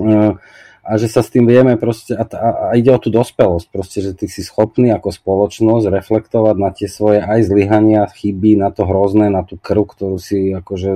[0.00, 0.40] Uh,
[0.82, 4.02] a že sa s tým vieme proste, a, a, a ide o tú dospelosť, proste,
[4.02, 8.82] že ty si schopný ako spoločnosť reflektovať na tie svoje aj zlyhania, chyby, na to
[8.82, 10.90] hrozné, na tú krv, ktorú si akože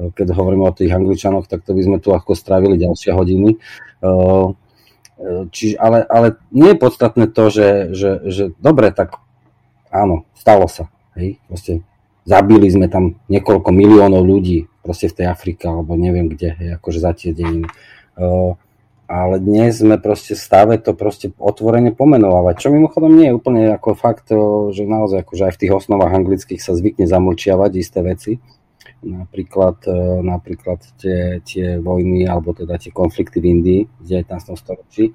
[0.00, 3.60] keď hovoríme o tých angličanoch, tak to by sme tu ako strávili ďalšie hodiny.
[5.52, 9.20] Čiže, ale, ale nie je podstatné to, že, že, že dobre, tak
[9.92, 10.88] áno, stalo sa.
[11.12, 11.36] Hej?
[11.44, 11.84] Proste
[12.24, 16.98] zabili sme tam niekoľko miliónov ľudí proste v tej Afrike, alebo neviem kde, hej, akože
[17.04, 17.68] za tie dejiny.
[18.16, 18.56] Uh,
[19.10, 23.74] ale dnes sme proste v stave to proste otvorene pomenovať, čo mimochodom nie je úplne
[23.74, 24.30] ako fakt,
[24.70, 28.38] že naozaj akože aj v tých osnovách anglických sa zvykne zamlčiavať isté veci,
[29.02, 29.82] napríklad,
[30.22, 34.30] napríklad tie, tie vojny alebo teda tie konflikty v Indii v 19.
[34.54, 35.10] storočí,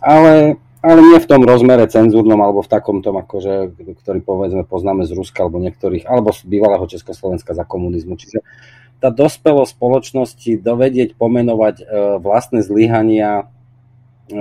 [0.00, 5.04] ale, ale nie v tom rozmere cenzúrnom alebo v takom tom, akože, ktorý povedzme poznáme
[5.04, 8.16] z Ruska alebo niektorých, alebo z bývalého Československa za komunizmu.
[8.16, 8.40] Čiže
[9.00, 11.84] tá dospelosť spoločnosti dovedieť pomenovať e,
[12.20, 13.44] vlastné zlyhania,
[14.32, 14.34] e,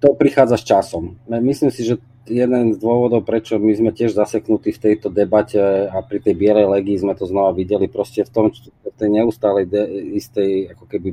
[0.00, 1.20] to prichádza s časom.
[1.28, 2.00] Myslím si, že
[2.30, 5.58] jeden z dôvodov, prečo my sme tiež zaseknutí v tejto debate
[5.90, 9.66] a pri tej bielej legii sme to znova videli, proste v tom, v tej neustálej
[9.66, 9.82] de,
[10.16, 11.08] istej ako keby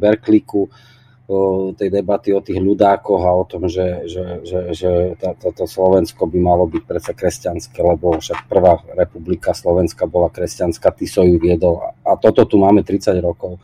[1.76, 6.40] tej debaty o tých ľudákoch a o tom, že, že, že, že toto Slovensko by
[6.40, 12.16] malo byť predsa kresťanské, lebo však prvá republika Slovenska bola kresťanská, Tiso ju viedol a
[12.16, 13.60] toto tu máme 30 rokov.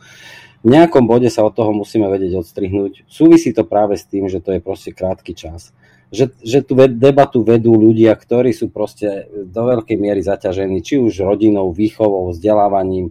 [0.60, 3.08] V nejakom bode sa od toho musíme vedieť odstrihnúť.
[3.08, 5.72] Súvisí to práve s tým, že to je proste krátky čas
[6.14, 11.26] že, že tú debatu vedú ľudia, ktorí sú proste do veľkej miery zaťažení, či už
[11.26, 13.10] rodinou, výchovou, vzdelávaním,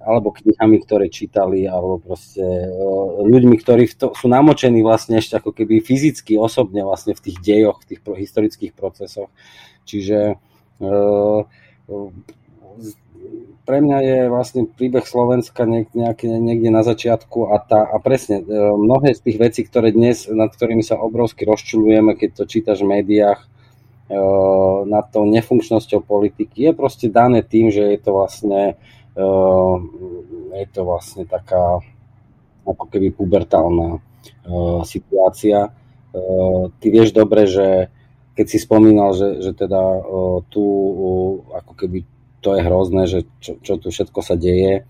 [0.00, 2.68] alebo knihami, ktoré čítali, alebo proste e,
[3.20, 7.84] ľuďmi, ktorí to, sú namočení vlastne ešte ako keby fyzicky, osobne vlastne v tých dejoch,
[7.84, 9.28] v tých historických procesoch.
[9.84, 10.40] Čiže
[10.80, 10.84] e,
[13.70, 18.44] pre mňa je vlastne príbeh Slovenska niekde, niekde na začiatku a, tá, a presne e,
[18.74, 22.98] mnohé z tých vecí, ktoré dnes, nad ktorými sa obrovsky rozčulujeme, keď to čítaš v
[22.98, 23.46] médiách, e,
[24.90, 28.74] nad tou nefunkčnosťou politiky, je proste dané tým, že je to vlastne e,
[29.16, 31.82] je to vlastne taká
[32.66, 33.98] ako keby pubertálna
[34.86, 35.72] situácia.
[36.70, 37.90] Ty vieš dobre, že
[38.38, 39.80] keď si spomínal, že, že teda
[40.48, 40.64] tu
[41.50, 42.06] ako keby
[42.40, 44.88] to je hrozné, že čo, čo tu všetko sa deje.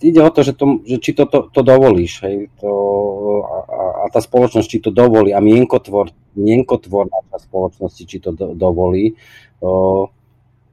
[0.00, 2.68] Ide o to, že, to, že či to, to, to dovolíš, hej, to,
[3.44, 9.20] a, a tá spoločnosť, či to dovolí, a mienkotvorná tá spoločnosti, či to do, dovolí.
[9.60, 10.08] Uh,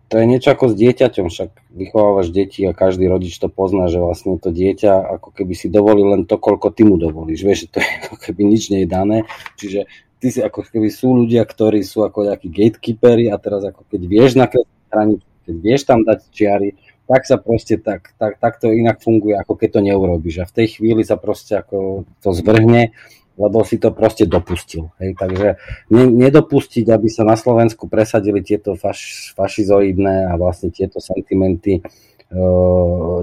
[0.05, 3.97] to je niečo ako s dieťaťom, však vychovávaš deti a každý rodič to pozná, že
[3.97, 7.41] vlastne to dieťa ako keby si dovolí len to, koľko ty mu dovolíš.
[7.41, 9.17] Vieš, že to je ako keby nič nie je dané.
[9.57, 9.89] Čiže
[10.21, 14.01] ty si ako keby sú ľudia, ktorí sú ako nejakí gatekeepery a teraz ako keď
[14.05, 14.45] vieš na
[14.93, 19.37] hranicu, keď vieš tam dať čiary, tak sa proste tak, tak, tak to inak funguje,
[19.37, 20.35] ako keď to neurobiš.
[20.41, 22.97] A v tej chvíli sa proste ako to zvrhne,
[23.35, 24.95] lebo si to proste dopustil.
[24.99, 25.19] Hej.
[25.19, 25.47] Takže
[25.91, 31.81] ne, nedopustiť, aby sa na Slovensku presadili tieto faš, fašizoidné a vlastne tieto sentimenty e,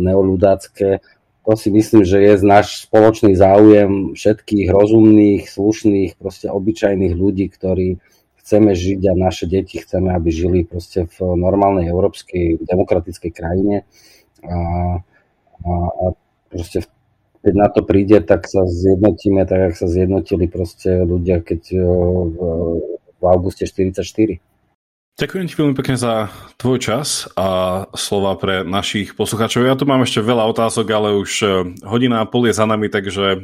[0.01, 1.01] neoludácké,
[1.43, 7.99] to si myslím, že je náš spoločný záujem všetkých rozumných, slušných, proste obyčajných ľudí, ktorí
[8.43, 13.83] chceme žiť a naše deti chceme, aby žili proste v normálnej európskej demokratickej krajine
[14.47, 14.59] a,
[15.67, 16.05] a, a
[16.47, 16.87] proste
[17.43, 22.39] keď na to príde, tak sa zjednotíme tak, jak sa zjednotili proste ľudia, keď v,
[23.19, 24.39] v auguste 44.
[25.13, 29.69] Ďakujem ti veľmi pekne za tvoj čas a slova pre našich poslucháčov.
[29.69, 31.47] Ja tu mám ešte veľa otázok, ale už e,
[31.85, 33.39] hodina a pol je za nami, takže e,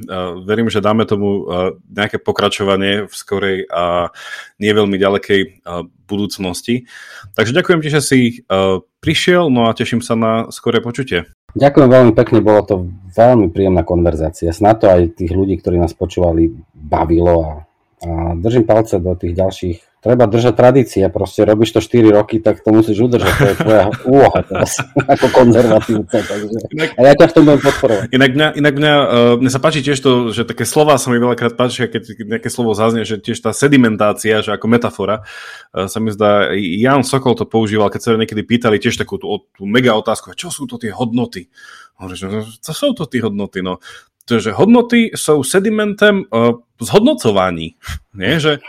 [0.49, 4.09] verím, že dáme tomu e, nejaké pokračovanie v skorej a
[4.57, 5.61] nie veľmi ďalekej
[6.09, 6.89] budúcnosti.
[7.37, 8.21] Takže ďakujem ti, že si
[9.05, 11.29] prišiel, no a teším sa na skoré počutie.
[11.59, 12.75] Ďakujem veľmi pekne, bolo to
[13.19, 14.55] veľmi príjemná konverzácia.
[14.55, 17.53] Snad to aj tých ľudí, ktorí nás počúvali, bavilo a,
[18.07, 22.63] a držím palce do tých ďalších treba držať tradície, proste robíš to 4 roky, tak
[22.63, 23.85] to musíš udržať, to je tvoja
[24.15, 28.07] úloha teraz, ako konzervatívca, takže inak, a ja ťa v tom budem podporovať.
[28.15, 31.19] Inak mňa, inak mňa, uh, mne sa páči tiež to, že také slova sa mi
[31.19, 32.03] veľakrát páči, keď
[32.39, 35.27] nejaké slovo zaznie, že tiež tá sedimentácia, že ako metafora,
[35.75, 39.27] uh, sa mi zdá, Jan Sokol to používal, keď sa niekedy pýtali tiež takú tú,
[39.51, 41.51] tú mega otázku, čo sú to tie hodnoty?
[41.99, 43.59] Hovorí, že no, čo sú to tie hodnoty?
[43.59, 43.83] No,
[44.29, 47.81] to, že hodnoty sú sedimentem uh, zhodnocovaní.
[48.13, 48.37] Nie?
[48.39, 48.61] Že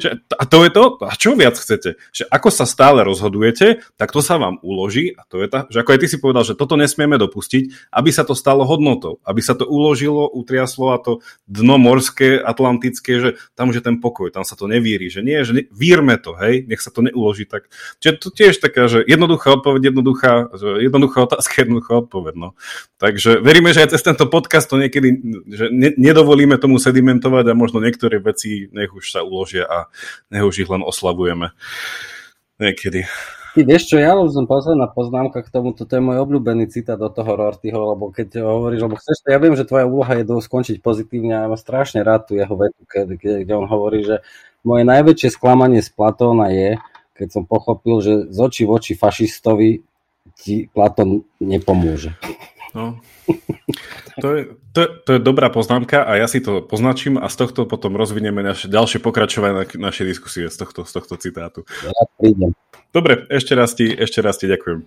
[0.00, 0.84] že, a to je to?
[1.04, 2.00] A čo viac chcete?
[2.16, 5.84] Že ako sa stále rozhodujete, tak to sa vám uloží a to je tá, že
[5.84, 9.44] ako aj ty si povedal, že toto nesmieme dopustiť, aby sa to stalo hodnotou, aby
[9.44, 14.32] sa to uložilo, utriaslo a to dno morské, atlantické, že tam už je ten pokoj,
[14.32, 17.44] tam sa to nevíri, že nie, že ne, vírme to, hej, nech sa to neuloží
[17.44, 17.68] tak.
[18.00, 20.32] Čiže to tiež taká, že jednoduchá odpoveď, jednoduchá,
[20.80, 22.48] jednoduchá otázka, jednoduchá odpoveď, no.
[22.96, 25.20] Takže veríme, že aj cez tento podcast to niekedy,
[25.50, 29.89] že ne, nedovolíme tomu sedimentovať a možno niektoré veci nech už sa uložia a
[30.28, 31.52] nech už ich len oslavujeme
[32.60, 33.08] niekedy.
[33.50, 37.10] Ty vieš čo, ja som posledná poznámka k tomu, toto je môj obľúbený citát do
[37.10, 41.34] toho Rortyho, lebo keď hovoríš, lebo chceš, ja viem, že tvoja úloha je skončiť pozitívne
[41.34, 44.22] a ja mám strašne rád tu jeho vetu, keď, kde on hovorí, že
[44.62, 46.78] moje najväčšie sklamanie z Platóna je,
[47.18, 49.82] keď som pochopil, že z očí v oči fašistovi
[50.38, 52.14] ti Platón nepomôže.
[52.70, 53.02] No.
[54.18, 54.42] To je,
[54.74, 58.42] to, to je dobrá poznámka a ja si to poznačím a z tohto potom rozvinieme
[58.42, 61.62] naše ďalšie pokračovanie na, našej diskusie z tohto, z tohto citátu.
[61.86, 62.50] Ja prídem.
[62.90, 64.82] Dobre, ešte raz ti, ešte raz ti ďakujem.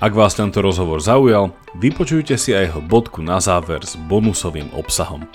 [0.00, 5.28] Ak vás tento rozhovor zaujal, vypočujte si aj jeho bodku na záver s bonusovým obsahom.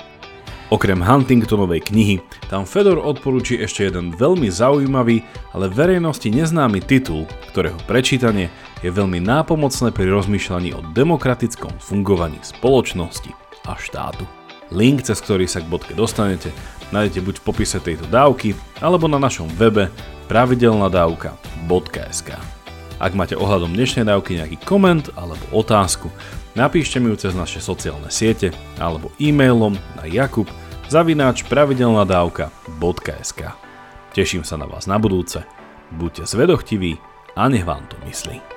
[0.68, 2.20] Okrem Huntingtonovej knihy,
[2.52, 5.24] tam Fedor odporúči ešte jeden veľmi zaujímavý,
[5.56, 7.24] ale verejnosti neznámy titul,
[7.56, 8.52] ktorého prečítanie
[8.84, 13.32] je veľmi nápomocné pri rozmýšľaní o demokratickom fungovaní spoločnosti
[13.66, 14.26] a štátu.
[14.74, 16.52] Link, cez ktorý sa k bodke dostanete,
[16.92, 18.52] nájdete buď v popise tejto dávky,
[18.84, 19.88] alebo na našom webe
[20.28, 22.30] pravidelnadavka.sk.
[22.98, 26.10] Ak máte ohľadom dnešnej dávky nejaký koment alebo otázku,
[26.58, 28.50] Napíšte mi ju cez naše sociálne siete
[28.82, 30.50] alebo e-mailom na jakub
[30.90, 33.42] zavináč pravidelnadávka.sk
[34.18, 35.46] Teším sa na vás na budúce.
[35.94, 36.98] Buďte zvedochtiví
[37.38, 38.57] a nech vám to myslí.